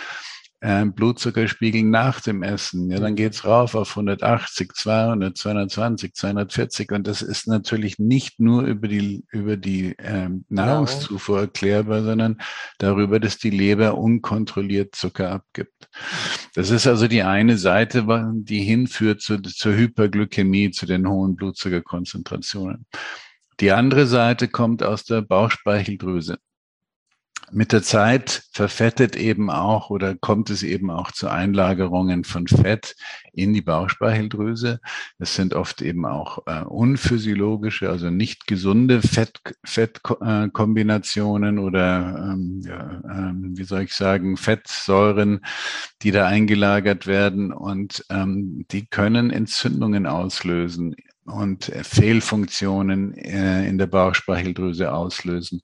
äh, 0.65 0.87
Blutzuckerspiegel 0.87 1.83
nach 1.83 2.23
dem 2.23 2.43
Essen. 2.43 2.91
Ja, 2.91 2.99
dann 2.99 3.17
geht's 3.17 3.45
rauf 3.45 3.75
auf 3.75 3.91
180, 3.91 4.73
200, 4.73 5.37
220, 5.37 6.15
240. 6.15 6.91
Und 6.91 7.07
das 7.07 7.21
ist 7.21 7.47
natürlich 7.47 7.99
nicht 7.99 8.41
nur 8.41 8.63
über 8.63 8.89
die, 8.89 9.25
über 9.31 9.59
die 9.59 9.95
ähm, 9.99 10.47
Nahrungszufuhr 10.49 11.41
erklärbar, 11.41 12.03
sondern 12.03 12.39
darüber, 12.79 13.21
dass 13.21 13.37
die 13.37 13.51
Leber 13.51 13.99
unkontrolliert 13.99 14.95
Zucker 14.95 15.33
abgibt. 15.33 15.91
Das 16.55 16.71
ist 16.71 16.87
also 16.87 17.09
die 17.09 17.23
eine 17.23 17.59
Seite, 17.59 18.07
die 18.35 18.61
hinführt 18.61 19.21
zu, 19.21 19.43
zur 19.43 19.75
Hyperglykämie, 19.75 20.71
zu 20.71 20.87
den 20.87 21.07
hohen 21.07 21.37
Blutzuckerkonzentrationen. 21.37 22.87
Die 23.61 23.71
andere 23.71 24.07
Seite 24.07 24.49
kommt 24.49 24.83
aus 24.83 25.05
der 25.05 25.21
Bauchspeicheldrüse 25.21 26.39
mit 27.51 27.73
der 27.73 27.83
Zeit 27.83 28.45
verfettet 28.53 29.17
eben 29.17 29.51
auch 29.51 29.91
oder 29.91 30.15
kommt 30.15 30.51
es 30.51 30.63
eben 30.63 30.91
auch 30.91 31.11
zu 31.13 31.29
Einlagerungen 31.29 32.25
von 32.25 32.47
Fett 32.47 32.97
in 33.33 33.53
die 33.53 33.63
Bauchspeicheldrüse. 33.63 34.81
Das 35.19 35.35
sind 35.35 35.55
oft 35.55 35.83
eben 35.83 36.07
auch 36.07 36.47
äh, 36.47 36.63
unphysiologische, 36.63 37.91
also 37.91 38.11
nicht 38.11 38.47
gesunde 38.47 39.03
Fett, 39.03 39.41
Fettkombinationen 39.65 41.59
oder 41.59 42.33
ähm, 42.33 42.63
ja, 42.65 43.03
ähm, 43.11 43.53
wie 43.57 43.65
soll 43.65 43.83
ich 43.83 43.95
sagen, 43.95 44.37
Fettsäuren, 44.37 45.41
die 46.03 46.11
da 46.11 46.27
eingelagert 46.27 47.07
werden 47.07 47.53
und 47.53 48.05
ähm, 48.11 48.65
die 48.71 48.87
können 48.87 49.31
Entzündungen 49.31 50.07
auslösen 50.07 50.95
und 51.25 51.65
Fehlfunktionen 51.83 53.15
äh, 53.15 53.67
in 53.67 53.79
der 53.79 53.87
Bauchspeicheldrüse 53.87 54.93
auslösen. 54.93 55.63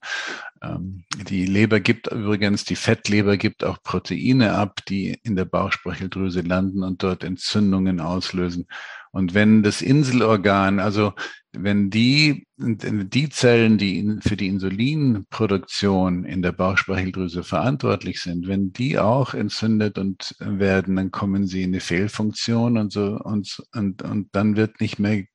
Ähm, 0.61 1.03
die 1.29 1.45
Leber 1.45 1.79
gibt 1.79 2.07
übrigens, 2.07 2.65
die 2.65 2.75
Fettleber 2.75 3.37
gibt 3.37 3.63
auch 3.63 3.81
Proteine 3.83 4.53
ab, 4.53 4.79
die 4.87 5.19
in 5.23 5.35
der 5.35 5.45
Bauchspeicheldrüse 5.45 6.41
landen 6.41 6.83
und 6.83 7.03
dort 7.03 7.23
Entzündungen 7.23 7.99
auslösen. 7.99 8.67
Und 9.11 9.33
wenn 9.33 9.61
das 9.61 9.81
Inselorgan, 9.81 10.79
also 10.79 11.13
wenn 11.53 11.89
die, 11.89 12.47
die 12.57 13.29
Zellen, 13.29 13.77
die 13.77 14.19
für 14.21 14.37
die 14.37 14.47
Insulinproduktion 14.47 16.23
in 16.23 16.41
der 16.41 16.53
Bauchspeicheldrüse 16.53 17.43
verantwortlich 17.43 18.21
sind, 18.21 18.47
wenn 18.47 18.71
die 18.71 18.97
auch 18.97 19.33
entzündet 19.33 19.97
und 19.97 20.35
werden, 20.39 20.95
dann 20.95 21.11
kommen 21.11 21.47
sie 21.47 21.63
in 21.63 21.71
eine 21.71 21.81
Fehlfunktion 21.81 22.77
und 22.77 22.93
so, 22.93 23.19
und, 23.21 23.61
und, 23.73 24.01
und 24.01 24.29
dann 24.31 24.55
wird 24.55 24.79
nicht 24.79 24.99
mehr 24.99 25.25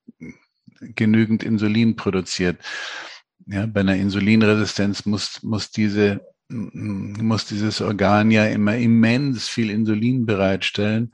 genügend 0.81 1.43
Insulin 1.43 1.97
produziert. 1.97 2.63
Ja, 3.47 3.67
bei 3.67 3.81
einer 3.81 3.97
Insulinresistenz 3.97 5.07
muss, 5.07 5.43
muss 5.43 5.71
diese 5.71 6.21
muss 6.49 7.47
dieses 7.47 7.81
Organ 7.81 8.31
ja 8.31 8.47
immer 8.47 8.77
immens 8.77 9.49
viel 9.49 9.71
Insulin 9.71 10.27
bereitstellen. 10.27 11.13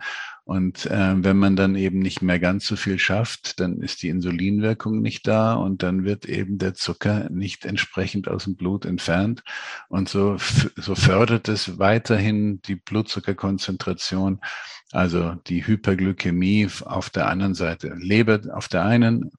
Und 0.53 0.85
äh, 0.85 1.15
wenn 1.25 1.39
man 1.39 1.57
dann 1.57 1.77
eben 1.77 2.01
nicht 2.01 2.21
mehr 2.21 2.39
ganz 2.39 2.67
so 2.67 2.77
viel 2.77 2.99
schafft, 2.99 3.59
dann 3.59 3.81
ist 3.81 4.03
die 4.03 4.11
Insulinwirkung 4.11 5.01
nicht 5.01 5.27
da 5.27 5.55
und 5.55 5.83
dann 5.83 6.05
wird 6.05 6.27
eben 6.27 6.59
der 6.59 6.75
Zucker 6.75 7.31
nicht 7.31 7.65
entsprechend 7.65 8.29
aus 8.29 8.45
dem 8.45 8.57
Blut 8.57 8.85
entfernt. 8.85 9.45
Und 9.89 10.11
so, 10.11 10.37
so 10.77 10.95
fördert 10.95 11.49
es 11.49 11.79
weiterhin 11.79 12.61
die 12.61 12.75
Blutzuckerkonzentration, 12.75 14.43
also 14.91 15.37
die 15.47 15.67
Hyperglykämie 15.67 16.69
auf 16.85 17.09
der 17.09 17.29
anderen 17.29 17.55
Seite. 17.55 17.95
Leber 17.97 18.39
auf 18.53 18.69
der 18.69 18.85
einen, 18.85 19.31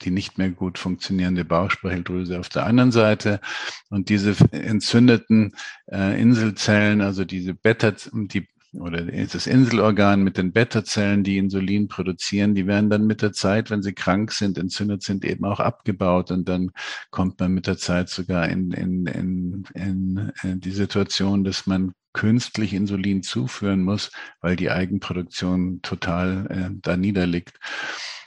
die 0.00 0.10
nicht 0.10 0.38
mehr 0.38 0.48
gut 0.48 0.78
funktionierende 0.78 1.44
Bauchspeicheldrüse 1.44 2.40
auf 2.40 2.48
der 2.48 2.64
anderen 2.64 2.92
Seite 2.92 3.42
und 3.90 4.08
diese 4.08 4.34
entzündeten 4.52 5.54
äh, 5.90 6.18
Inselzellen, 6.18 7.02
also 7.02 7.26
diese 7.26 7.52
Beta, 7.52 7.92
die 8.10 8.48
oder 8.74 9.02
das 9.02 9.46
Inselorgan 9.46 10.22
mit 10.22 10.38
den 10.38 10.52
Beta-Zellen, 10.52 11.24
die 11.24 11.38
Insulin 11.38 11.88
produzieren, 11.88 12.54
die 12.54 12.66
werden 12.66 12.88
dann 12.88 13.06
mit 13.06 13.20
der 13.20 13.32
Zeit, 13.32 13.70
wenn 13.70 13.82
sie 13.82 13.92
krank 13.92 14.32
sind, 14.32 14.56
entzündet 14.56 15.02
sind, 15.02 15.24
eben 15.24 15.44
auch 15.44 15.60
abgebaut. 15.60 16.30
Und 16.30 16.48
dann 16.48 16.70
kommt 17.10 17.38
man 17.40 17.52
mit 17.52 17.66
der 17.66 17.76
Zeit 17.76 18.08
sogar 18.08 18.48
in, 18.48 18.72
in, 18.72 19.06
in, 19.06 19.64
in, 19.74 20.32
in 20.42 20.60
die 20.60 20.70
Situation, 20.70 21.44
dass 21.44 21.66
man 21.66 21.92
künstlich 22.14 22.72
Insulin 22.74 23.22
zuführen 23.22 23.82
muss, 23.82 24.10
weil 24.40 24.56
die 24.56 24.70
Eigenproduktion 24.70 25.80
total 25.82 26.46
äh, 26.50 26.74
da 26.80 26.96
niederliegt. 26.96 27.58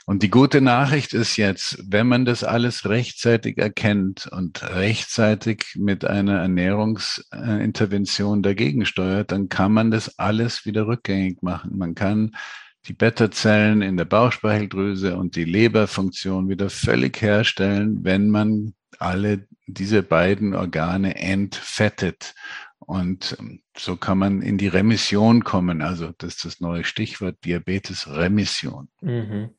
Und 0.08 0.22
die 0.22 0.30
gute 0.30 0.60
Nachricht 0.60 1.14
ist 1.14 1.36
jetzt, 1.36 1.82
wenn 1.84 2.06
man 2.06 2.24
das 2.24 2.44
alles 2.44 2.88
rechtzeitig 2.88 3.58
erkennt 3.58 4.28
und 4.30 4.62
rechtzeitig 4.62 5.74
mit 5.74 6.04
einer 6.04 6.38
Ernährungsintervention 6.38 8.44
dagegen 8.44 8.86
steuert, 8.86 9.32
dann 9.32 9.48
kann 9.48 9.72
man 9.72 9.90
das 9.90 10.16
alles 10.16 10.64
wieder 10.64 10.86
rückgängig 10.86 11.42
machen. 11.42 11.76
Man 11.76 11.96
kann 11.96 12.36
die 12.86 12.92
Beta-Zellen 12.92 13.82
in 13.82 13.96
der 13.96 14.04
Bauchspeicheldrüse 14.04 15.16
und 15.16 15.34
die 15.34 15.42
Leberfunktion 15.42 16.48
wieder 16.48 16.70
völlig 16.70 17.20
herstellen, 17.20 18.04
wenn 18.04 18.30
man 18.30 18.74
alle 19.00 19.48
diese 19.66 20.04
beiden 20.04 20.54
Organe 20.54 21.16
entfettet. 21.16 22.36
Und 22.78 23.36
so 23.76 23.96
kann 23.96 24.18
man 24.18 24.40
in 24.40 24.56
die 24.56 24.68
Remission 24.68 25.42
kommen. 25.42 25.82
Also 25.82 26.12
das 26.16 26.36
ist 26.36 26.44
das 26.44 26.60
neue 26.60 26.84
Stichwort 26.84 27.44
Diabetes-Remission. 27.44 28.88
Mhm 29.00 29.50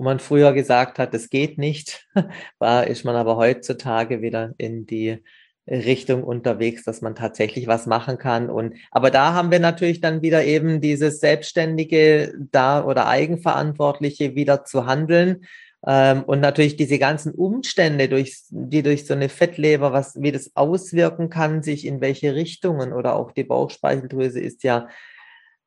wo 0.00 0.04
man 0.04 0.18
früher 0.18 0.54
gesagt 0.54 0.98
hat, 0.98 1.12
es 1.12 1.28
geht 1.28 1.58
nicht, 1.58 2.08
war, 2.58 2.86
ist 2.86 3.04
man 3.04 3.16
aber 3.16 3.36
heutzutage 3.36 4.22
wieder 4.22 4.54
in 4.56 4.86
die 4.86 5.22
Richtung 5.68 6.24
unterwegs, 6.24 6.84
dass 6.84 7.02
man 7.02 7.14
tatsächlich 7.14 7.66
was 7.66 7.84
machen 7.84 8.16
kann. 8.16 8.48
Und 8.48 8.76
aber 8.90 9.10
da 9.10 9.34
haben 9.34 9.50
wir 9.50 9.60
natürlich 9.60 10.00
dann 10.00 10.22
wieder 10.22 10.42
eben 10.42 10.80
dieses 10.80 11.20
Selbstständige 11.20 12.32
da 12.50 12.82
oder 12.82 13.08
Eigenverantwortliche 13.08 14.34
wieder 14.34 14.64
zu 14.64 14.86
handeln. 14.86 15.44
Ähm, 15.86 16.22
und 16.22 16.40
natürlich 16.40 16.76
diese 16.76 16.98
ganzen 16.98 17.34
Umstände, 17.34 18.08
durch, 18.08 18.38
die 18.48 18.82
durch 18.82 19.04
so 19.06 19.12
eine 19.12 19.28
Fettleber, 19.28 19.92
was, 19.92 20.14
wie 20.18 20.32
das 20.32 20.52
auswirken 20.56 21.28
kann, 21.28 21.62
sich 21.62 21.86
in 21.86 22.00
welche 22.00 22.34
Richtungen 22.34 22.94
oder 22.94 23.16
auch 23.16 23.32
die 23.32 23.44
Bauchspeicheldrüse 23.44 24.40
ist 24.40 24.64
ja 24.64 24.88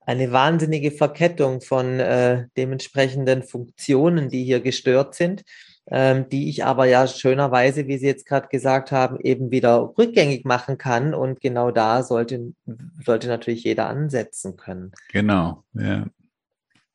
eine 0.05 0.31
wahnsinnige 0.31 0.91
Verkettung 0.91 1.61
von 1.61 1.99
äh, 1.99 2.45
dementsprechenden 2.57 3.43
Funktionen, 3.43 4.29
die 4.29 4.43
hier 4.43 4.61
gestört 4.61 5.15
sind, 5.15 5.43
ähm, 5.87 6.29
die 6.29 6.49
ich 6.49 6.63
aber 6.63 6.85
ja 6.85 7.07
schönerweise, 7.07 7.87
wie 7.87 7.97
Sie 7.97 8.07
jetzt 8.07 8.25
gerade 8.25 8.47
gesagt 8.47 8.91
haben, 8.91 9.19
eben 9.19 9.51
wieder 9.51 9.93
rückgängig 9.97 10.45
machen 10.45 10.77
kann. 10.77 11.13
Und 11.13 11.41
genau 11.41 11.71
da 11.71 12.03
sollte, 12.03 12.53
sollte 13.03 13.27
natürlich 13.27 13.63
jeder 13.63 13.87
ansetzen 13.87 14.55
können. 14.57 14.91
Genau, 15.11 15.63
ja. 15.73 16.05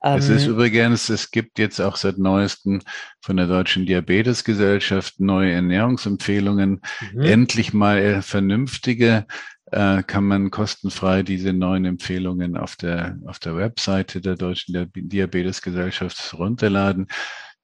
Es 0.00 0.28
ist 0.28 0.44
ähm, 0.44 0.52
übrigens, 0.52 1.08
es 1.08 1.30
gibt 1.30 1.58
jetzt 1.58 1.80
auch 1.80 1.96
seit 1.96 2.18
neuestem 2.18 2.80
von 3.20 3.36
der 3.36 3.46
Deutschen 3.46 3.86
Diabetesgesellschaft 3.86 5.18
neue 5.18 5.52
Ernährungsempfehlungen, 5.52 6.82
mhm. 7.12 7.20
endlich 7.20 7.72
mal 7.72 8.22
vernünftige 8.22 9.26
äh, 9.70 10.02
kann 10.02 10.24
man 10.24 10.50
kostenfrei 10.50 11.22
diese 11.22 11.52
neuen 11.52 11.84
Empfehlungen 11.84 12.56
auf 12.56 12.76
der, 12.76 13.18
auf 13.26 13.38
der 13.38 13.56
Webseite 13.56 14.20
der 14.20 14.36
Deutschen 14.36 14.90
Diabetesgesellschaft 14.94 16.34
runterladen. 16.34 17.08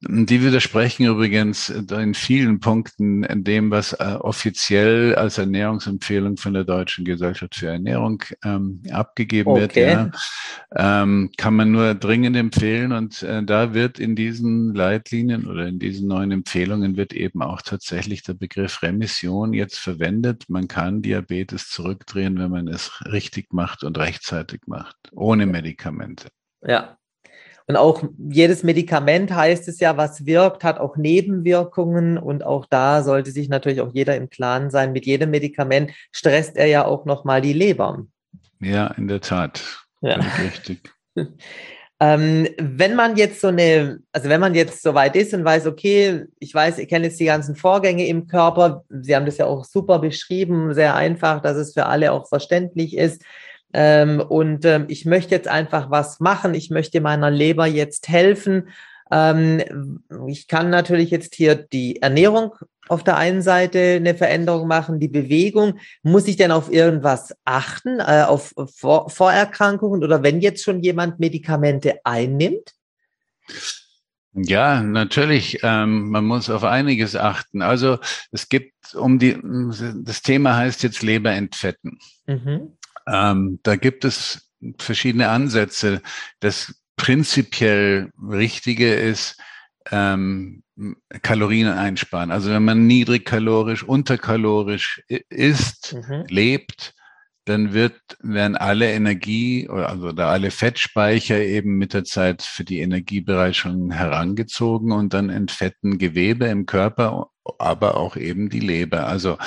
Die 0.06 0.42
widersprechen 0.42 1.06
übrigens 1.06 1.70
in 1.70 2.14
vielen 2.14 2.60
Punkten 2.60 3.26
dem, 3.42 3.70
was 3.70 3.94
äh, 3.94 4.16
offiziell 4.20 5.14
als 5.14 5.38
Ernährungsempfehlung 5.38 6.36
von 6.36 6.52
der 6.52 6.64
Deutschen 6.64 7.04
Gesellschaft 7.04 7.54
für 7.54 7.68
Ernährung 7.68 8.22
ähm, 8.44 8.82
abgegeben 8.90 9.50
okay. 9.50 9.60
wird. 9.60 9.76
Ja. 9.76 11.02
Ähm, 11.02 11.30
kann 11.38 11.54
man 11.54 11.70
nur 11.70 11.94
dringend 11.94 12.36
empfehlen. 12.36 12.92
Und 12.92 13.22
äh, 13.22 13.42
da 13.42 13.72
wird 13.72 13.98
in 13.98 14.14
diesen 14.14 14.74
Leitlinien 14.74 15.46
oder 15.46 15.66
in 15.66 15.78
diesen 15.78 16.08
neuen 16.08 16.32
Empfehlungen 16.32 16.96
wird 16.96 17.14
eben 17.14 17.40
auch 17.40 17.62
tatsächlich 17.62 18.22
der 18.22 18.34
Begriff 18.34 18.82
Remission 18.82 19.54
jetzt 19.54 19.78
verwendet. 19.78 20.44
Man 20.48 20.68
kann 20.68 21.00
Diabetes 21.00 21.68
zurückdrehen, 21.68 22.38
wenn 22.38 22.50
man 22.50 22.68
es 22.68 22.92
richtig 23.06 23.54
macht 23.54 23.84
und 23.84 23.96
rechtzeitig 23.96 24.62
macht, 24.66 24.96
ohne 25.12 25.46
Medikamente. 25.46 26.28
Ja, 26.60 26.98
und 27.66 27.76
auch 27.76 28.02
jedes 28.18 28.62
Medikament 28.62 29.34
heißt 29.34 29.68
es 29.68 29.80
ja, 29.80 29.96
was 29.96 30.26
wirkt, 30.26 30.64
hat 30.64 30.78
auch 30.78 30.96
Nebenwirkungen. 30.96 32.18
Und 32.18 32.44
auch 32.44 32.66
da 32.66 33.02
sollte 33.02 33.30
sich 33.30 33.48
natürlich 33.48 33.80
auch 33.80 33.94
jeder 33.94 34.16
im 34.16 34.28
Klaren 34.28 34.70
sein, 34.70 34.92
mit 34.92 35.06
jedem 35.06 35.30
Medikament 35.30 35.92
stresst 36.12 36.56
er 36.56 36.66
ja 36.66 36.84
auch 36.84 37.06
nochmal 37.06 37.40
die 37.40 37.54
Leber. 37.54 38.04
Ja, 38.60 38.88
in 38.88 39.08
der 39.08 39.20
Tat. 39.20 39.62
Ja. 40.02 40.20
Richtig. 40.42 40.92
ähm, 42.00 42.48
wenn 42.58 42.96
man 42.96 43.16
jetzt 43.16 43.40
so 43.40 43.48
eine, 43.48 44.00
also 44.12 44.28
wenn 44.28 44.40
man 44.40 44.54
jetzt 44.54 44.82
so 44.82 44.92
weit 44.92 45.16
ist 45.16 45.32
und 45.32 45.44
weiß, 45.44 45.66
okay, 45.66 46.26
ich 46.38 46.52
weiß, 46.52 46.78
ich 46.78 46.88
kenne 46.88 47.06
jetzt 47.06 47.18
die 47.18 47.24
ganzen 47.24 47.56
Vorgänge 47.56 48.06
im 48.06 48.26
Körper, 48.26 48.84
Sie 48.90 49.16
haben 49.16 49.24
das 49.24 49.38
ja 49.38 49.46
auch 49.46 49.64
super 49.64 50.00
beschrieben, 50.00 50.74
sehr 50.74 50.94
einfach, 50.94 51.40
dass 51.40 51.56
es 51.56 51.72
für 51.72 51.86
alle 51.86 52.12
auch 52.12 52.28
verständlich 52.28 52.94
ist. 52.94 53.22
Ähm, 53.74 54.20
und 54.20 54.64
ähm, 54.64 54.84
ich 54.88 55.04
möchte 55.04 55.34
jetzt 55.34 55.48
einfach 55.48 55.90
was 55.90 56.20
machen. 56.20 56.54
Ich 56.54 56.70
möchte 56.70 57.00
meiner 57.00 57.30
Leber 57.30 57.66
jetzt 57.66 58.08
helfen. 58.08 58.68
Ähm, 59.10 60.00
ich 60.28 60.46
kann 60.46 60.70
natürlich 60.70 61.10
jetzt 61.10 61.34
hier 61.34 61.56
die 61.56 62.00
Ernährung 62.00 62.54
auf 62.88 63.02
der 63.02 63.16
einen 63.16 63.42
Seite 63.42 63.96
eine 63.96 64.14
Veränderung 64.14 64.68
machen, 64.68 65.00
die 65.00 65.08
Bewegung. 65.08 65.80
Muss 66.02 66.28
ich 66.28 66.36
denn 66.36 66.52
auf 66.52 66.72
irgendwas 66.72 67.34
achten, 67.44 67.98
äh, 67.98 68.24
auf 68.26 68.54
Vor 68.72 69.10
Vorerkrankungen 69.10 70.04
oder 70.04 70.22
wenn 70.22 70.40
jetzt 70.40 70.62
schon 70.62 70.80
jemand 70.80 71.18
Medikamente 71.18 71.98
einnimmt? 72.04 72.74
Ja, 74.34 74.82
natürlich. 74.82 75.58
Ähm, 75.62 76.10
man 76.10 76.24
muss 76.24 76.48
auf 76.48 76.62
einiges 76.62 77.16
achten. 77.16 77.60
Also 77.62 77.98
es 78.30 78.48
gibt 78.48 78.94
um 78.94 79.18
die, 79.18 79.36
das 80.04 80.22
Thema 80.22 80.56
heißt 80.56 80.82
jetzt 80.84 81.02
Leber 81.02 81.32
entfetten. 81.32 81.98
Mhm. 82.26 82.76
Ähm, 83.06 83.60
da 83.62 83.76
gibt 83.76 84.04
es 84.04 84.50
verschiedene 84.78 85.28
Ansätze. 85.28 86.02
Das 86.40 86.74
prinzipiell 86.96 88.10
Richtige 88.20 88.94
ist, 88.94 89.40
ähm, 89.90 90.62
Kalorien 91.22 91.68
einsparen. 91.68 92.30
Also 92.30 92.50
wenn 92.50 92.64
man 92.64 92.86
niedrigkalorisch, 92.86 93.84
unterkalorisch 93.84 95.02
isst, 95.28 95.94
mhm. 95.94 96.24
lebt, 96.28 96.94
dann 97.44 97.74
wird, 97.74 98.00
werden 98.20 98.56
alle 98.56 98.90
Energie, 98.90 99.68
also 99.68 100.12
da 100.12 100.30
alle 100.30 100.50
Fettspeicher 100.50 101.38
eben 101.38 101.76
mit 101.76 101.92
der 101.92 102.04
Zeit 102.04 102.42
für 102.42 102.64
die 102.64 102.80
Energiebereitstellung 102.80 103.90
herangezogen 103.90 104.92
und 104.92 105.12
dann 105.12 105.28
entfetten 105.28 105.98
Gewebe 105.98 106.46
im 106.46 106.64
Körper 106.64 107.30
aber 107.58 107.96
auch 107.96 108.16
eben 108.16 108.48
die 108.48 108.60
Leber. 108.60 109.06
Also 109.06 109.38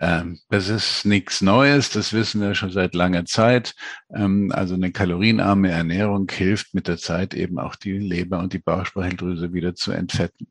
ähm, 0.00 0.38
das 0.48 0.68
ist 0.68 1.04
nichts 1.04 1.40
Neues, 1.40 1.90
das 1.90 2.12
wissen 2.12 2.40
wir 2.40 2.54
schon 2.54 2.70
seit 2.70 2.94
langer 2.94 3.24
Zeit. 3.24 3.74
Ähm, 4.14 4.52
also 4.54 4.74
eine 4.74 4.92
kalorienarme 4.92 5.70
Ernährung 5.70 6.30
hilft 6.30 6.72
mit 6.72 6.86
der 6.86 6.98
Zeit 6.98 7.34
eben 7.34 7.58
auch 7.58 7.74
die 7.74 7.98
Leber 7.98 8.38
und 8.38 8.52
die 8.52 8.60
Bauchspeicheldrüse 8.60 9.52
wieder 9.52 9.74
zu 9.74 9.90
entfetten. 9.90 10.46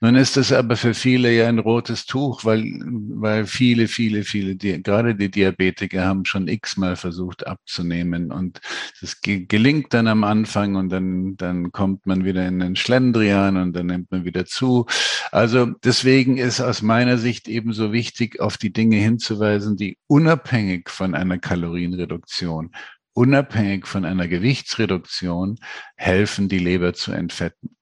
Nun 0.00 0.16
ist 0.16 0.36
es 0.36 0.52
aber 0.52 0.76
für 0.76 0.94
viele 0.94 1.32
ja 1.32 1.48
ein 1.48 1.60
rotes 1.60 2.06
Tuch, 2.06 2.44
weil, 2.44 2.64
weil 2.64 3.46
viele, 3.46 3.86
viele, 3.86 4.24
viele, 4.24 4.56
die, 4.56 4.82
gerade 4.82 5.14
die 5.14 5.30
Diabetiker 5.30 6.04
haben 6.04 6.24
schon 6.24 6.48
x-mal 6.48 6.96
versucht 6.96 7.46
abzunehmen 7.46 8.32
und 8.32 8.60
das 9.00 9.20
gelingt 9.20 9.94
dann 9.94 10.08
am 10.08 10.24
Anfang 10.24 10.74
und 10.74 10.88
dann, 10.88 11.36
dann 11.36 11.70
kommt 11.70 12.06
man 12.06 12.24
wieder 12.24 12.46
in 12.46 12.58
den 12.58 12.74
Schlendrian 12.74 13.56
und 13.56 13.72
dann 13.74 13.86
nimmt 13.86 14.10
man 14.10 14.24
wieder 14.24 14.46
zu. 14.46 14.86
Also 15.30 15.66
deswegen 15.84 16.29
ist 16.36 16.60
aus 16.60 16.82
meiner 16.82 17.18
Sicht 17.18 17.48
eben 17.48 17.72
so 17.72 17.92
wichtig, 17.92 18.40
auf 18.40 18.58
die 18.58 18.72
Dinge 18.72 18.96
hinzuweisen, 18.96 19.76
die 19.76 19.98
unabhängig 20.06 20.90
von 20.90 21.14
einer 21.14 21.38
Kalorienreduktion, 21.38 22.72
unabhängig 23.12 23.86
von 23.86 24.04
einer 24.04 24.28
Gewichtsreduktion 24.28 25.58
helfen, 25.96 26.48
die 26.48 26.58
Leber 26.58 26.94
zu 26.94 27.12
entfetten. 27.12 27.76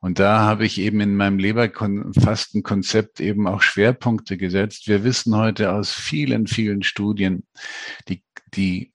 Und 0.00 0.18
da 0.18 0.40
habe 0.40 0.66
ich 0.66 0.78
eben 0.80 1.00
in 1.00 1.16
meinem 1.16 1.38
Leberfastenkonzept 1.38 3.20
eben 3.20 3.46
auch 3.48 3.62
Schwerpunkte 3.62 4.36
gesetzt. 4.36 4.86
Wir 4.86 5.02
wissen 5.02 5.34
heute 5.34 5.72
aus 5.72 5.92
vielen, 5.92 6.46
vielen 6.46 6.82
Studien, 6.82 7.46
die, 8.08 8.22
die 8.54 8.93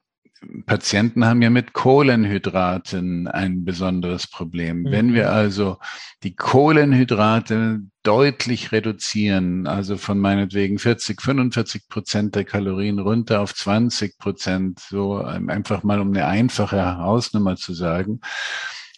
Patienten 0.65 1.25
haben 1.25 1.41
ja 1.41 1.49
mit 1.49 1.73
Kohlenhydraten 1.73 3.27
ein 3.27 3.65
besonderes 3.65 4.27
Problem. 4.27 4.81
Mhm. 4.81 4.91
Wenn 4.91 5.13
wir 5.13 5.31
also 5.31 5.77
die 6.23 6.35
Kohlenhydrate 6.35 7.81
deutlich 8.03 8.71
reduzieren, 8.71 9.67
also 9.67 9.97
von 9.97 10.19
meinetwegen 10.19 10.79
40, 10.79 11.21
45 11.21 11.89
Prozent 11.89 12.35
der 12.35 12.45
Kalorien 12.45 12.99
runter 12.99 13.41
auf 13.41 13.53
20 13.53 14.17
Prozent, 14.17 14.79
so 14.79 15.17
einfach 15.17 15.83
mal 15.83 15.99
um 15.99 16.09
eine 16.09 16.25
einfache 16.25 16.97
Hausnummer 16.97 17.55
zu 17.55 17.73
sagen, 17.73 18.21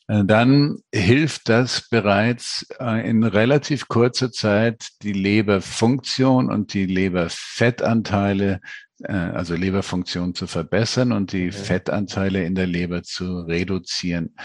äh, 0.07 0.25
dann 0.25 0.79
hilft 0.93 1.47
das 1.49 1.87
bereits 1.89 2.65
äh, 2.79 3.07
in 3.09 3.23
relativ 3.23 3.87
kurzer 3.87 4.31
Zeit 4.31 4.89
die 5.01 5.13
Leberfunktion 5.13 6.51
und 6.51 6.73
die 6.73 6.85
Leberfettanteile 6.85 8.59
also 9.09 9.55
Leberfunktion 9.55 10.35
zu 10.35 10.47
verbessern 10.47 11.11
und 11.11 11.31
die 11.31 11.51
Fettanteile 11.51 12.43
in 12.43 12.55
der 12.55 12.67
Leber 12.67 13.03
zu 13.03 13.41
reduzieren. 13.41 14.35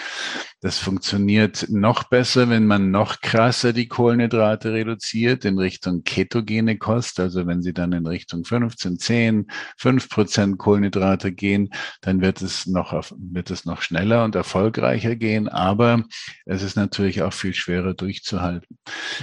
Das 0.60 0.78
funktioniert 0.78 1.66
noch 1.68 2.04
besser, 2.04 2.48
wenn 2.48 2.66
man 2.66 2.90
noch 2.90 3.20
krasser 3.20 3.72
die 3.72 3.88
Kohlenhydrate 3.88 4.72
reduziert 4.72 5.44
in 5.44 5.58
Richtung 5.58 6.02
ketogene 6.02 6.78
Kost. 6.78 7.20
Also 7.20 7.46
wenn 7.46 7.62
Sie 7.62 7.74
dann 7.74 7.92
in 7.92 8.06
Richtung 8.06 8.44
15, 8.44 8.98
10, 8.98 9.46
5 9.76 10.08
Prozent 10.08 10.58
Kohlenhydrate 10.58 11.32
gehen, 11.32 11.70
dann 12.00 12.22
wird 12.22 12.42
es 12.42 12.66
noch, 12.66 12.92
wird 13.16 13.50
es 13.50 13.64
noch 13.64 13.82
schneller 13.82 14.24
und 14.24 14.34
erfolgreicher 14.34 15.14
gehen. 15.14 15.48
Aber 15.48 16.02
es 16.46 16.62
ist 16.62 16.76
natürlich 16.76 17.22
auch 17.22 17.32
viel 17.32 17.54
schwerer 17.54 17.94
durchzuhalten. 17.94 18.78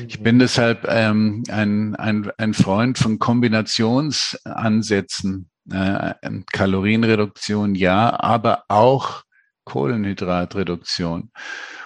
Ich 0.07 0.21
bin 0.21 0.39
deshalb 0.39 0.85
ähm, 0.87 1.43
ein, 1.49 1.95
ein, 1.95 2.31
ein 2.37 2.53
Freund 2.53 2.97
von 2.97 3.19
Kombinationsansätzen. 3.19 5.22
Äh, 5.71 6.13
Kalorienreduktion 6.51 7.75
ja, 7.75 8.19
aber 8.19 8.65
auch 8.67 9.23
Kohlenhydratreduktion. 9.65 11.31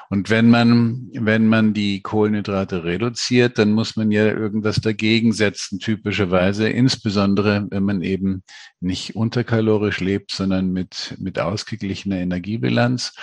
Und 0.10 0.30
wenn 0.30 0.50
man, 0.50 1.10
wenn 1.14 1.48
man 1.48 1.74
die 1.74 2.02
Kohlenhydrate 2.02 2.84
reduziert, 2.84 3.58
dann 3.58 3.72
muss 3.72 3.96
man 3.96 4.12
ja 4.12 4.26
irgendwas 4.26 4.78
dagegen 4.78 5.34
setzen, 5.34 5.80
typischerweise, 5.80 6.70
insbesondere 6.70 7.68
wenn 7.70 7.84
man 7.84 8.02
eben 8.02 8.44
nicht 8.80 9.16
unterkalorisch 9.16 10.00
lebt, 10.00 10.32
sondern 10.32 10.72
mit, 10.72 11.16
mit 11.20 11.40
ausgeglichener 11.40 12.18
Energiebilanz, 12.18 13.14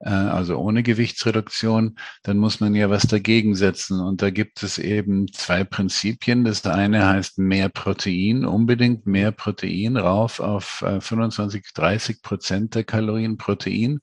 äh, 0.00 0.08
also 0.08 0.56
ohne 0.56 0.82
Gewichtsreduktion, 0.82 1.96
dann 2.22 2.38
muss 2.38 2.60
man 2.60 2.74
ja 2.74 2.88
was 2.90 3.02
dagegen 3.02 3.54
setzen. 3.54 4.00
Und 4.00 4.22
da 4.22 4.30
gibt 4.30 4.62
es 4.62 4.78
eben 4.78 5.30
zwei 5.32 5.64
Prinzipien. 5.64 6.44
Das 6.44 6.64
eine 6.64 7.06
heißt 7.06 7.38
mehr 7.38 7.68
Protein, 7.68 8.44
unbedingt 8.44 9.06
mehr 9.06 9.32
Protein 9.32 9.96
rauf 9.96 10.40
auf 10.40 10.84
25, 11.00 11.60
äh, 11.60 11.68
30 11.74 12.22
Prozent 12.22 12.74
der 12.74 12.84
Kalorien 12.84 13.36
Protein. 13.36 14.00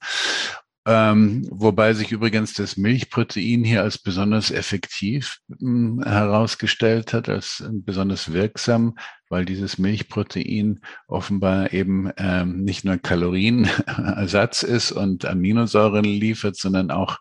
Ähm, 0.89 1.45
wobei 1.51 1.93
sich 1.93 2.13
übrigens 2.13 2.53
das 2.53 2.77
Milchprotein 2.77 3.65
hier 3.65 3.81
als 3.83 3.97
besonders 3.97 4.51
effektiv 4.51 5.39
mh, 5.49 5.57
hm, 5.59 6.03
herausgestellt 6.03 7.13
hat, 7.13 7.27
als 7.27 7.61
besonders 7.69 8.31
wirksam, 8.31 8.97
weil 9.27 9.43
dieses 9.43 9.77
Milchprotein 9.77 10.79
offenbar 11.09 11.73
eben 11.73 12.09
ähm, 12.15 12.63
nicht 12.63 12.85
nur 12.85 12.95
Kalorienersatz 12.95 14.63
ist 14.63 14.93
und 14.93 15.25
Aminosäuren 15.25 16.05
liefert, 16.05 16.55
sondern 16.55 16.89
auch 16.89 17.19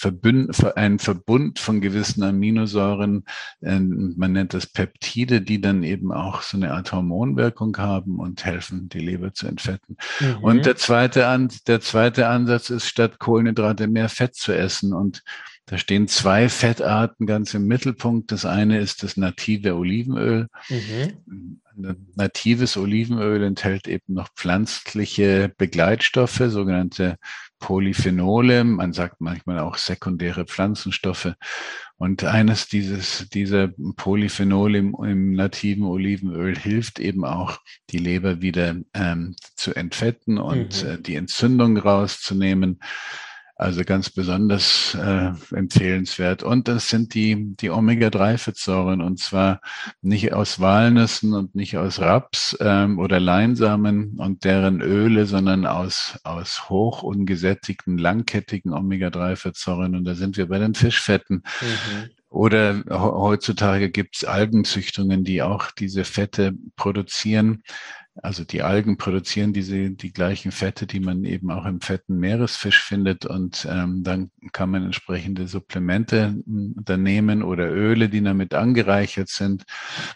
Verbünd, 0.00 0.64
ein 0.76 0.98
Verbund 0.98 1.58
von 1.58 1.82
gewissen 1.82 2.22
Aminosäuren, 2.22 3.26
ähm, 3.60 4.14
man 4.16 4.32
nennt 4.32 4.54
das 4.54 4.66
Peptide, 4.66 5.42
die 5.42 5.60
dann 5.60 5.82
eben 5.82 6.10
auch 6.10 6.40
so 6.40 6.56
eine 6.56 6.72
Art 6.72 6.90
Hormonwirkung 6.92 7.76
haben 7.76 8.18
und 8.18 8.42
helfen, 8.42 8.88
die 8.88 9.00
Leber 9.00 9.34
zu 9.34 9.46
entfetten. 9.46 9.98
Mhm. 10.20 10.38
Und 10.42 10.64
der 10.64 10.76
zweite, 10.76 11.26
An 11.26 11.52
der 11.66 11.82
zweite 11.82 12.28
Ansatz 12.28 12.70
ist, 12.70 12.86
statt 12.86 13.18
Kohlenhydrate 13.18 13.88
mehr 13.88 14.08
Fett 14.08 14.36
zu 14.36 14.52
essen. 14.52 14.94
Und 14.94 15.22
da 15.66 15.76
stehen 15.76 16.08
zwei 16.08 16.48
Fettarten 16.48 17.26
ganz 17.26 17.52
im 17.52 17.66
Mittelpunkt. 17.66 18.32
Das 18.32 18.46
eine 18.46 18.78
ist 18.78 19.02
das 19.02 19.18
native 19.18 19.76
Olivenöl. 19.76 20.46
Mhm. 20.70 21.60
Natives 22.16 22.78
Olivenöl 22.78 23.42
enthält 23.42 23.86
eben 23.86 24.14
noch 24.14 24.28
pflanzliche 24.34 25.52
Begleitstoffe, 25.58 26.42
sogenannte 26.46 27.18
Polyphenole, 27.60 28.64
man 28.64 28.92
sagt 28.92 29.20
manchmal 29.20 29.60
auch 29.60 29.76
sekundäre 29.76 30.46
Pflanzenstoffe. 30.46 31.34
Und 31.96 32.24
eines 32.24 32.66
dieses, 32.66 33.28
dieser 33.28 33.68
Polyphenole 33.96 34.78
im, 34.78 34.96
im 35.04 35.32
nativen 35.32 35.84
Olivenöl 35.84 36.56
hilft 36.56 36.98
eben 36.98 37.24
auch, 37.24 37.58
die 37.90 37.98
Leber 37.98 38.40
wieder 38.40 38.74
ähm, 38.94 39.36
zu 39.54 39.74
entfetten 39.74 40.38
und 40.38 40.82
mhm. 40.82 40.88
äh, 40.88 40.98
die 40.98 41.14
Entzündung 41.14 41.76
rauszunehmen. 41.76 42.80
Also 43.60 43.84
ganz 43.84 44.08
besonders 44.08 44.94
äh, 44.94 45.32
empfehlenswert. 45.54 46.42
Und 46.42 46.66
das 46.66 46.88
sind 46.88 47.12
die, 47.12 47.54
die 47.56 47.68
Omega-3-Fettsäuren 47.68 49.02
und 49.02 49.18
zwar 49.18 49.60
nicht 50.00 50.32
aus 50.32 50.60
Walnüssen 50.60 51.34
und 51.34 51.54
nicht 51.54 51.76
aus 51.76 52.00
Raps 52.00 52.56
ähm, 52.58 52.98
oder 52.98 53.20
Leinsamen 53.20 54.16
und 54.16 54.44
deren 54.44 54.80
Öle, 54.80 55.26
sondern 55.26 55.66
aus, 55.66 56.18
aus 56.24 56.70
hoch 56.70 57.02
ungesättigten, 57.02 57.98
langkettigen 57.98 58.72
Omega-3-Fettsäuren. 58.72 59.94
Und 59.94 60.04
da 60.06 60.14
sind 60.14 60.38
wir 60.38 60.48
bei 60.48 60.58
den 60.58 60.72
Fischfetten. 60.74 61.42
Mhm. 61.60 62.10
Oder 62.30 62.82
heutzutage 62.88 63.90
gibt's 63.90 64.24
Algenzüchtungen, 64.24 65.22
die 65.22 65.42
auch 65.42 65.70
diese 65.72 66.04
Fette 66.04 66.54
produzieren. 66.76 67.62
Also 68.16 68.44
die 68.44 68.62
Algen 68.62 68.96
produzieren 68.96 69.52
diese 69.52 69.90
die 69.92 70.12
gleichen 70.12 70.50
Fette, 70.50 70.86
die 70.86 70.98
man 70.98 71.24
eben 71.24 71.50
auch 71.50 71.64
im 71.64 71.80
fetten 71.80 72.18
Meeresfisch 72.18 72.82
findet 72.82 73.24
und 73.24 73.66
ähm, 73.70 74.02
dann 74.02 74.30
kann 74.52 74.70
man 74.70 74.84
entsprechende 74.84 75.46
Supplemente 75.46 76.42
hm, 76.44 76.74
dann 76.84 77.04
nehmen 77.04 77.42
oder 77.42 77.70
Öle, 77.70 78.08
die 78.08 78.22
damit 78.22 78.52
angereichert 78.52 79.28
sind. 79.28 79.62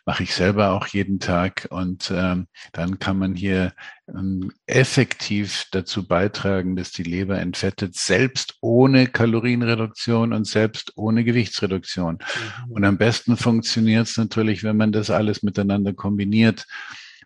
Mache 0.04 0.24
ich 0.24 0.34
selber 0.34 0.72
auch 0.72 0.88
jeden 0.88 1.20
Tag 1.20 1.68
und 1.70 2.12
ähm, 2.14 2.48
dann 2.72 2.98
kann 2.98 3.16
man 3.16 3.36
hier 3.36 3.72
ähm, 4.08 4.50
effektiv 4.66 5.66
dazu 5.70 6.06
beitragen, 6.06 6.74
dass 6.74 6.90
die 6.90 7.04
Leber 7.04 7.38
entfettet, 7.38 7.94
selbst 7.94 8.56
ohne 8.60 9.06
Kalorienreduktion 9.06 10.32
und 10.32 10.46
selbst 10.46 10.92
ohne 10.96 11.22
Gewichtsreduktion. 11.24 12.18
Mhm. 12.66 12.72
Und 12.72 12.84
am 12.84 12.98
besten 12.98 13.36
funktioniert 13.36 14.08
es 14.08 14.16
natürlich, 14.16 14.64
wenn 14.64 14.76
man 14.76 14.90
das 14.90 15.10
alles 15.10 15.44
miteinander 15.44 15.94
kombiniert. 15.94 16.66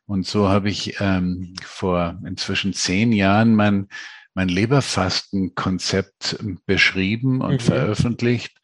Und 0.09 0.27
so 0.27 0.49
habe 0.49 0.71
ich 0.71 0.97
ähm, 1.01 1.53
vor 1.63 2.19
inzwischen 2.27 2.73
zehn 2.73 3.13
Jahren 3.13 3.55
mein, 3.55 3.89
mein 4.33 4.49
Leberfastenkonzept 4.49 6.39
beschrieben 6.65 7.43
und 7.43 7.53
mhm. 7.53 7.61
veröffentlicht. 7.61 8.57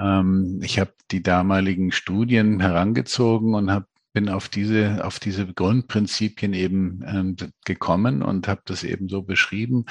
Ähm, 0.00 0.60
ich 0.62 0.78
habe 0.78 0.94
die 1.10 1.22
damaligen 1.22 1.92
Studien 1.92 2.60
herangezogen 2.60 3.54
und 3.54 3.70
habe 3.70 3.86
bin 4.14 4.28
auf 4.28 4.48
diese, 4.48 5.04
auf 5.04 5.18
diese 5.18 5.46
Grundprinzipien 5.46 6.52
eben 6.52 7.02
ähm, 7.06 7.36
gekommen 7.64 8.22
und 8.22 8.46
habe 8.48 8.60
das 8.64 8.84
eben 8.84 9.08
so 9.08 9.22
beschrieben. 9.22 9.86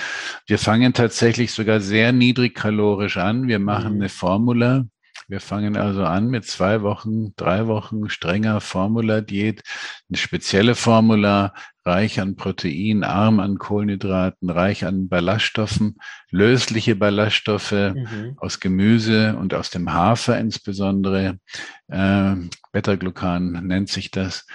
Wir 0.45 0.59
fangen 0.59 0.93
tatsächlich 0.93 1.51
sogar 1.51 1.79
sehr 1.79 2.11
niedrig 2.11 2.55
kalorisch 2.55 3.17
an. 3.17 3.47
Wir 3.47 3.59
machen 3.59 3.95
mhm. 3.95 4.01
eine 4.01 4.09
Formula, 4.09 4.85
Wir 5.31 5.39
fangen 5.39 5.77
also 5.77 6.03
an 6.03 6.27
mit 6.27 6.43
zwei 6.43 6.81
Wochen, 6.81 7.33
drei 7.37 7.65
Wochen 7.67 8.09
strenger 8.09 8.59
Formula-Diät, 8.59 9.63
eine 10.09 10.17
spezielle 10.17 10.75
Formula, 10.75 11.53
reich 11.85 12.19
an 12.19 12.35
Protein, 12.35 13.05
arm 13.05 13.39
an 13.39 13.57
Kohlenhydraten, 13.57 14.49
reich 14.49 14.83
an 14.83 15.07
Ballaststoffen, 15.07 15.99
lösliche 16.31 16.97
Ballaststoffe 16.97 17.71
mhm. 17.71 18.33
aus 18.41 18.59
Gemüse 18.59 19.37
und 19.37 19.53
aus 19.53 19.69
dem 19.69 19.93
Hafer 19.93 20.37
insbesondere. 20.37 21.39
Äh, 21.87 22.35
Beta-Glucan 22.73 23.65
nennt 23.65 23.87
sich 23.87 24.11
das 24.11 24.45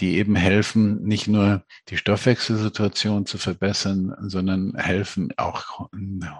die 0.00 0.16
eben 0.16 0.34
helfen, 0.34 1.02
nicht 1.02 1.28
nur 1.28 1.64
die 1.88 1.96
Stoffwechselsituation 1.96 3.26
zu 3.26 3.38
verbessern, 3.38 4.14
sondern 4.20 4.74
helfen 4.76 5.32
auch 5.36 5.90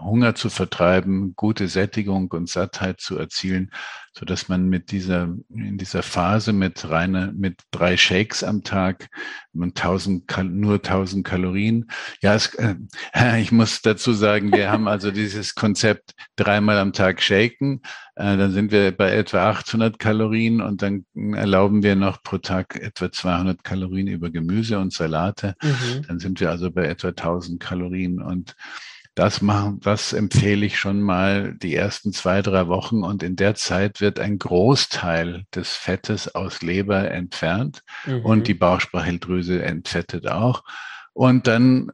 Hunger 0.00 0.34
zu 0.34 0.48
vertreiben, 0.48 1.34
gute 1.36 1.68
Sättigung 1.68 2.30
und 2.32 2.48
Sattheit 2.48 3.00
zu 3.00 3.18
erzielen, 3.18 3.70
so 4.12 4.26
dass 4.26 4.48
man 4.48 4.68
mit 4.68 4.90
dieser, 4.90 5.34
in 5.50 5.78
dieser 5.78 6.02
Phase 6.02 6.52
mit 6.52 6.88
reiner, 6.88 7.32
mit 7.32 7.60
drei 7.70 7.96
Shakes 7.96 8.42
am 8.42 8.64
Tag 8.64 9.08
und 9.52 9.78
1000, 9.80 10.24
nur 10.50 10.74
1000 10.74 11.24
Kalorien. 11.24 11.90
Ja, 12.20 12.34
es, 12.34 12.54
äh, 12.56 12.74
ich 13.40 13.52
muss 13.52 13.82
dazu 13.82 14.12
sagen, 14.12 14.52
wir 14.52 14.70
haben 14.70 14.88
also 14.88 15.10
dieses 15.12 15.54
Konzept 15.54 16.14
dreimal 16.34 16.78
am 16.78 16.92
Tag 16.92 17.22
shaken. 17.22 17.82
Äh, 18.16 18.36
dann 18.36 18.50
sind 18.50 18.72
wir 18.72 18.90
bei 18.90 19.12
etwa 19.12 19.48
800 19.48 19.98
Kalorien 20.00 20.60
und 20.60 20.82
dann 20.82 21.04
erlauben 21.14 21.84
wir 21.84 21.94
noch 21.94 22.22
pro 22.22 22.38
Tag 22.38 22.76
etwa 22.76 23.12
200 23.12 23.62
Kalorien 23.62 24.08
über 24.08 24.30
Gemüse 24.30 24.80
und 24.80 24.92
Salate. 24.92 25.54
Mhm. 25.62 26.02
Dann 26.08 26.18
sind 26.18 26.40
wir 26.40 26.50
also 26.50 26.72
bei 26.72 26.86
etwa 26.86 27.08
1000 27.08 27.60
Kalorien 27.60 28.20
und 28.20 28.56
das 29.20 29.42
machen, 29.42 29.80
das 29.80 30.14
empfehle 30.14 30.64
ich 30.64 30.78
schon 30.78 31.02
mal 31.02 31.54
die 31.54 31.74
ersten 31.74 32.10
zwei, 32.10 32.40
drei 32.40 32.68
Wochen 32.68 33.04
und 33.04 33.22
in 33.22 33.36
der 33.36 33.54
Zeit 33.54 34.00
wird 34.00 34.18
ein 34.18 34.38
Großteil 34.38 35.44
des 35.54 35.74
Fettes 35.74 36.34
aus 36.34 36.62
Leber 36.62 37.10
entfernt 37.10 37.82
mhm. 38.06 38.24
und 38.24 38.48
die 38.48 38.54
Bauchspeicheldrüse 38.54 39.62
entfettet 39.62 40.26
auch. 40.26 40.62
Und 41.12 41.48
dann 41.48 41.90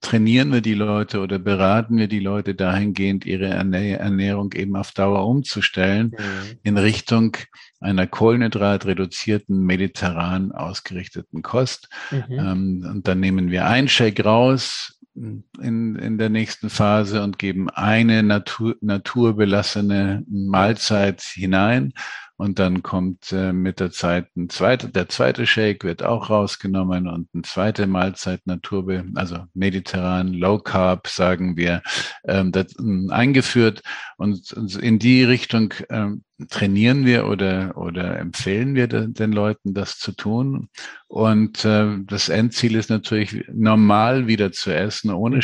trainieren 0.00 0.52
wir 0.52 0.60
die 0.60 0.74
Leute 0.74 1.20
oder 1.20 1.40
beraten 1.40 1.96
wir 1.96 2.06
die 2.06 2.20
Leute 2.20 2.54
dahingehend, 2.54 3.26
ihre 3.26 3.46
Ernährung 3.46 4.52
eben 4.52 4.76
auf 4.76 4.92
Dauer 4.92 5.26
umzustellen 5.26 6.14
mhm. 6.16 6.58
in 6.62 6.78
Richtung 6.78 7.36
einer 7.80 8.06
kohlenhydratreduzierten, 8.06 9.60
mediterran 9.64 10.52
ausgerichteten 10.52 11.42
Kost. 11.42 11.88
Mhm. 12.12 12.24
Ähm, 12.30 12.86
und 12.88 13.08
dann 13.08 13.18
nehmen 13.18 13.50
wir 13.50 13.66
ein 13.66 13.88
Shake 13.88 14.24
raus, 14.24 14.93
in, 15.14 15.96
in 15.96 16.18
der 16.18 16.28
nächsten 16.28 16.70
Phase 16.70 17.22
und 17.22 17.38
geben 17.38 17.70
eine 17.70 18.22
Natur, 18.22 18.76
naturbelassene 18.80 20.24
Mahlzeit 20.28 21.22
hinein. 21.22 21.92
Und 22.36 22.58
dann 22.58 22.82
kommt 22.82 23.30
äh, 23.30 23.52
mit 23.52 23.78
der 23.78 23.92
Zeit 23.92 24.26
ein 24.36 24.48
zweiter, 24.48 24.88
der 24.88 25.08
zweite 25.08 25.46
Shake 25.46 25.84
wird 25.84 26.02
auch 26.02 26.30
rausgenommen 26.30 27.06
und 27.06 27.28
eine 27.32 27.42
zweite 27.42 27.86
Mahlzeit 27.86 28.40
Naturbe, 28.44 29.04
also 29.14 29.38
mediterran, 29.54 30.32
Low 30.32 30.58
Carb, 30.58 31.06
sagen 31.06 31.56
wir, 31.56 31.82
ähm, 32.26 32.50
das, 32.50 32.74
äh, 32.74 33.10
eingeführt. 33.12 33.82
Und, 34.16 34.52
und 34.52 34.74
in 34.76 34.98
die 34.98 35.22
Richtung 35.22 35.74
ähm, 35.90 36.24
trainieren 36.50 37.06
wir 37.06 37.26
oder, 37.28 37.76
oder 37.76 38.18
empfehlen 38.18 38.74
wir 38.74 38.88
den, 38.88 39.14
den 39.14 39.32
Leuten, 39.32 39.72
das 39.72 39.98
zu 39.98 40.10
tun. 40.10 40.68
Und 41.06 41.64
äh, 41.64 41.98
das 42.04 42.28
Endziel 42.28 42.74
ist 42.74 42.90
natürlich 42.90 43.44
normal 43.52 44.26
wieder 44.26 44.50
zu 44.50 44.74
essen, 44.74 45.12
ohne 45.12 45.36
mhm. 45.36 45.42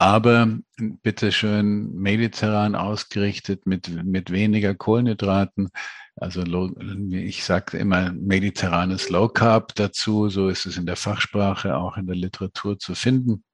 Aber 0.00 0.48
bitteschön 1.02 1.92
mediterran 1.92 2.74
ausgerichtet 2.74 3.66
mit, 3.66 4.02
mit 4.02 4.30
weniger 4.30 4.74
Kohlenhydraten. 4.74 5.68
Also 6.16 6.42
ich 7.10 7.44
sage 7.44 7.76
immer 7.76 8.10
mediterranes 8.12 9.10
Low 9.10 9.28
Carb 9.28 9.74
dazu, 9.74 10.30
so 10.30 10.48
ist 10.48 10.64
es 10.64 10.78
in 10.78 10.86
der 10.86 10.96
Fachsprache, 10.96 11.76
auch 11.76 11.98
in 11.98 12.06
der 12.06 12.16
Literatur 12.16 12.78
zu 12.78 12.94
finden. 12.94 13.44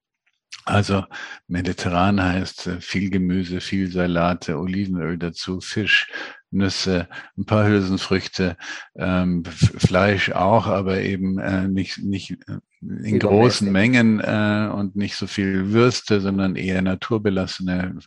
Also 0.64 1.04
mediterran 1.48 2.22
heißt 2.22 2.66
äh, 2.68 2.80
viel 2.80 3.10
Gemüse, 3.10 3.60
viel 3.60 3.90
Salate, 3.90 4.56
Olivenöl 4.56 5.18
dazu, 5.18 5.60
Fisch, 5.60 6.08
Nüsse, 6.56 7.08
ein 7.36 7.46
paar 7.46 7.66
Hülsenfrüchte, 7.66 8.56
ähm, 8.96 9.44
Fleisch 9.44 10.30
auch, 10.32 10.66
aber 10.66 11.00
eben 11.00 11.38
äh, 11.38 11.68
nicht, 11.68 11.98
nicht 11.98 12.32
äh, 12.48 12.58
in 12.80 13.18
großen 13.18 13.70
Mengen 13.70 14.20
äh, 14.20 14.70
und 14.72 14.96
nicht 14.96 15.16
so 15.16 15.26
viel 15.26 15.72
Würste, 15.72 16.20
sondern 16.20 16.56
eher 16.56 16.82
naturbelassene, 16.82 17.98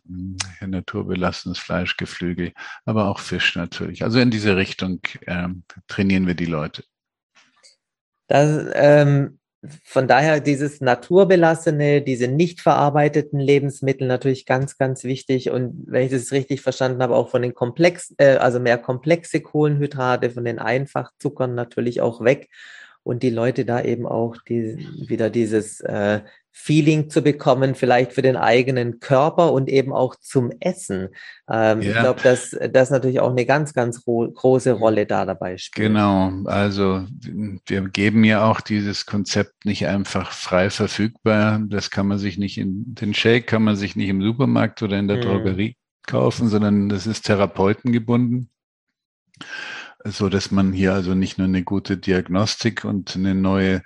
äh, 0.60 0.68
naturbelassenes 0.68 1.60
Fleischgeflügel, 1.60 2.54
aber 2.86 3.08
auch 3.08 3.20
Fisch 3.20 3.56
natürlich. 3.56 4.04
Also 4.04 4.20
in 4.20 4.32
diese 4.32 4.56
Richtung 4.56 5.00
äh, 5.26 5.48
trainieren 5.88 6.28
wir 6.28 6.36
die 6.36 6.46
Leute. 6.46 6.84
Das, 8.28 8.70
ähm, 8.76 9.39
von 9.84 10.08
daher 10.08 10.40
dieses 10.40 10.80
naturbelassene, 10.80 12.02
diese 12.02 12.28
nicht 12.28 12.62
verarbeiteten 12.62 13.40
Lebensmittel 13.40 14.08
natürlich 14.08 14.46
ganz, 14.46 14.78
ganz 14.78 15.04
wichtig. 15.04 15.50
Und 15.52 15.84
wenn 15.88 16.06
ich 16.06 16.12
das 16.12 16.32
richtig 16.32 16.62
verstanden 16.62 17.04
habe, 17.04 17.16
auch 17.16 17.30
von 17.30 17.42
den 17.42 17.54
komplex, 17.54 18.14
äh, 18.18 18.38
also 18.38 18.60
mehr 18.60 18.78
komplexe 18.78 19.42
Kohlenhydrate, 19.42 20.30
von 20.30 20.46
den 20.46 20.60
Einfachzuckern 20.60 21.56
natürlich 21.56 22.00
auch 22.00 22.24
weg 22.24 22.50
und 23.04 23.24
die 23.24 23.30
Leute 23.30 23.66
da 23.66 23.82
eben 23.82 24.06
auch 24.06 24.38
die, 24.48 24.88
wieder 25.08 25.30
dieses 25.30 25.82
äh, 25.82 26.22
Feeling 26.52 27.10
zu 27.10 27.22
bekommen, 27.22 27.74
vielleicht 27.74 28.14
für 28.14 28.22
den 28.22 28.36
eigenen 28.36 29.00
Körper 29.00 29.54
und 29.54 29.70
eben 29.70 29.94
auch 29.94 30.16
zum 30.16 30.52
Essen. 30.60 31.10
Ähm, 31.50 31.82
ja. 31.82 31.90
Ich 31.90 32.00
glaube, 32.00 32.22
dass 32.22 32.56
das 32.72 32.90
natürlich 32.90 33.20
auch 33.20 33.32
eine 33.32 33.46
ganz, 33.46 33.74
ganz 33.74 34.04
große 34.04 34.74
Rolle 34.74 35.06
da 35.06 35.26
dabei 35.26 35.58
spielt. 35.58 35.88
Genau, 35.88 36.32
also 36.46 37.06
wir 37.22 37.90
geben 37.90 38.24
ja 38.24 38.50
auch 38.50 38.62
dieses 38.62 39.06
Konzept 39.06 39.66
nicht 39.66 39.88
einfach 39.88 40.32
frei 40.32 40.70
verfügbar. 40.70 41.62
Das 41.68 41.90
kann 41.92 42.08
man 42.08 42.18
sich 42.18 42.38
nicht 42.38 42.58
in 42.58 42.94
den 42.94 43.14
Shake, 43.14 43.48
kann 43.48 43.64
man 43.64 43.76
sich 43.76 43.96
nicht 43.96 44.10
im 44.10 44.22
Supermarkt 44.22 44.82
oder 44.84 45.00
in 45.00 45.08
der 45.08 45.18
hm. 45.18 45.24
Drogerie 45.24 45.76
kaufen, 46.06 46.50
sondern 46.50 46.90
das 46.90 47.08
ist 47.08 47.24
therapeutengebunden 47.24 48.50
so 50.06 50.30
dass 50.30 50.52
man 50.52 50.74
hier 50.74 50.94
also 50.94 51.14
nicht 51.14 51.38
nur 51.38 51.48
eine 51.48 51.64
gute 51.64 51.98
Diagnostik 51.98 52.86
und 52.86 53.16
eine 53.16 53.36
neue 53.36 53.82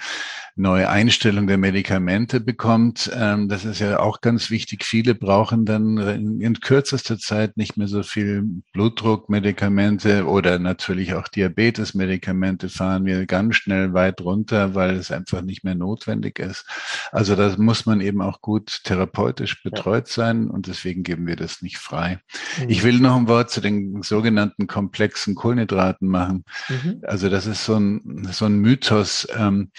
neue 0.56 0.88
Einstellung 0.90 1.48
der 1.48 1.58
Medikamente 1.58 2.40
bekommt. 2.40 3.12
Ähm, 3.16 3.50
das 3.50 3.66
ist 3.66 3.80
ja 3.80 4.00
auch 4.00 4.22
ganz 4.22 4.52
wichtig. 4.52 4.86
Viele 4.86 5.16
brauchen 5.16 5.66
dann 5.66 5.98
in 5.98 6.60
kürzester 6.60 7.18
Zeit 7.18 7.58
nicht 7.58 7.76
mehr 7.76 7.88
so 7.88 8.04
viel 8.04 8.44
Blutdruckmedikamente 8.74 10.28
oder 10.28 10.60
natürlich 10.60 11.16
auch 11.16 11.28
Diabetesmedikamente 11.28 12.70
fahren 12.70 13.06
wir 13.06 13.26
ganz 13.26 13.56
schnell 13.56 13.94
weit 13.94 14.22
runter, 14.22 14.76
weil 14.76 14.92
es 14.92 15.12
einfach 15.12 15.42
nicht 15.42 15.64
mehr 15.64 15.76
notwendig 15.76 16.38
ist. 16.38 16.66
Also 17.12 17.36
da 17.36 17.56
muss 17.58 17.86
man 17.86 18.00
eben 18.00 18.22
auch 18.22 18.42
gut 18.42 18.82
therapeutisch 18.84 19.64
betreut 19.64 20.08
sein 20.08 20.48
und 20.50 20.68
deswegen 20.68 21.02
geben 21.02 21.26
wir 21.26 21.36
das 21.36 21.64
nicht 21.64 21.78
frei. 21.78 22.20
Mhm. 22.60 22.70
Ich 22.70 22.84
will 22.84 23.00
noch 23.00 23.16
ein 23.16 23.28
Wort 23.28 23.50
zu 23.50 23.60
den 23.60 24.04
sogenannten 24.04 24.68
komplexen 24.68 25.34
Kohlenhydraten 25.34 26.03
machen. 26.08 26.46
Mhm. 26.70 27.02
Also 27.04 27.30
das 27.30 27.46
ist 27.46 27.66
so 27.66 27.76
ein, 27.76 28.28
so 28.32 28.46
ein 28.46 28.56
Mythos. 28.56 29.28
Ähm, 29.36 29.72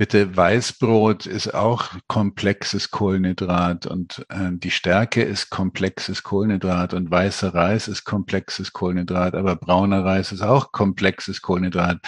Bitte, 0.00 0.34
Weißbrot 0.34 1.26
ist 1.26 1.52
auch 1.52 1.90
komplexes 2.06 2.90
Kohlenhydrat 2.90 3.84
und 3.84 4.24
äh, 4.30 4.48
die 4.52 4.70
Stärke 4.70 5.22
ist 5.22 5.50
komplexes 5.50 6.22
Kohlenhydrat 6.22 6.94
und 6.94 7.10
weißer 7.10 7.52
Reis 7.52 7.86
ist 7.86 8.04
komplexes 8.04 8.72
Kohlenhydrat, 8.72 9.34
aber 9.34 9.56
brauner 9.56 10.02
Reis 10.02 10.32
ist 10.32 10.40
auch 10.40 10.72
komplexes 10.72 11.42
Kohlenhydrat. 11.42 12.00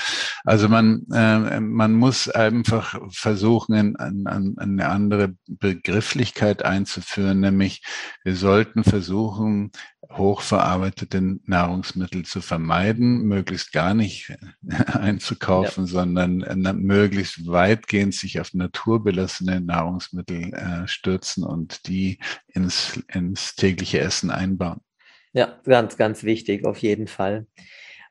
Also 0.42 0.70
man, 0.70 1.04
äh, 1.12 1.60
man 1.60 1.92
muss 1.92 2.30
einfach 2.30 2.98
versuchen, 3.10 3.94
an, 3.96 4.26
an, 4.26 4.54
eine 4.56 4.88
andere 4.88 5.34
Begrifflichkeit 5.46 6.64
einzuführen, 6.64 7.40
nämlich 7.40 7.82
wir 8.24 8.36
sollten 8.36 8.84
versuchen, 8.84 9.70
hochverarbeitete 10.10 11.38
Nahrungsmittel 11.44 12.24
zu 12.24 12.40
vermeiden, 12.40 13.22
möglichst 13.22 13.72
gar 13.72 13.94
nicht 13.94 14.32
einzukaufen, 14.86 15.84
ja. 15.84 15.90
sondern 15.90 16.42
äh, 16.42 16.72
möglichst 16.72 17.46
weitgehend 17.82 18.14
sich 18.14 18.40
auf 18.40 18.54
naturbelassene 18.54 19.60
Nahrungsmittel 19.60 20.54
äh, 20.54 20.86
stürzen 20.86 21.44
und 21.44 21.86
die 21.88 22.18
ins, 22.48 23.02
ins 23.12 23.56
tägliche 23.56 24.00
Essen 24.00 24.30
einbauen. 24.30 24.80
Ja, 25.32 25.58
ganz, 25.64 25.96
ganz 25.96 26.24
wichtig, 26.24 26.64
auf 26.64 26.78
jeden 26.78 27.06
Fall. 27.06 27.46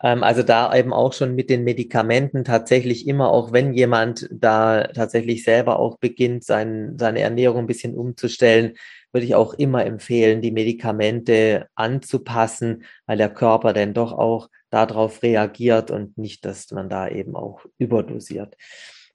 Ähm, 0.04 0.24
also 0.24 0.44
da 0.44 0.76
eben 0.76 0.92
auch 0.92 1.14
schon 1.14 1.36
mit 1.36 1.50
den 1.50 1.64
Medikamenten 1.64 2.44
tatsächlich 2.44 3.08
immer, 3.08 3.30
auch 3.30 3.54
wenn 3.54 3.74
jemand 3.74 4.28
da 4.32 4.88
tatsächlich 4.88 5.44
selber 5.44 5.80
auch 5.80 5.98
beginnt, 6.00 6.44
sein, 6.44 6.98
seine 7.00 7.22
Ernährung 7.22 7.60
ein 7.62 7.68
bisschen 7.68 7.96
umzustellen, 7.96 8.74
würde 9.14 9.26
ich 9.26 9.36
auch 9.36 9.54
immer 9.54 9.86
empfehlen, 9.86 10.42
die 10.42 10.52
Medikamente 10.52 11.68
anzupassen, 11.76 12.84
weil 13.06 13.18
der 13.18 13.30
Körper 13.30 13.74
dann 13.74 13.94
doch 13.94 14.14
auch 14.14 14.50
darauf 14.70 15.22
reagiert 15.22 15.92
und 15.92 16.18
nicht, 16.18 16.46
dass 16.46 16.72
man 16.72 16.90
da 16.90 17.08
eben 17.08 17.36
auch 17.36 17.66
überdosiert. 17.78 18.56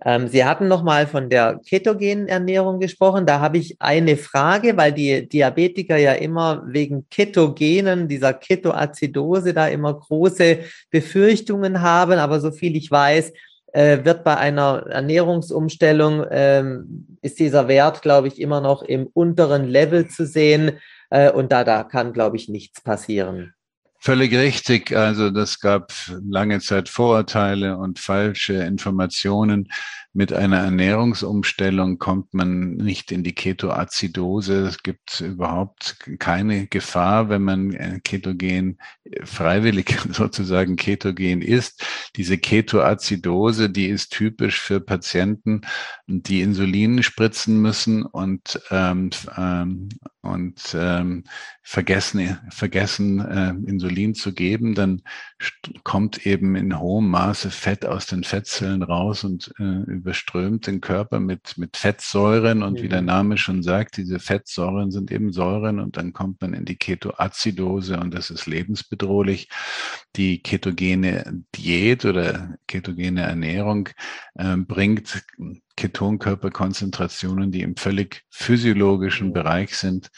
Ähm, 0.05 0.29
Sie 0.29 0.45
hatten 0.45 0.69
nochmal 0.69 1.07
von 1.07 1.31
der 1.31 1.61
ketogenen 1.67 2.29
Ernährung 2.29 2.81
gesprochen. 2.81 3.25
Da 3.25 3.41
habe 3.41 3.59
ich 3.59 3.77
eine 3.81 4.17
Frage, 4.17 4.77
weil 4.77 4.93
die 4.93 5.29
Diabetiker 5.29 5.97
ja 5.97 6.13
immer 6.13 6.63
wegen 6.67 7.09
Ketogenen, 7.09 8.07
dieser 8.09 8.35
Ketoazidose, 8.35 9.55
da 9.55 9.69
immer 9.69 9.95
große 9.95 10.59
Befürchtungen 10.91 11.81
haben. 11.81 12.19
Aber 12.19 12.41
so 12.41 12.51
viel 12.51 12.77
ich 12.77 12.91
weiß, 12.91 13.33
äh, 13.73 14.05
wird 14.05 14.23
bei 14.23 14.37
einer 14.37 14.87
Ernährungsumstellung, 14.87 16.27
ähm, 16.31 17.19
ist 17.23 17.39
dieser 17.39 17.69
Wert, 17.69 18.03
glaube 18.03 18.29
ich, 18.29 18.41
immer 18.41 18.61
noch 18.61 18.83
im 18.83 19.07
unteren 19.13 19.65
Level 19.65 20.09
zu 20.09 20.27
sehen. 20.27 20.79
Äh, 21.11 21.31
und 21.31 21.53
da, 21.53 21.65
da 21.65 21.85
kann, 21.85 22.13
glaube 22.13 22.37
ich, 22.37 22.49
nichts 22.49 22.83
passieren. 22.83 23.56
Völlig 24.07 24.33
richtig. 24.35 24.95
Also 24.95 25.31
das 25.31 25.59
gab 25.59 25.93
lange 26.25 26.61
Zeit 26.61 26.89
Vorurteile 26.89 27.77
und 27.77 27.99
falsche 27.99 28.53
Informationen. 28.53 29.69
Mit 30.13 30.33
einer 30.33 30.59
Ernährungsumstellung 30.59 31.99
kommt 31.99 32.33
man 32.33 32.77
nicht 32.77 33.11
in 33.11 33.25
die 33.25 33.35
Ketoazidose. 33.35 34.65
Es 34.65 34.85
gibt 34.85 35.21
überhaupt 35.21 35.99
keine 36.21 36.69
Gefahr, 36.69 37.29
wenn 37.31 37.43
man 37.43 37.73
äh, 37.73 37.99
ketogen, 38.05 38.79
freiwillig 39.25 39.99
sozusagen 40.13 40.77
ketogen 40.77 41.43
isst. 41.43 41.85
Diese 42.15 42.39
Ketoazidose, 42.39 43.71
die 43.71 43.89
ist 43.89 44.13
typisch 44.13 44.61
für 44.61 44.79
Patienten, 44.79 45.63
die 46.07 46.43
Insulin 46.43 47.03
spritzen 47.03 47.61
müssen 47.61 48.05
und, 48.05 48.61
ähm, 48.71 49.11
ähm, 49.37 49.89
und 50.27 50.77
ähm, 50.79 51.25
vergessen, 51.63 52.39
vergessen 52.51 53.21
äh, 53.21 53.51
Insulin 53.69 54.15
zu 54.15 54.33
geben, 54.33 54.75
dann 54.75 55.03
kommt 55.83 56.27
eben 56.27 56.55
in 56.57 56.79
hohem 56.79 57.09
Maße 57.09 57.51
Fett 57.51 57.85
aus 57.85 58.07
den 58.07 58.25
Fettzellen 58.25 58.83
raus 58.83 59.25
und 59.25 59.53
äh, 59.59 59.83
überströmt 59.91 60.67
den 60.67 60.81
Körper 60.81 61.21
mit, 61.21 61.59
mit 61.59 61.77
Fettsäuren. 61.77 62.63
Und 62.63 62.79
mhm. 62.79 62.83
wie 62.83 62.89
der 62.89 63.01
mhm. 63.01 63.07
Name 63.07 63.39
schon 63.39 63.63
sagt, 63.63 63.97
diese 63.97 64.19
Fettsäuren 64.19 64.91
sind 64.91 65.11
eben 65.11 65.33
Säuren 65.33 65.81
und 65.81 65.97
dann 65.97 66.13
kommt 66.13 66.41
man 66.41 66.55
in 66.55 66.65
die 66.65 66.77
Ketoazidose 66.77 67.99
und 67.99 68.15
das 68.15 68.31
ist 68.31 68.47
lebensbedrohlich. 68.47 69.49
Die 70.17 70.43
ketogene 70.43 71.45
Diät 71.55 72.05
oder 72.05 72.57
ketogene 72.67 73.23
Ernährung 73.23 73.89
äh, 74.35 74.57
bringt 74.57 75.25
Ketonkörperkonzentrationen, 75.77 77.53
die 77.53 77.63
im 77.63 77.77
völlig 77.77 78.25
physiologischen. 78.31 79.33
Bereich 79.33 79.77
sind, 79.77 80.11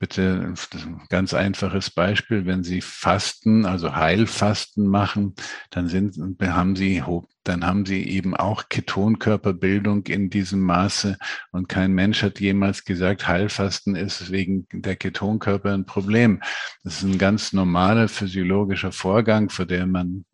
Bitte 0.00 0.52
ein 0.74 1.02
ganz 1.08 1.32
einfaches 1.32 1.88
Beispiel, 1.88 2.46
wenn 2.46 2.64
Sie 2.64 2.80
Fasten, 2.80 3.64
also 3.64 3.94
Heilfasten 3.94 4.88
machen, 4.88 5.34
dann 5.70 5.88
sind, 5.88 6.18
haben 6.42 6.74
Sie, 6.74 7.02
dann 7.44 7.64
haben 7.64 7.86
Sie 7.86 8.02
eben 8.02 8.36
auch 8.36 8.68
Ketonkörperbildung 8.68 10.04
in 10.08 10.30
diesem 10.30 10.60
Maße 10.60 11.16
und 11.52 11.68
kein 11.68 11.92
Mensch 11.92 12.24
hat 12.24 12.40
jemals 12.40 12.84
gesagt, 12.84 13.28
Heilfasten 13.28 13.94
ist 13.94 14.32
wegen 14.32 14.66
der 14.72 14.96
Ketonkörper 14.96 15.72
ein 15.72 15.86
Problem. 15.86 16.42
Das 16.82 16.96
ist 16.96 17.04
ein 17.04 17.16
ganz 17.16 17.52
normaler 17.52 18.08
physiologischer 18.08 18.90
Vorgang, 18.90 19.48
vor 19.48 19.64
dem 19.64 19.92
man, 19.92 20.24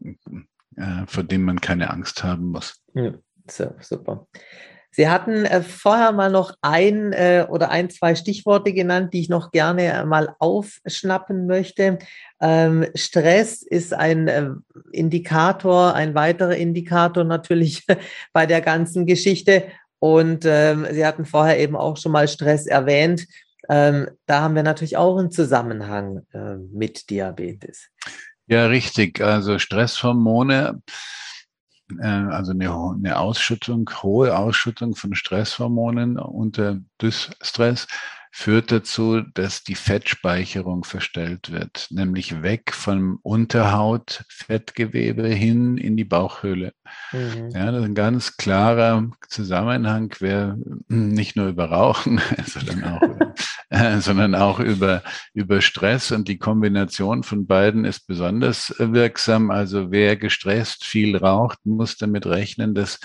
äh, 0.77 1.07
vor 1.07 1.23
dem 1.23 1.43
man 1.43 1.61
keine 1.61 1.91
Angst 1.91 2.25
haben 2.25 2.47
muss. 2.47 2.83
Ja, 2.95 3.13
so, 3.51 3.75
super. 3.81 4.27
Sie 4.93 5.09
hatten 5.09 5.45
äh, 5.45 5.63
vorher 5.63 6.11
mal 6.13 6.31
noch 6.31 6.55
ein 6.63 7.13
äh, 7.13 7.47
oder 7.49 7.71
ein, 7.71 7.91
zwei 7.91 8.17
Stichworte 8.17 8.73
genannt, 8.73 9.15
die 9.15 9.21
ich 9.21 9.29
noch 9.29 9.53
gerne 9.53 10.05
mal 10.05 10.35
aufschnappen 10.41 11.47
möchte. 11.47 11.99
Ähm, 12.41 12.87
Stress 12.95 13.63
ist 13.63 13.95
ein 13.95 14.27
äh, 14.27 14.51
Indikator, 14.91 15.95
ein 15.95 16.15
weiterer 16.15 16.57
Indikator 16.57 17.23
natürlich 17.23 17.87
bei 18.33 18.47
der 18.47 18.61
ganzen 18.61 19.07
Geschichte. 19.07 19.65
Und 20.01 20.45
ähm, 20.45 20.87
Sie 20.91 21.07
hatten 21.07 21.25
vorher 21.25 21.61
eben 21.61 21.77
auch 21.77 21.97
schon 21.97 22.13
mal 22.13 22.27
Stress 22.27 22.67
erwähnt. 22.67 23.27
Ähm, 23.69 24.09
da 24.27 24.41
haben 24.41 24.57
wir 24.57 24.65
natürlich 24.65 24.97
auch 24.97 25.19
einen 25.19 25.31
Zusammenhang 25.31 26.27
äh, 26.33 26.57
mit 26.57 27.11
Diabetes. 27.11 27.91
Ja, 28.47 28.67
richtig. 28.67 29.21
Also 29.21 29.61
Stresshormone 29.61 30.83
äh, 31.99 32.07
also 32.07 32.53
eine, 32.53 32.71
eine 32.71 33.19
Ausschüttung, 33.19 33.91
hohe 34.03 34.37
Ausschüttung 34.37 34.95
von 34.95 35.15
Stresshormonen 35.15 36.19
unter 36.19 36.79
Dysstress 37.01 37.87
führt 38.31 38.71
dazu, 38.71 39.23
dass 39.35 39.65
die 39.65 39.75
Fettspeicherung 39.75 40.85
verstellt 40.85 41.51
wird, 41.51 41.89
nämlich 41.91 42.43
weg 42.43 42.73
vom 42.73 43.19
Unterhautfettgewebe 43.23 45.27
hin 45.27 45.77
in 45.77 45.97
die 45.97 46.05
Bauchhöhle. 46.05 46.73
Mhm. 47.13 47.51
Ja, 47.51 47.71
das 47.71 47.81
ist 47.81 47.87
ein 47.87 47.95
ganz 47.95 48.37
klarer 48.37 49.11
Zusammenhang, 49.29 50.15
wer 50.21 50.57
nicht 50.89 51.37
nur 51.37 51.49
über 51.49 51.67
Rauchen, 51.67 52.21
sondern 52.47 52.85
auch 52.85 53.01
äh, 53.71 54.01
sondern 54.01 54.35
auch 54.35 54.59
über, 54.59 55.03
über 55.33 55.61
Stress. 55.61 56.11
Und 56.11 56.27
die 56.27 56.39
Kombination 56.39 57.23
von 57.23 57.47
beiden 57.47 57.85
ist 57.85 58.07
besonders 58.07 58.71
äh, 58.81 58.93
wirksam. 58.93 59.51
Also 59.51 59.93
wer 59.93 60.17
gestresst 60.17 60.85
viel 60.85 61.17
raucht, 61.17 61.59
muss 61.65 61.97
damit 61.97 62.27
rechnen, 62.27 62.75
dass, 62.75 62.99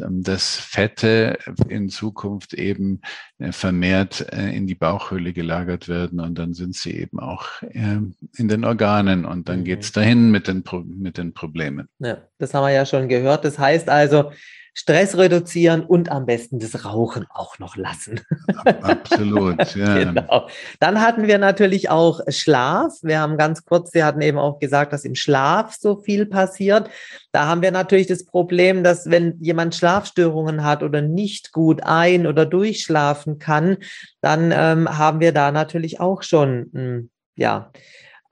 ähm, 0.00 0.22
dass 0.22 0.56
Fette 0.56 1.38
in 1.68 1.88
Zukunft 1.88 2.54
eben 2.54 3.00
äh, 3.38 3.50
vermehrt 3.50 4.20
in 4.20 4.66
die 4.66 4.76
Bauchhöhle 4.76 5.32
gelagert 5.32 5.88
werden. 5.88 6.20
Und 6.20 6.38
dann 6.38 6.54
sind 6.54 6.76
sie 6.76 6.92
eben 6.92 7.18
auch 7.18 7.46
in 7.62 8.14
den 8.38 8.64
Organen. 8.64 9.24
Und 9.24 9.48
dann 9.48 9.60
mhm. 9.60 9.64
geht's 9.64 9.90
dahin 9.90 10.30
mit 10.30 10.46
den, 10.46 10.62
mit 10.86 11.18
den 11.18 11.34
Problemen. 11.34 11.88
Ja, 11.98 12.18
das 12.38 12.54
haben 12.54 12.64
wir 12.64 12.70
ja 12.70 12.86
schon 12.86 13.08
gehört. 13.08 13.31
Das 13.40 13.58
heißt 13.58 13.88
also, 13.88 14.30
Stress 14.74 15.18
reduzieren 15.18 15.82
und 15.82 16.10
am 16.10 16.24
besten 16.24 16.58
das 16.58 16.86
Rauchen 16.86 17.26
auch 17.28 17.58
noch 17.58 17.76
lassen. 17.76 18.20
Absolut, 18.64 19.58
ja. 19.76 19.98
genau. 19.98 20.48
Dann 20.80 21.02
hatten 21.02 21.26
wir 21.26 21.36
natürlich 21.36 21.90
auch 21.90 22.20
Schlaf. 22.28 22.94
Wir 23.02 23.20
haben 23.20 23.36
ganz 23.36 23.66
kurz, 23.66 23.90
Sie 23.90 24.02
hatten 24.02 24.22
eben 24.22 24.38
auch 24.38 24.60
gesagt, 24.60 24.94
dass 24.94 25.04
im 25.04 25.14
Schlaf 25.14 25.76
so 25.78 25.96
viel 25.96 26.24
passiert. 26.24 26.88
Da 27.32 27.46
haben 27.46 27.60
wir 27.60 27.70
natürlich 27.70 28.06
das 28.06 28.24
Problem, 28.24 28.82
dass 28.82 29.10
wenn 29.10 29.36
jemand 29.40 29.74
Schlafstörungen 29.74 30.64
hat 30.64 30.82
oder 30.82 31.02
nicht 31.02 31.52
gut 31.52 31.82
ein- 31.82 32.26
oder 32.26 32.46
durchschlafen 32.46 33.38
kann, 33.38 33.76
dann 34.22 34.52
ähm, 34.52 34.88
haben 34.98 35.20
wir 35.20 35.32
da 35.32 35.52
natürlich 35.52 36.00
auch 36.00 36.22
schon, 36.22 36.70
mh, 36.72 36.80
hm, 36.80 37.10
ja, 37.36 37.72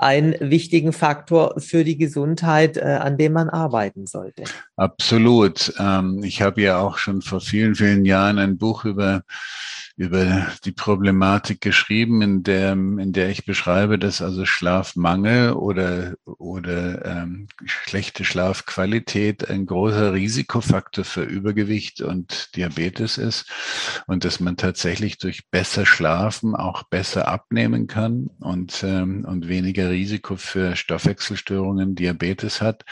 einen 0.01 0.35
wichtigen 0.41 0.93
Faktor 0.93 1.55
für 1.59 1.85
die 1.85 1.99
Gesundheit, 1.99 2.79
äh, 2.79 2.99
an 3.01 3.19
dem 3.19 3.35
man 3.35 3.51
arbeiten 3.51 4.07
sollte. 4.07 4.45
Absolut. 4.77 5.75
Ähm, 5.79 6.23
ich 6.25 6.41
habe 6.41 6.63
ja 6.63 6.81
auch 6.81 6.97
schon 6.97 7.21
vor 7.21 7.41
vielen, 7.41 7.75
vielen 7.75 8.07
Jahren 8.07 8.39
ein 8.39 8.57
Buch 8.57 8.87
über 8.87 9.23
über 10.01 10.47
die 10.65 10.73
Problematik 10.73 11.61
geschrieben, 11.61 12.23
in 12.23 12.43
der, 12.43 12.73
in 12.73 13.13
der 13.13 13.29
ich 13.29 13.45
beschreibe, 13.45 13.99
dass 13.99 14.23
also 14.23 14.47
Schlafmangel 14.47 15.53
oder, 15.53 16.15
oder 16.25 17.05
ähm, 17.05 17.49
schlechte 17.67 18.25
Schlafqualität 18.25 19.51
ein 19.51 19.67
großer 19.67 20.15
Risikofaktor 20.15 21.05
für 21.05 21.25
Übergewicht 21.25 22.01
und 22.01 22.57
Diabetes 22.57 23.19
ist 23.19 23.51
und 24.07 24.25
dass 24.25 24.41
man 24.41 24.57
tatsächlich 24.57 25.19
durch 25.19 25.51
besser 25.51 25.85
Schlafen 25.85 26.57
auch 26.57 26.85
besser 26.85 27.29
abnehmen 27.29 27.87
kann 27.87 28.31
und, 28.41 28.83
ähm, 28.83 29.27
und 29.29 29.49
weniger 29.49 29.91
Risiko 29.91 30.37
für 30.37 30.77
Stoffwechselstörungen, 30.77 31.95
Diabetes 31.95 32.63
hat 32.63 32.87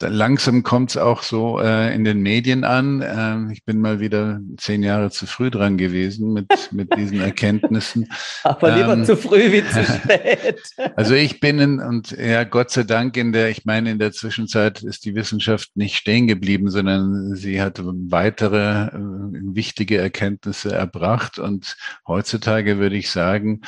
langsam 0.00 0.62
kommt 0.62 0.90
es 0.90 0.96
auch 0.96 1.22
so 1.22 1.60
äh, 1.60 1.94
in 1.94 2.04
den 2.04 2.20
Medien 2.20 2.64
an. 2.64 3.02
Äh, 3.02 3.52
ich 3.52 3.64
bin 3.64 3.80
mal 3.80 4.00
wieder 4.00 4.40
zehn 4.56 4.82
Jahre 4.82 5.10
zu 5.10 5.26
früh 5.26 5.50
dran 5.50 5.76
gewesen 5.76 6.32
mit, 6.32 6.72
mit 6.72 6.96
diesen 6.96 7.20
Erkenntnissen. 7.20 8.08
Aber 8.42 8.74
lieber 8.74 8.94
ähm, 8.94 9.04
zu 9.04 9.16
früh 9.16 9.52
wie 9.52 9.64
zu 9.66 9.84
spät. 9.92 10.62
Also 10.96 11.14
ich 11.14 11.40
bin 11.40 11.58
in, 11.58 11.80
und 11.80 12.12
ja, 12.12 12.44
Gott 12.44 12.70
sei 12.70 12.84
Dank 12.84 13.16
in 13.16 13.32
der, 13.32 13.50
ich 13.50 13.64
meine, 13.64 13.90
in 13.90 13.98
der 13.98 14.12
Zwischenzeit 14.12 14.82
ist 14.82 15.04
die 15.04 15.14
Wissenschaft 15.14 15.70
nicht 15.74 15.96
stehen 15.96 16.26
geblieben, 16.26 16.70
sondern 16.70 17.34
sie 17.34 17.60
hat 17.60 17.80
weitere 17.82 18.86
äh, 18.86 18.90
wichtige 18.94 19.98
Erkenntnisse 19.98 20.72
erbracht. 20.72 21.38
Und 21.38 21.76
heutzutage 22.06 22.78
würde 22.78 22.96
ich 22.96 23.10
sagen, 23.10 23.62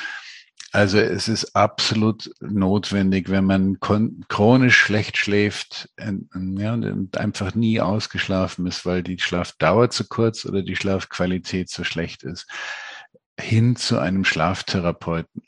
also 0.73 0.99
es 0.99 1.29
ist 1.29 1.55
absolut 1.55 2.33
notwendig, 2.41 3.29
wenn 3.31 3.45
man 3.45 3.79
chronisch 3.81 4.77
schlecht 4.77 5.19
schläft 5.19 5.91
ja, 5.99 6.73
und 6.73 7.19
einfach 7.19 7.55
nie 7.55 7.81
ausgeschlafen 7.81 8.67
ist, 8.67 8.87
weil 8.87 9.03
die 9.03 9.19
Schlafdauer 9.19 9.91
zu 9.91 10.09
kurz 10.09 10.47
oder 10.47 10.63
die 10.63 10.77
Schlafqualität 10.77 11.69
zu 11.69 11.85
schlecht 11.85 12.23
ist, 12.23 12.47
hin 13.39 13.77
zu 13.77 13.99
einem 13.99 14.25
Schlaftherapeuten. 14.25 15.43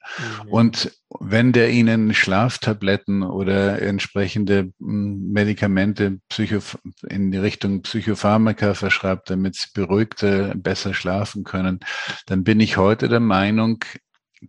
Mhm. 0.44 0.48
Und 0.48 0.92
wenn 1.20 1.52
der 1.52 1.70
Ihnen 1.70 2.12
Schlaftabletten 2.12 3.22
oder 3.22 3.80
entsprechende 3.80 4.72
hm, 4.78 5.30
Medikamente 5.32 6.18
in 7.08 7.30
die 7.30 7.38
Richtung 7.38 7.82
Psychopharmaka 7.82 8.74
verschreibt, 8.74 9.30
damit 9.30 9.56
Sie 9.56 9.68
beruhigter 9.72 10.54
besser 10.54 10.92
schlafen 10.92 11.44
können, 11.44 11.80
dann 12.26 12.44
bin 12.44 12.60
ich 12.60 12.76
heute 12.76 13.08
der 13.08 13.20
Meinung, 13.20 13.84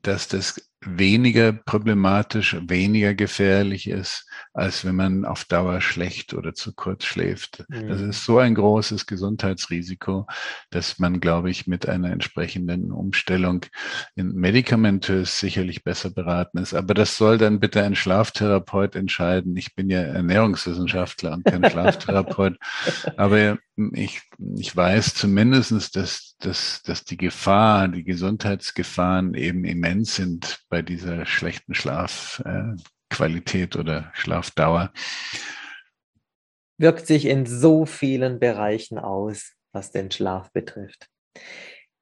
dass 0.03 0.27
das 0.27 0.61
weniger 0.85 1.51
problematisch, 1.51 2.57
weniger 2.67 3.13
gefährlich 3.13 3.89
ist, 3.89 4.27
als 4.53 4.85
wenn 4.85 4.95
man 4.95 5.25
auf 5.25 5.45
Dauer 5.45 5.81
schlecht 5.81 6.33
oder 6.33 6.53
zu 6.53 6.73
kurz 6.73 7.05
schläft. 7.05 7.65
Mhm. 7.67 7.87
Das 7.87 8.01
ist 8.01 8.25
so 8.25 8.37
ein 8.39 8.55
großes 8.55 9.05
Gesundheitsrisiko, 9.05 10.27
dass 10.69 10.99
man, 10.99 11.19
glaube 11.19 11.49
ich, 11.49 11.67
mit 11.67 11.89
einer 11.89 12.11
entsprechenden 12.11 12.91
Umstellung 12.91 13.65
in 14.15 14.33
medikamentös 14.33 15.39
sicherlich 15.39 15.83
besser 15.83 16.09
beraten 16.09 16.59
ist. 16.59 16.73
Aber 16.73 16.93
das 16.93 17.17
soll 17.17 17.37
dann 17.37 17.59
bitte 17.59 17.83
ein 17.83 17.95
Schlaftherapeut 17.95 18.95
entscheiden. 18.95 19.57
Ich 19.57 19.75
bin 19.75 19.89
ja 19.89 20.01
Ernährungswissenschaftler 20.01 21.33
und 21.33 21.45
kein 21.45 21.69
Schlaftherapeut. 21.69 22.57
Aber 23.17 23.57
ich, 23.93 24.21
ich 24.57 24.75
weiß 24.75 25.15
zumindestens, 25.15 25.91
dass, 25.91 26.35
dass, 26.39 26.81
dass 26.83 27.03
die 27.03 27.17
Gefahr, 27.17 27.87
die 27.89 28.03
Gesundheitsgefahren 28.03 29.33
eben 29.33 29.65
immens 29.65 30.15
sind 30.15 30.59
bei 30.75 30.81
dieser 30.81 31.25
schlechten 31.25 31.73
Schlafqualität 31.73 33.77
oder 33.77 34.11
Schlafdauer. 34.13 34.91
Wirkt 36.77 37.07
sich 37.07 37.27
in 37.27 37.45
so 37.45 37.85
vielen 37.85 38.41
Bereichen 38.41 38.99
aus, 38.99 39.53
was 39.71 39.91
den 39.91 40.11
Schlaf 40.11 40.51
betrifft. 40.51 41.07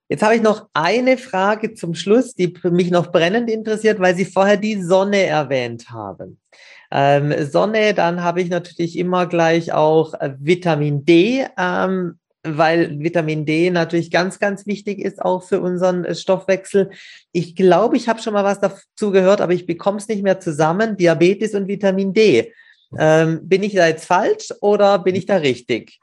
Jetzt 0.09 0.23
habe 0.23 0.35
ich 0.35 0.41
noch 0.41 0.69
eine 0.73 1.19
Frage 1.19 1.75
zum 1.75 1.93
Schluss, 1.93 2.33
die 2.33 2.51
mich 2.71 2.89
noch 2.89 3.11
brennend 3.11 3.47
interessiert, 3.47 3.99
weil 3.99 4.15
Sie 4.15 4.25
vorher 4.25 4.57
die 4.57 4.81
Sonne 4.81 5.21
erwähnt 5.21 5.91
haben. 5.91 6.41
Ähm, 6.89 7.45
Sonne, 7.45 7.93
dann 7.93 8.23
habe 8.23 8.41
ich 8.41 8.49
natürlich 8.49 8.97
immer 8.97 9.27
gleich 9.27 9.71
auch 9.71 10.15
Vitamin 10.39 11.05
D. 11.05 11.45
Ähm, 11.59 12.17
weil 12.43 12.99
Vitamin 12.99 13.45
D 13.45 13.69
natürlich 13.69 14.11
ganz, 14.11 14.39
ganz 14.39 14.65
wichtig 14.67 14.99
ist 14.99 15.21
auch 15.21 15.43
für 15.43 15.61
unseren 15.61 16.05
äh, 16.05 16.15
Stoffwechsel. 16.15 16.91
Ich 17.31 17.55
glaube, 17.55 17.97
ich 17.97 18.09
habe 18.09 18.21
schon 18.21 18.33
mal 18.33 18.43
was 18.43 18.59
dazu 18.59 19.11
gehört, 19.11 19.41
aber 19.41 19.53
ich 19.53 19.65
bekomme 19.65 19.97
es 19.97 20.07
nicht 20.07 20.23
mehr 20.23 20.39
zusammen. 20.39 20.97
Diabetes 20.97 21.55
und 21.55 21.67
Vitamin 21.67 22.13
D. 22.13 22.53
Ähm, 22.97 23.39
bin 23.43 23.63
ich 23.63 23.73
da 23.73 23.87
jetzt 23.87 24.05
falsch 24.05 24.53
oder 24.61 24.99
bin 24.99 25.15
ich 25.15 25.25
da 25.25 25.37
richtig? 25.37 25.99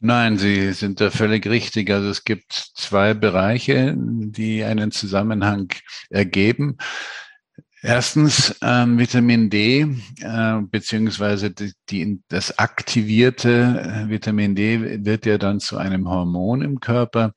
Nein, 0.00 0.36
Sie 0.36 0.72
sind 0.72 1.00
da 1.00 1.10
völlig 1.10 1.46
richtig. 1.46 1.88
Also 1.90 2.08
es 2.08 2.24
gibt 2.24 2.52
zwei 2.52 3.14
Bereiche, 3.14 3.94
die 3.96 4.64
einen 4.64 4.90
Zusammenhang 4.90 5.68
ergeben. 6.10 6.76
Erstens 7.84 8.54
ähm, 8.62 8.96
Vitamin 8.96 9.50
D, 9.50 9.88
äh, 10.20 10.60
beziehungsweise 10.70 11.50
die, 11.50 11.72
die, 11.90 12.22
das 12.28 12.56
aktivierte 12.56 14.04
äh, 14.06 14.08
Vitamin 14.08 14.54
D 14.54 15.04
wird 15.04 15.26
ja 15.26 15.36
dann 15.36 15.58
zu 15.58 15.78
einem 15.78 16.08
Hormon 16.08 16.62
im 16.62 16.78
Körper. 16.78 17.34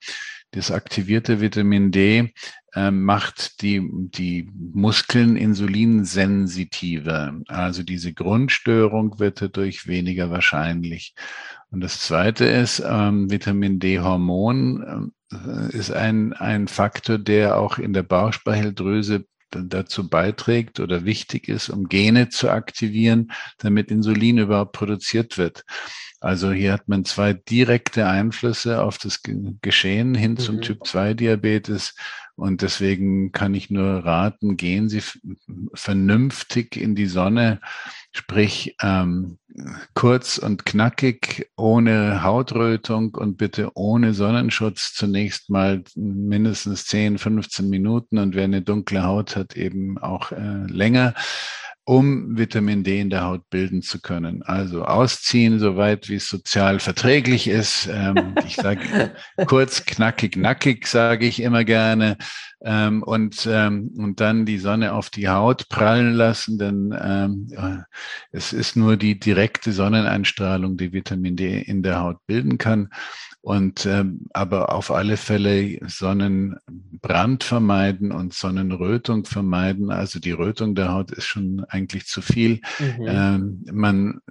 Das 0.51 0.69
aktivierte 0.69 1.41
Vitamin 1.41 1.91
D 1.91 2.31
äh, 2.75 2.91
macht 2.91 3.63
die, 3.63 3.89
die 3.91 4.47
Muskeln 4.53 5.35
insulinsensitiver. 5.35 7.33
Also 7.47 7.81
diese 7.81 8.13
Grundstörung 8.13 9.17
wird 9.17 9.41
dadurch 9.41 9.87
weniger 9.87 10.29
wahrscheinlich. 10.29 11.15
Und 11.71 11.81
das 11.81 12.01
Zweite 12.01 12.45
ist, 12.45 12.83
ähm, 12.87 13.31
Vitamin 13.31 13.79
D-Hormon 13.79 15.11
äh, 15.31 15.75
ist 15.75 15.91
ein, 15.91 16.33
ein 16.33 16.67
Faktor, 16.67 17.17
der 17.17 17.57
auch 17.57 17.79
in 17.79 17.93
der 17.93 18.03
Bauchspeicheldrüse 18.03 19.25
dazu 19.63 20.09
beiträgt 20.09 20.79
oder 20.79 21.05
wichtig 21.05 21.47
ist, 21.47 21.69
um 21.69 21.87
Gene 21.87 22.29
zu 22.29 22.49
aktivieren, 22.49 23.31
damit 23.57 23.91
Insulin 23.91 24.37
überhaupt 24.37 24.73
produziert 24.73 25.37
wird. 25.37 25.63
Also 26.19 26.51
hier 26.51 26.73
hat 26.73 26.87
man 26.87 27.05
zwei 27.05 27.33
direkte 27.33 28.07
Einflüsse 28.07 28.81
auf 28.81 28.97
das 28.97 29.21
Geschehen 29.61 30.15
hin 30.15 30.37
zum 30.37 30.55
mhm. 30.55 30.61
Typ-2-Diabetes. 30.61 31.93
Und 32.35 32.61
deswegen 32.61 33.31
kann 33.31 33.53
ich 33.53 33.69
nur 33.69 34.03
raten, 34.03 34.57
gehen 34.57 34.89
Sie 34.89 35.03
vernünftig 35.73 36.75
in 36.75 36.95
die 36.95 37.05
Sonne, 37.05 37.61
sprich 38.11 38.75
ähm, 38.81 39.37
kurz 39.93 40.37
und 40.37 40.65
knackig, 40.65 41.49
ohne 41.55 42.23
Hautrötung 42.23 43.15
und 43.15 43.37
bitte 43.37 43.71
ohne 43.75 44.13
Sonnenschutz 44.13 44.93
zunächst 44.93 45.49
mal 45.49 45.83
mindestens 45.95 46.85
10, 46.85 47.17
15 47.17 47.69
Minuten. 47.69 48.17
Und 48.17 48.35
wer 48.35 48.43
eine 48.43 48.61
dunkle 48.61 49.03
Haut 49.03 49.35
hat, 49.35 49.55
eben 49.55 49.97
auch 49.97 50.31
äh, 50.31 50.65
länger 50.67 51.13
um 51.85 52.35
Vitamin 52.35 52.83
D 52.83 52.99
in 52.99 53.11
der 53.11 53.25
Haut 53.25 53.47
bilden 53.51 53.83
zu 53.83 54.01
können. 54.01 54.41
Also 54.41 54.83
ausziehen, 54.83 55.59
soweit 55.59 56.09
wie 56.09 56.15
es 56.15 56.27
sozial 56.27 56.79
verträglich 56.79 57.47
ist. 57.47 57.87
Ähm, 57.91 58.33
ich 58.45 58.55
sage 58.55 59.11
kurz, 59.45 59.85
knackig, 59.85 60.35
nackig, 60.35 60.87
sage 60.87 61.27
ich 61.27 61.41
immer 61.41 61.63
gerne. 61.63 62.17
Ähm, 62.63 63.03
und, 63.03 63.47
ähm, 63.49 63.91
und 63.97 64.19
dann 64.19 64.47
die 64.47 64.57
Sonne 64.57 64.93
auf 64.93 65.11
die 65.11 65.29
Haut 65.29 65.69
prallen 65.69 66.13
lassen, 66.13 66.57
denn 66.57 66.97
ähm, 66.99 67.85
es 68.31 68.53
ist 68.53 68.75
nur 68.75 68.97
die 68.97 69.19
direkte 69.19 69.71
Sonneneinstrahlung, 69.71 70.77
die 70.77 70.91
Vitamin 70.91 71.35
D 71.35 71.61
in 71.61 71.83
der 71.83 71.99
Haut 71.99 72.17
bilden 72.25 72.57
kann. 72.57 72.89
Und 73.45 73.85
ähm, 73.85 74.21
aber 74.33 74.73
auf 74.73 74.89
alle 74.89 75.17
Fälle 75.17 75.77
Sonnenbrand 75.87 77.43
vermeiden 77.43 78.11
und 78.11 78.33
Sonnenrötung 78.33 79.25
vermeiden. 79.25 79.91
Also 79.91 80.19
die 80.19 80.31
Rötung 80.31 80.73
der 80.73 80.91
Haut 80.91 81.11
ist 81.11 81.25
schon 81.25 81.63
eigentlich 81.69 82.07
zu 82.07 82.23
viel. 82.23 82.59
Mhm. 82.79 83.05
Ähm, 83.07 83.65
man 83.71 84.21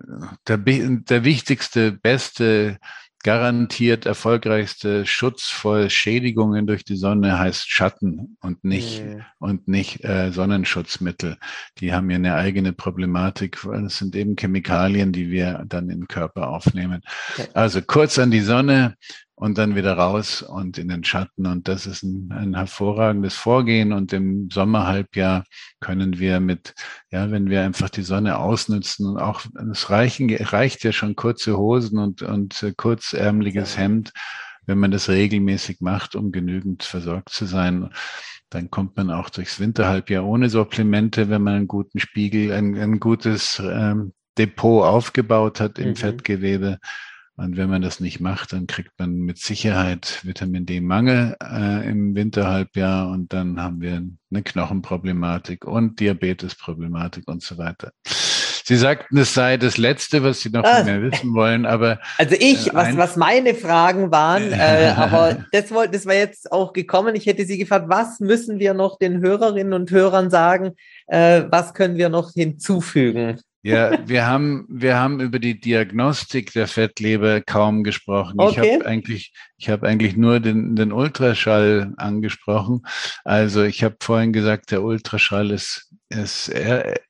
der, 0.48 0.58
der 0.58 1.22
wichtigste, 1.22 1.92
beste 1.92 2.78
garantiert 3.24 4.04
erfolgreichste 4.04 5.06
Schutz 5.06 5.44
vor 5.44 5.88
Schädigungen 5.88 6.66
durch 6.66 6.84
die 6.84 6.96
Sonne 6.96 7.38
heißt 7.38 7.68
Schatten 7.70 8.36
und 8.42 8.64
nicht 8.64 9.02
mhm. 9.02 9.24
und 9.38 9.66
nicht 9.66 10.04
äh, 10.04 10.30
Sonnenschutzmittel. 10.30 11.38
Die 11.78 11.94
haben 11.94 12.10
ja 12.10 12.16
eine 12.16 12.34
eigene 12.34 12.74
Problematik, 12.74 13.64
weil 13.64 13.86
es 13.86 13.96
sind 13.96 14.14
eben 14.14 14.36
Chemikalien, 14.36 15.10
die 15.10 15.30
wir 15.30 15.64
dann 15.66 15.88
im 15.88 16.06
Körper 16.06 16.48
aufnehmen. 16.48 17.00
Okay. 17.32 17.48
Also 17.54 17.80
kurz 17.80 18.18
an 18.18 18.30
die 18.30 18.42
Sonne, 18.42 18.94
und 19.36 19.58
dann 19.58 19.74
wieder 19.74 19.94
raus 19.94 20.42
und 20.42 20.78
in 20.78 20.88
den 20.88 21.02
Schatten. 21.02 21.46
Und 21.46 21.66
das 21.66 21.86
ist 21.86 22.02
ein, 22.02 22.30
ein 22.32 22.54
hervorragendes 22.54 23.34
Vorgehen. 23.34 23.92
Und 23.92 24.12
im 24.12 24.48
Sommerhalbjahr 24.50 25.44
können 25.80 26.18
wir 26.18 26.40
mit, 26.40 26.74
ja, 27.10 27.30
wenn 27.30 27.50
wir 27.50 27.62
einfach 27.62 27.90
die 27.90 28.02
Sonne 28.02 28.38
ausnutzen 28.38 29.06
und 29.06 29.18
auch, 29.18 29.42
es 29.72 29.90
reichen, 29.90 30.34
reicht 30.34 30.84
ja 30.84 30.92
schon 30.92 31.16
kurze 31.16 31.56
Hosen 31.56 31.98
und, 31.98 32.22
und 32.22 32.74
kurzärmeliges 32.76 33.76
Hemd, 33.76 34.12
wenn 34.66 34.78
man 34.78 34.92
das 34.92 35.08
regelmäßig 35.08 35.80
macht, 35.80 36.14
um 36.14 36.30
genügend 36.30 36.84
versorgt 36.84 37.30
zu 37.30 37.46
sein. 37.46 37.90
Dann 38.50 38.70
kommt 38.70 38.96
man 38.96 39.10
auch 39.10 39.30
durchs 39.30 39.58
Winterhalbjahr 39.58 40.24
ohne 40.24 40.48
Supplemente, 40.48 41.28
wenn 41.28 41.42
man 41.42 41.54
einen 41.54 41.68
guten 41.68 41.98
Spiegel, 41.98 42.52
ein, 42.52 42.76
ein 42.76 43.00
gutes 43.00 43.60
ähm, 43.64 44.12
Depot 44.38 44.84
aufgebaut 44.84 45.60
hat 45.60 45.80
im 45.80 45.90
mhm. 45.90 45.96
Fettgewebe 45.96 46.78
und 47.36 47.56
wenn 47.56 47.68
man 47.68 47.82
das 47.82 47.98
nicht 47.98 48.20
macht, 48.20 48.52
dann 48.52 48.66
kriegt 48.66 48.92
man 48.98 49.16
mit 49.16 49.38
Sicherheit 49.38 50.20
Vitamin 50.22 50.66
D-Mangel 50.66 51.36
äh, 51.42 51.88
im 51.88 52.14
Winterhalbjahr 52.14 53.10
und 53.10 53.32
dann 53.32 53.60
haben 53.60 53.80
wir 53.80 54.02
eine 54.30 54.42
Knochenproblematik 54.42 55.64
und 55.64 55.98
Diabetesproblematik 55.98 57.26
und 57.26 57.42
so 57.42 57.58
weiter. 57.58 57.90
Sie 58.66 58.76
sagten, 58.76 59.18
es 59.18 59.34
sei 59.34 59.58
das 59.58 59.76
Letzte, 59.76 60.22
was 60.22 60.40
Sie 60.40 60.48
noch 60.48 60.64
ah. 60.64 60.76
von 60.76 60.86
mir 60.86 61.10
wissen 61.10 61.34
wollen, 61.34 61.66
aber. 61.66 61.98
Also 62.16 62.34
ich, 62.38 62.68
äh, 62.68 62.74
was, 62.74 62.96
was 62.96 63.16
meine 63.16 63.54
Fragen 63.54 64.10
waren, 64.10 64.52
äh, 64.52 64.94
aber 64.96 65.44
das, 65.52 65.66
das 65.90 66.06
war 66.06 66.14
jetzt 66.14 66.50
auch 66.50 66.72
gekommen. 66.72 67.14
Ich 67.14 67.26
hätte 67.26 67.44
Sie 67.44 67.58
gefragt, 67.58 67.86
was 67.88 68.20
müssen 68.20 68.58
wir 68.58 68.72
noch 68.72 68.98
den 68.98 69.20
Hörerinnen 69.20 69.74
und 69.74 69.90
Hörern 69.90 70.30
sagen? 70.30 70.76
Äh, 71.08 71.42
was 71.50 71.74
können 71.74 71.98
wir 71.98 72.08
noch 72.08 72.32
hinzufügen? 72.32 73.38
Ja, 73.64 74.06
wir 74.06 74.26
haben, 74.26 74.66
wir 74.68 74.96
haben 74.98 75.20
über 75.20 75.38
die 75.38 75.58
Diagnostik 75.58 76.52
der 76.52 76.66
Fettleber 76.66 77.40
kaum 77.40 77.82
gesprochen. 77.82 78.34
Okay. 78.36 78.60
Ich 78.66 78.74
habe 78.74 78.86
eigentlich, 78.86 79.32
ich 79.56 79.70
habe 79.70 79.88
eigentlich 79.88 80.18
nur 80.18 80.38
den, 80.38 80.76
den 80.76 80.92
Ultraschall 80.92 81.94
angesprochen. 81.96 82.82
Also 83.24 83.62
ich 83.62 83.82
habe 83.82 83.96
vorhin 84.00 84.34
gesagt, 84.34 84.70
der 84.70 84.82
Ultraschall 84.82 85.50
ist, 85.50 85.90
ist 86.10 86.52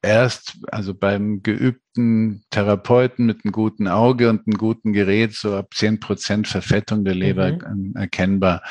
erst, 0.00 0.58
also 0.70 0.94
beim 0.94 1.42
geübten 1.42 2.44
Therapeuten 2.50 3.26
mit 3.26 3.44
einem 3.44 3.50
guten 3.50 3.88
Auge 3.88 4.30
und 4.30 4.46
einem 4.46 4.56
guten 4.56 4.92
Gerät 4.92 5.34
so 5.34 5.56
ab 5.56 5.74
zehn 5.74 5.98
Prozent 5.98 6.46
Verfettung 6.46 7.04
der 7.04 7.16
Leber 7.16 7.50
mhm. 7.50 7.94
erkennbar. 7.96 8.62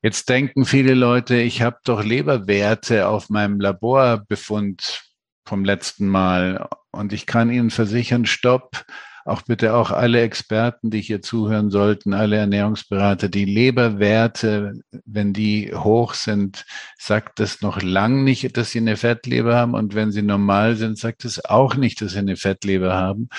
Jetzt 0.00 0.28
denken 0.28 0.64
viele 0.64 0.94
Leute, 0.94 1.36
ich 1.36 1.60
habe 1.62 1.78
doch 1.82 2.04
Leberwerte 2.04 3.08
auf 3.08 3.30
meinem 3.30 3.58
Laborbefund 3.58 5.03
vom 5.44 5.64
letzten 5.64 6.08
Mal. 6.08 6.68
Und 6.90 7.12
ich 7.12 7.26
kann 7.26 7.50
Ihnen 7.50 7.70
versichern, 7.70 8.26
stopp, 8.26 8.84
auch 9.24 9.42
bitte 9.42 9.74
auch 9.74 9.90
alle 9.90 10.20
Experten, 10.20 10.90
die 10.90 11.00
hier 11.00 11.22
zuhören 11.22 11.70
sollten, 11.70 12.12
alle 12.12 12.36
Ernährungsberater, 12.36 13.30
die 13.30 13.46
Leberwerte, 13.46 14.74
wenn 15.06 15.32
die 15.32 15.74
hoch 15.74 16.12
sind, 16.12 16.66
sagt 16.98 17.40
das 17.40 17.62
noch 17.62 17.80
lang 17.80 18.22
nicht, 18.24 18.56
dass 18.56 18.70
sie 18.70 18.80
eine 18.80 18.98
Fettleber 18.98 19.56
haben. 19.56 19.72
Und 19.74 19.94
wenn 19.94 20.12
sie 20.12 20.20
normal 20.22 20.76
sind, 20.76 20.98
sagt 20.98 21.24
es 21.24 21.42
auch 21.42 21.74
nicht, 21.74 22.02
dass 22.02 22.12
sie 22.12 22.18
eine 22.18 22.36
Fettleber 22.36 22.92
haben. 22.94 23.30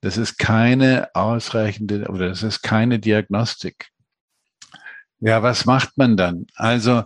Das 0.00 0.16
ist 0.16 0.38
keine 0.38 1.08
ausreichende 1.14 2.08
oder 2.08 2.28
das 2.28 2.42
ist 2.42 2.62
keine 2.62 2.98
Diagnostik. 2.98 3.90
Ja, 5.26 5.42
was 5.42 5.64
macht 5.64 5.96
man 5.96 6.18
dann? 6.18 6.46
Also 6.54 7.04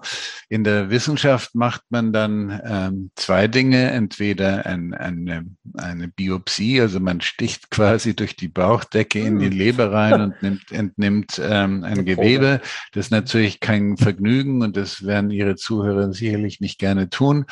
in 0.49 0.65
der 0.65 0.91
Wissenschaft 0.91 1.55
macht 1.55 1.83
man 1.89 2.13
dann 2.13 2.61
ähm, 2.65 3.11
zwei 3.15 3.47
Dinge. 3.47 3.93
Entweder 3.93 4.67
ein, 4.67 4.93
eine, 4.93 5.47
eine 5.75 6.09
Biopsie, 6.09 6.81
also 6.81 6.99
man 6.99 7.21
sticht 7.21 7.71
quasi 7.71 8.17
durch 8.17 8.35
die 8.35 8.49
Bauchdecke 8.49 9.21
in 9.21 9.39
die 9.39 9.51
hm. 9.51 9.57
Leber 9.57 9.93
rein 9.93 10.21
und 10.21 10.43
nimmt, 10.43 10.73
entnimmt 10.73 11.41
ähm, 11.41 11.85
ein 11.85 12.05
Gewebe. 12.05 12.61
Das 12.91 13.07
ist 13.07 13.11
natürlich 13.13 13.61
kein 13.61 13.97
Vergnügen 13.97 14.63
und 14.63 14.77
das 14.77 15.07
werden 15.07 15.31
Ihre 15.31 15.55
Zuhörer 15.55 16.13
sicherlich 16.13 16.61
nicht 16.61 16.81
gerne 16.81 17.11
tun. 17.11 17.45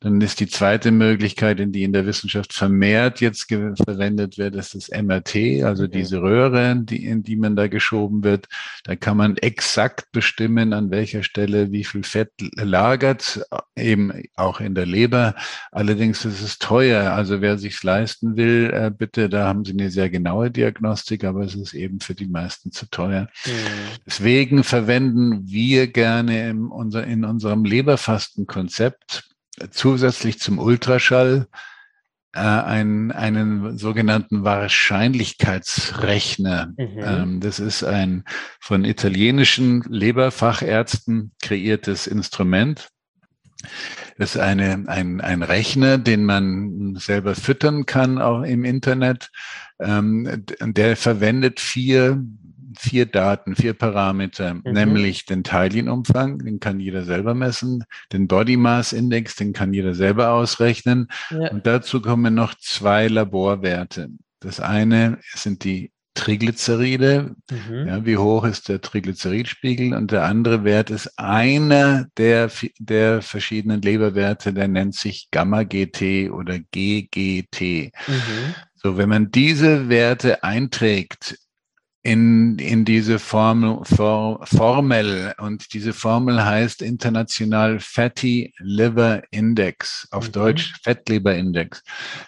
Dann 0.00 0.20
ist 0.20 0.40
die 0.40 0.48
zweite 0.48 0.90
Möglichkeit, 0.90 1.60
in 1.60 1.70
die 1.70 1.84
in 1.84 1.92
der 1.92 2.06
Wissenschaft 2.06 2.52
vermehrt 2.54 3.20
jetzt 3.20 3.46
verwendet 3.48 4.36
wird, 4.36 4.56
ist 4.56 4.74
das 4.74 4.90
MRT, 4.90 5.62
also 5.62 5.86
diese 5.86 6.22
Röhre, 6.22 6.74
die, 6.76 7.06
in 7.06 7.22
die 7.22 7.36
man 7.36 7.54
da 7.54 7.68
geschoben 7.68 8.24
wird. 8.24 8.48
Da 8.82 8.96
kann 8.96 9.16
man 9.16 9.36
exakt 9.36 9.91
exakt 9.92 10.12
bestimmen, 10.12 10.72
an 10.72 10.90
welcher 10.90 11.22
Stelle 11.22 11.70
wie 11.70 11.84
viel 11.84 12.02
Fett 12.02 12.30
lagert, 12.56 13.44
eben 13.76 14.12
auch 14.36 14.60
in 14.60 14.74
der 14.74 14.86
Leber. 14.86 15.34
Allerdings 15.70 16.24
ist 16.24 16.40
es 16.40 16.58
teuer. 16.58 17.12
Also 17.12 17.40
wer 17.40 17.58
sich 17.58 17.82
leisten 17.82 18.36
will, 18.36 18.70
äh, 18.72 18.90
bitte, 18.90 19.28
da 19.28 19.46
haben 19.46 19.64
Sie 19.64 19.72
eine 19.72 19.90
sehr 19.90 20.08
genaue 20.08 20.50
Diagnostik, 20.50 21.24
aber 21.24 21.44
es 21.44 21.54
ist 21.54 21.74
eben 21.74 22.00
für 22.00 22.14
die 22.14 22.26
meisten 22.26 22.72
zu 22.72 22.86
teuer. 22.86 23.28
Mhm. 23.44 23.50
Deswegen 24.06 24.64
verwenden 24.64 25.42
wir 25.46 25.88
gerne 25.88 26.48
in, 26.48 26.66
unser, 26.66 27.04
in 27.04 27.24
unserem 27.24 27.64
Leberfastenkonzept 27.64 29.24
zusätzlich 29.70 30.40
zum 30.40 30.58
Ultraschall 30.58 31.46
äh, 32.34 32.40
einen, 32.40 33.12
einen 33.12 33.78
sogenannten 33.78 34.44
Wahrscheinlichkeitsrechner. 34.44 36.74
Mhm. 36.76 36.98
Ähm, 36.98 37.40
das 37.40 37.60
ist 37.60 37.84
ein 37.84 38.24
von 38.60 38.84
italienischen 38.84 39.80
Leberfachärzten 39.82 41.32
kreiertes 41.42 42.06
Instrument. 42.06 42.88
Das 44.18 44.34
ist 44.34 44.40
eine, 44.40 44.84
ein, 44.86 45.20
ein 45.20 45.42
Rechner, 45.42 45.98
den 45.98 46.24
man 46.24 46.96
selber 46.96 47.34
füttern 47.34 47.86
kann, 47.86 48.18
auch 48.18 48.42
im 48.42 48.64
Internet. 48.64 49.30
Ähm, 49.78 50.44
der 50.60 50.96
verwendet 50.96 51.60
vier 51.60 52.22
vier 52.78 53.06
Daten, 53.06 53.56
vier 53.56 53.74
Parameter, 53.74 54.54
mhm. 54.54 54.62
nämlich 54.64 55.26
den 55.26 55.44
Teilchenumfang, 55.44 56.38
den 56.38 56.60
kann 56.60 56.80
jeder 56.80 57.04
selber 57.04 57.34
messen, 57.34 57.84
den 58.12 58.28
Body 58.28 58.56
Mass 58.56 58.92
Index, 58.92 59.36
den 59.36 59.52
kann 59.52 59.72
jeder 59.72 59.94
selber 59.94 60.30
ausrechnen. 60.30 61.08
Ja. 61.30 61.50
Und 61.50 61.66
dazu 61.66 62.00
kommen 62.00 62.34
noch 62.34 62.54
zwei 62.54 63.08
Laborwerte. 63.08 64.08
Das 64.40 64.60
eine 64.60 65.18
sind 65.34 65.64
die 65.64 65.92
Triglyceride, 66.14 67.34
mhm. 67.50 67.86
ja, 67.86 68.04
wie 68.04 68.18
hoch 68.18 68.44
ist 68.44 68.68
der 68.68 68.82
Triglyceridspiegel 68.82 69.94
und 69.94 70.10
der 70.10 70.24
andere 70.24 70.62
Wert 70.62 70.90
ist 70.90 71.18
einer 71.18 72.06
der, 72.18 72.50
der 72.78 73.22
verschiedenen 73.22 73.80
Leberwerte, 73.80 74.52
der 74.52 74.68
nennt 74.68 74.94
sich 74.94 75.28
Gamma-GT 75.30 76.30
oder 76.30 76.58
GGT. 76.58 77.92
Mhm. 78.06 78.54
So, 78.74 78.98
wenn 78.98 79.08
man 79.08 79.30
diese 79.30 79.88
Werte 79.88 80.44
einträgt 80.44 81.38
in, 82.04 82.58
in 82.58 82.84
diese 82.84 83.18
Formel, 83.18 83.84
For, 83.84 84.44
Formel. 84.44 85.34
Und 85.38 85.72
diese 85.72 85.92
Formel 85.92 86.44
heißt 86.44 86.82
international 86.82 87.78
Fatty 87.78 88.52
Liver 88.58 89.22
Index, 89.30 90.08
auf 90.10 90.28
mhm. 90.28 90.32
Deutsch 90.32 90.74
Fettleberindex. 90.82 91.82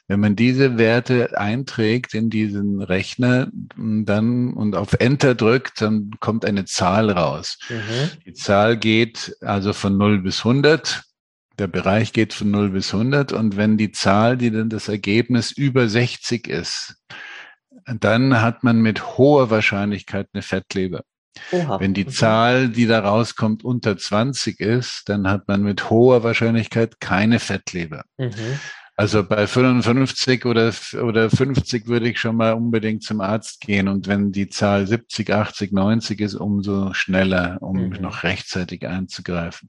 Wenn 0.07 0.21
man 0.21 0.37
diese 0.37 0.79
Werte 0.79 1.37
einträgt 1.39 2.15
in 2.15 2.31
diesen 2.31 2.83
Rechner 2.83 3.49
dann 3.77 4.53
und 4.53 4.77
auf 4.77 4.93
Enter 4.95 5.35
drückt, 5.35 5.81
dann 5.81 6.13
kommt 6.21 6.45
eine 6.45 6.67
Zahl 6.67 7.11
raus. 7.11 7.59
Mhm. 7.69 8.11
Die 8.27 8.35
Zahl 8.35 8.77
geht 8.77 9.37
also 9.41 9.73
von 9.73 9.97
0 9.97 10.23
bis 10.23 10.39
100. 10.39 11.03
Der 11.59 11.67
Bereich 11.67 12.13
geht 12.13 12.33
von 12.33 12.51
0 12.51 12.71
bis 12.71 12.93
100. 12.93 13.33
Und 13.33 13.57
wenn 13.57 13.77
die 13.77 13.91
Zahl, 13.91 14.37
die 14.37 14.53
dann 14.53 14.69
das 14.69 14.87
Ergebnis 14.89 15.51
über 15.51 15.89
60 15.89 16.47
ist, 16.47 16.97
dann 17.87 18.41
hat 18.41 18.65
man 18.65 18.81
mit 18.81 19.17
hoher 19.17 19.51
Wahrscheinlichkeit 19.51 20.29
eine 20.33 20.43
Fettleber. 20.43 21.03
Oha. 21.51 21.81
Wenn 21.81 21.95
die 21.95 22.07
Zahl, 22.07 22.69
die 22.69 22.87
da 22.87 23.01
rauskommt, 23.01 23.65
unter 23.65 23.97
20 23.97 24.61
ist, 24.61 25.09
dann 25.09 25.29
hat 25.29 25.49
man 25.49 25.63
mit 25.63 25.91
hoher 25.91 26.23
Wahrscheinlichkeit 26.23 27.01
keine 27.01 27.41
Fettleber. 27.41 28.05
Mhm. 28.19 28.61
Also 28.97 29.25
bei 29.25 29.49
55 29.49 30.47
oder, 30.47 30.73
oder 31.03 31.29
50 31.29 31.89
würde 31.89 32.09
ich 32.09 32.21
schon 32.21 32.37
mal 32.37 32.53
unbedingt 32.53 33.03
zum 33.03 33.21
Arzt 33.21 33.61
gehen. 33.61 33.89
Und 33.89 34.07
wenn 34.07 34.31
die 34.31 34.49
Zahl 34.49 34.87
70, 34.87 35.33
80, 35.33 35.73
90 35.73 36.21
ist, 36.21 36.35
umso 36.37 36.95
schneller, 36.95 37.59
um 37.61 37.89
mhm. 37.89 37.97
noch 38.01 38.23
rechtzeitig 38.23 38.87
einzugreifen. 38.87 39.69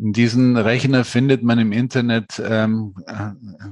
Diesen 0.00 0.56
Rechner 0.56 1.04
findet 1.04 1.42
man 1.42 1.58
im 1.58 1.72
Internet 1.72 2.40
ähm, 2.44 2.94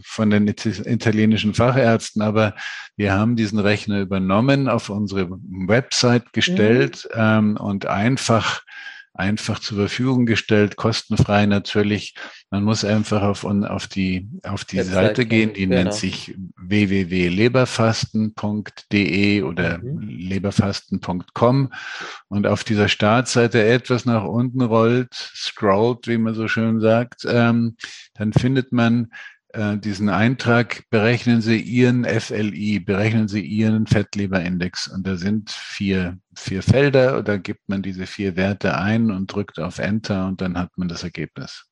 von 0.05 0.31
den 0.31 0.49
italienischen 0.49 1.55
Fachärzten, 1.55 2.20
aber 2.20 2.57
wir 2.97 3.12
haben 3.12 3.37
diesen 3.37 3.61
Rechner 3.61 4.01
übernommen, 4.01 4.68
auf 4.68 4.91
unsere 4.91 5.31
Website 5.31 6.33
gestellt 6.33 7.09
mhm. 7.14 7.20
ähm, 7.20 7.57
und 7.57 7.87
einfach 7.87 8.62
einfach 9.17 9.59
zur 9.59 9.79
Verfügung 9.79 10.27
gestellt, 10.27 10.77
kostenfrei 10.77 11.47
natürlich. 11.47 12.14
Man 12.51 12.64
muss 12.64 12.85
einfach 12.85 13.23
auf, 13.23 13.45
auf 13.45 13.87
die, 13.87 14.29
auf 14.43 14.64
die 14.64 14.79
Website 14.79 14.95
Seite 14.95 15.27
gehen, 15.27 15.53
die 15.55 15.62
genau. 15.62 15.77
nennt 15.77 15.95
sich 15.95 16.37
www.leberfasten.de 16.57 19.43
oder 19.43 19.79
mhm. 19.79 20.01
leberfasten.com 20.01 21.73
und 22.29 22.47
auf 22.47 22.62
dieser 22.64 22.89
Startseite 22.89 23.64
etwas 23.64 24.05
nach 24.05 24.25
unten 24.25 24.61
rollt, 24.62 25.14
scrollt, 25.14 26.09
wie 26.09 26.19
man 26.19 26.35
so 26.35 26.49
schön 26.49 26.81
sagt, 26.81 27.25
ähm, 27.27 27.77
dann 28.14 28.33
findet 28.33 28.73
man 28.73 29.12
äh, 29.57 29.79
diesen 29.79 30.09
Eintrag, 30.09 30.85
berechnen 30.91 31.41
Sie 31.41 31.59
Ihren 31.61 32.05
FLI, 32.05 32.81
berechnen 32.81 33.27
Sie 33.29 33.41
Ihren 33.41 33.87
Fettleberindex. 33.87 34.89
Und 34.89 35.07
da 35.07 35.17
sind 35.17 35.51
vier, 35.51 36.19
vier 36.37 36.63
Felder, 36.63 37.23
da 37.23 37.37
gibt 37.39 37.69
man 37.69 37.83
diese 37.83 38.07
vier 38.07 38.37
Werte 38.37 38.77
ein 38.77 39.11
und 39.11 39.33
drückt 39.33 39.59
auf 39.59 39.79
Enter 39.79 40.27
und 40.27 40.41
dann 40.41 40.59
hat 40.59 40.71
man 40.77 40.89
das 40.89 41.03
Ergebnis. 41.05 41.65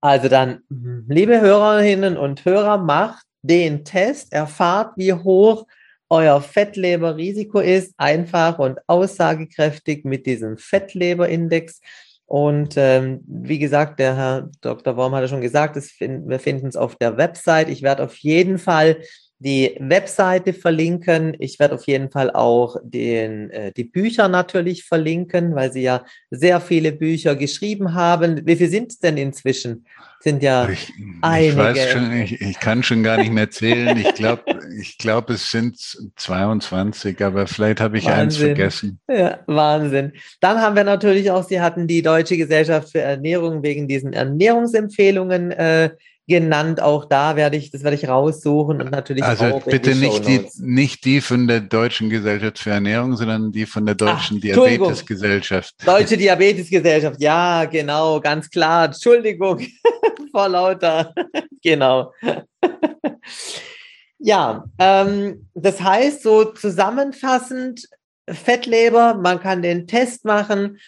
Also 0.00 0.28
dann, 0.28 0.60
liebe 0.68 1.40
Hörerinnen 1.40 2.16
und 2.16 2.44
Hörer, 2.44 2.78
macht 2.78 3.24
den 3.42 3.84
Test, 3.84 4.32
erfahrt, 4.32 4.94
wie 4.96 5.12
hoch 5.12 5.66
euer 6.10 6.42
Fettleberrisiko 6.42 7.60
ist, 7.60 7.94
einfach 7.96 8.58
und 8.58 8.80
aussagekräftig 8.86 10.04
mit 10.04 10.26
diesem 10.26 10.58
Fettleberindex. 10.58 11.80
Und 12.32 12.78
ähm, 12.78 13.20
wie 13.26 13.58
gesagt, 13.58 13.98
der 13.98 14.16
Herr 14.16 14.48
Dr. 14.62 14.96
Worm 14.96 15.14
hatte 15.14 15.28
schon 15.28 15.42
gesagt, 15.42 15.76
find, 15.76 16.26
wir 16.26 16.40
finden 16.40 16.66
es 16.66 16.76
auf 16.76 16.96
der 16.96 17.18
Website. 17.18 17.68
Ich 17.68 17.82
werde 17.82 18.04
auf 18.04 18.16
jeden 18.16 18.56
Fall 18.56 19.02
die 19.42 19.76
Webseite 19.80 20.52
verlinken. 20.52 21.36
Ich 21.38 21.58
werde 21.58 21.74
auf 21.74 21.86
jeden 21.86 22.10
Fall 22.10 22.30
auch 22.30 22.76
den, 22.84 23.50
äh, 23.50 23.72
die 23.72 23.84
Bücher 23.84 24.28
natürlich 24.28 24.84
verlinken, 24.84 25.54
weil 25.54 25.72
Sie 25.72 25.82
ja 25.82 26.04
sehr 26.30 26.60
viele 26.60 26.92
Bücher 26.92 27.34
geschrieben 27.34 27.94
haben. 27.94 28.46
Wie 28.46 28.56
viele 28.56 28.70
sind 28.70 28.92
es 28.92 28.98
denn 29.00 29.16
inzwischen? 29.16 29.84
Sind 30.20 30.44
ja 30.44 30.68
ich, 30.68 30.92
einige. 31.20 31.50
Ich 31.50 31.56
weiß 31.56 31.90
schon, 31.90 32.12
ich, 32.12 32.40
ich 32.40 32.60
kann 32.60 32.84
schon 32.84 33.02
gar 33.02 33.16
nicht 33.16 33.32
mehr 33.32 33.50
zählen. 33.50 33.96
Ich 33.98 34.14
glaube, 34.14 34.44
ich 34.80 34.96
glaub, 34.96 35.28
es 35.30 35.50
sind 35.50 35.76
22, 36.14 37.20
aber 37.24 37.48
vielleicht 37.48 37.80
habe 37.80 37.98
ich 37.98 38.04
Wahnsinn. 38.04 38.20
eins 38.20 38.36
vergessen. 38.36 39.00
Ja, 39.08 39.40
Wahnsinn. 39.46 40.12
Dann 40.40 40.60
haben 40.60 40.76
wir 40.76 40.84
natürlich 40.84 41.32
auch, 41.32 41.42
Sie 41.42 41.60
hatten 41.60 41.88
die 41.88 42.02
Deutsche 42.02 42.36
Gesellschaft 42.36 42.92
für 42.92 43.00
Ernährung 43.00 43.64
wegen 43.64 43.88
diesen 43.88 44.12
Ernährungsempfehlungen 44.12 45.50
äh, 45.50 45.90
genannt. 46.32 46.80
Auch 46.80 47.04
da 47.04 47.36
werde 47.36 47.58
ich, 47.58 47.70
das 47.70 47.84
werde 47.84 47.94
ich 47.96 48.08
raussuchen 48.08 48.80
und 48.80 48.90
natürlich 48.90 49.22
also 49.22 49.44
auch 49.44 49.64
bitte 49.64 49.94
nicht 49.94 50.26
die, 50.26 50.48
nicht 50.60 51.04
die 51.04 51.20
von 51.20 51.46
der 51.46 51.60
Deutschen 51.60 52.08
Gesellschaft 52.08 52.58
für 52.58 52.70
Ernährung, 52.70 53.16
sondern 53.16 53.52
die 53.52 53.66
von 53.66 53.84
der 53.84 53.94
Deutschen 53.94 54.38
Ach, 54.38 54.40
Diabetesgesellschaft. 54.40 55.74
Deutsche 55.86 56.16
Diabetesgesellschaft, 56.22 57.20
ja, 57.20 57.66
genau, 57.66 58.18
ganz 58.20 58.48
klar. 58.48 58.86
Entschuldigung, 58.86 59.60
vor 60.32 60.48
lauter, 60.48 61.14
genau. 61.62 62.14
ja, 64.18 64.64
ähm, 64.78 65.48
das 65.52 65.82
heißt 65.82 66.22
so 66.22 66.46
zusammenfassend, 66.46 67.88
Fettleber, 68.30 69.14
man 69.14 69.38
kann 69.38 69.60
den 69.60 69.86
Test 69.86 70.24
machen, 70.24 70.78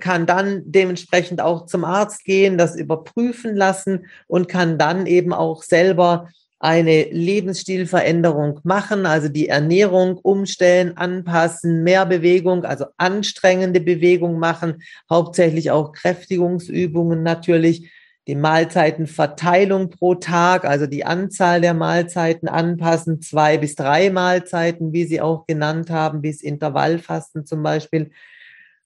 kann 0.00 0.26
dann 0.26 0.62
dementsprechend 0.64 1.40
auch 1.40 1.66
zum 1.66 1.84
Arzt 1.84 2.24
gehen, 2.24 2.58
das 2.58 2.76
überprüfen 2.76 3.56
lassen 3.56 4.06
und 4.26 4.48
kann 4.48 4.78
dann 4.78 5.06
eben 5.06 5.32
auch 5.32 5.62
selber 5.62 6.28
eine 6.60 7.04
Lebensstilveränderung 7.04 8.60
machen, 8.64 9.06
also 9.06 9.28
die 9.28 9.48
Ernährung 9.48 10.18
umstellen, 10.18 10.96
anpassen, 10.96 11.84
mehr 11.84 12.04
Bewegung, 12.04 12.64
also 12.64 12.86
anstrengende 12.96 13.80
Bewegung 13.80 14.38
machen, 14.38 14.82
hauptsächlich 15.08 15.70
auch 15.70 15.92
Kräftigungsübungen 15.92 17.22
natürlich, 17.22 17.90
die 18.26 18.34
Mahlzeitenverteilung 18.34 19.88
pro 19.88 20.14
Tag, 20.16 20.66
also 20.66 20.86
die 20.86 21.06
Anzahl 21.06 21.62
der 21.62 21.72
Mahlzeiten 21.72 22.46
anpassen, 22.46 23.22
zwei 23.22 23.56
bis 23.56 23.74
drei 23.74 24.10
Mahlzeiten, 24.10 24.92
wie 24.92 25.04
Sie 25.04 25.22
auch 25.22 25.46
genannt 25.46 25.88
haben, 25.90 26.20
bis 26.20 26.42
Intervallfasten 26.42 27.46
zum 27.46 27.62
Beispiel 27.62 28.10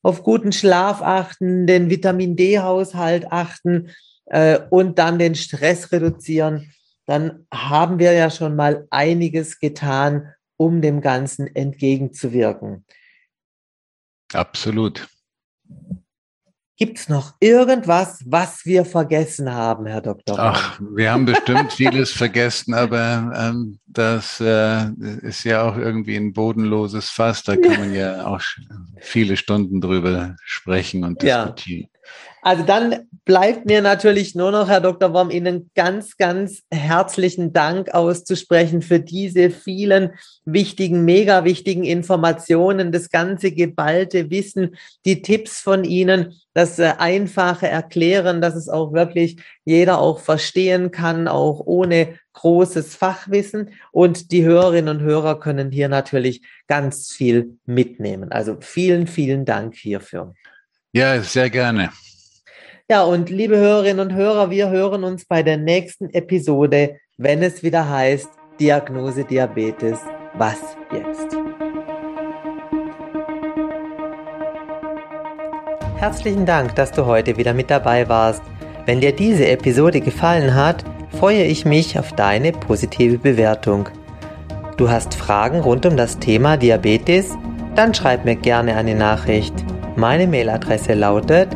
auf 0.02 0.22
guten 0.22 0.52
Schlaf 0.52 1.00
achten, 1.00 1.66
den 1.66 1.88
Vitamin 1.88 2.36
D-Haushalt 2.36 3.30
achten 3.30 3.90
äh, 4.26 4.60
und 4.70 4.98
dann 4.98 5.18
den 5.18 5.34
Stress 5.34 5.92
reduzieren, 5.92 6.72
dann 7.06 7.46
haben 7.52 7.98
wir 7.98 8.12
ja 8.12 8.30
schon 8.30 8.56
mal 8.56 8.86
einiges 8.90 9.58
getan, 9.58 10.32
um 10.56 10.80
dem 10.80 11.00
Ganzen 11.00 11.46
entgegenzuwirken. 11.54 12.84
Absolut. 14.32 15.08
Gibt 16.84 16.98
es 16.98 17.08
noch 17.08 17.34
irgendwas, 17.38 18.24
was 18.26 18.66
wir 18.66 18.84
vergessen 18.84 19.52
haben, 19.54 19.86
Herr 19.86 20.00
Dr. 20.00 20.36
Ach, 20.36 20.80
wir 20.80 21.12
haben 21.12 21.26
bestimmt 21.26 21.72
vieles 21.72 22.10
vergessen, 22.10 22.74
aber 22.74 23.32
ähm, 23.36 23.78
das 23.86 24.40
äh, 24.40 24.88
ist 25.22 25.44
ja 25.44 25.62
auch 25.62 25.76
irgendwie 25.76 26.16
ein 26.16 26.32
bodenloses 26.32 27.08
Fass. 27.08 27.44
Da 27.44 27.54
kann 27.54 27.78
man 27.78 27.94
ja 27.94 28.26
auch 28.26 28.40
viele 28.98 29.36
Stunden 29.36 29.80
drüber 29.80 30.34
sprechen 30.44 31.04
und 31.04 31.22
diskutieren. 31.22 31.88
Ja. 31.92 32.10
Also 32.42 32.64
dann 32.64 33.06
bleibt 33.24 33.66
mir 33.66 33.82
natürlich 33.82 34.34
nur 34.34 34.50
noch, 34.50 34.68
Herr 34.68 34.80
Dr. 34.80 35.12
Worm, 35.12 35.30
Ihnen 35.30 35.70
ganz, 35.74 36.16
ganz 36.16 36.62
herzlichen 36.70 37.52
Dank 37.52 37.94
auszusprechen 37.94 38.82
für 38.82 38.98
diese 38.98 39.50
vielen 39.50 40.12
wichtigen, 40.44 41.04
mega 41.04 41.44
wichtigen 41.44 41.84
Informationen, 41.84 42.90
das 42.90 43.10
ganze 43.10 43.52
geballte 43.52 44.30
Wissen, 44.30 44.76
die 45.04 45.22
Tipps 45.22 45.60
von 45.60 45.84
Ihnen, 45.84 46.34
das 46.54 46.78
äh, 46.78 46.94
einfache 46.98 47.68
Erklären, 47.68 48.40
dass 48.40 48.56
es 48.56 48.68
auch 48.68 48.92
wirklich 48.92 49.36
jeder 49.64 49.98
auch 49.98 50.18
verstehen 50.18 50.90
kann, 50.90 51.28
auch 51.28 51.60
ohne 51.64 52.18
großes 52.32 52.96
Fachwissen. 52.96 53.70
Und 53.92 54.32
die 54.32 54.44
Hörerinnen 54.44 54.96
und 54.96 55.02
Hörer 55.02 55.38
können 55.38 55.70
hier 55.70 55.88
natürlich 55.88 56.42
ganz 56.66 57.12
viel 57.12 57.58
mitnehmen. 57.66 58.32
Also 58.32 58.56
vielen, 58.60 59.06
vielen 59.06 59.44
Dank 59.44 59.76
hierfür. 59.76 60.34
Ja, 60.92 61.22
sehr 61.22 61.48
gerne. 61.48 61.90
Ja, 62.90 63.04
und 63.04 63.30
liebe 63.30 63.56
Hörerinnen 63.56 64.00
und 64.00 64.14
Hörer, 64.14 64.50
wir 64.50 64.68
hören 64.68 65.04
uns 65.04 65.24
bei 65.24 65.44
der 65.44 65.56
nächsten 65.56 66.10
Episode, 66.10 66.96
wenn 67.16 67.40
es 67.42 67.62
wieder 67.62 67.88
heißt 67.88 68.28
Diagnose 68.58 69.24
Diabetes. 69.24 69.98
Was 70.34 70.58
jetzt? 70.92 71.36
Herzlichen 75.96 76.44
Dank, 76.44 76.74
dass 76.74 76.90
du 76.90 77.06
heute 77.06 77.36
wieder 77.36 77.54
mit 77.54 77.70
dabei 77.70 78.08
warst. 78.08 78.42
Wenn 78.84 79.00
dir 79.00 79.12
diese 79.12 79.46
Episode 79.46 80.00
gefallen 80.00 80.54
hat, 80.54 80.84
freue 81.16 81.44
ich 81.44 81.64
mich 81.64 81.96
auf 82.00 82.12
deine 82.12 82.50
positive 82.50 83.18
Bewertung. 83.18 83.88
Du 84.76 84.90
hast 84.90 85.14
Fragen 85.14 85.60
rund 85.60 85.86
um 85.86 85.96
das 85.96 86.18
Thema 86.18 86.56
Diabetes? 86.56 87.30
Dann 87.76 87.94
schreib 87.94 88.24
mir 88.24 88.34
gerne 88.36 88.74
eine 88.74 88.96
Nachricht. 88.96 89.54
Meine 89.94 90.26
Mailadresse 90.26 90.94
lautet 90.94 91.48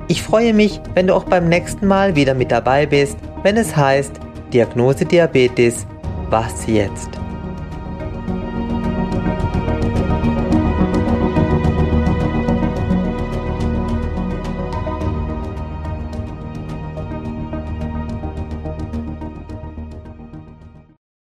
Ich 0.08 0.24
freue 0.24 0.54
mich, 0.54 0.80
wenn 0.94 1.08
du 1.08 1.14
auch 1.14 1.26
beim 1.26 1.50
nächsten 1.50 1.88
Mal 1.88 2.16
wieder 2.16 2.34
mit 2.34 2.50
dabei 2.52 2.86
bist, 2.86 3.18
wenn 3.44 3.58
es 3.58 3.76
heißt 3.76 4.14
Diagnose 4.54 5.04
Diabetes, 5.06 5.86
was 6.30 6.66
jetzt? 6.68 7.23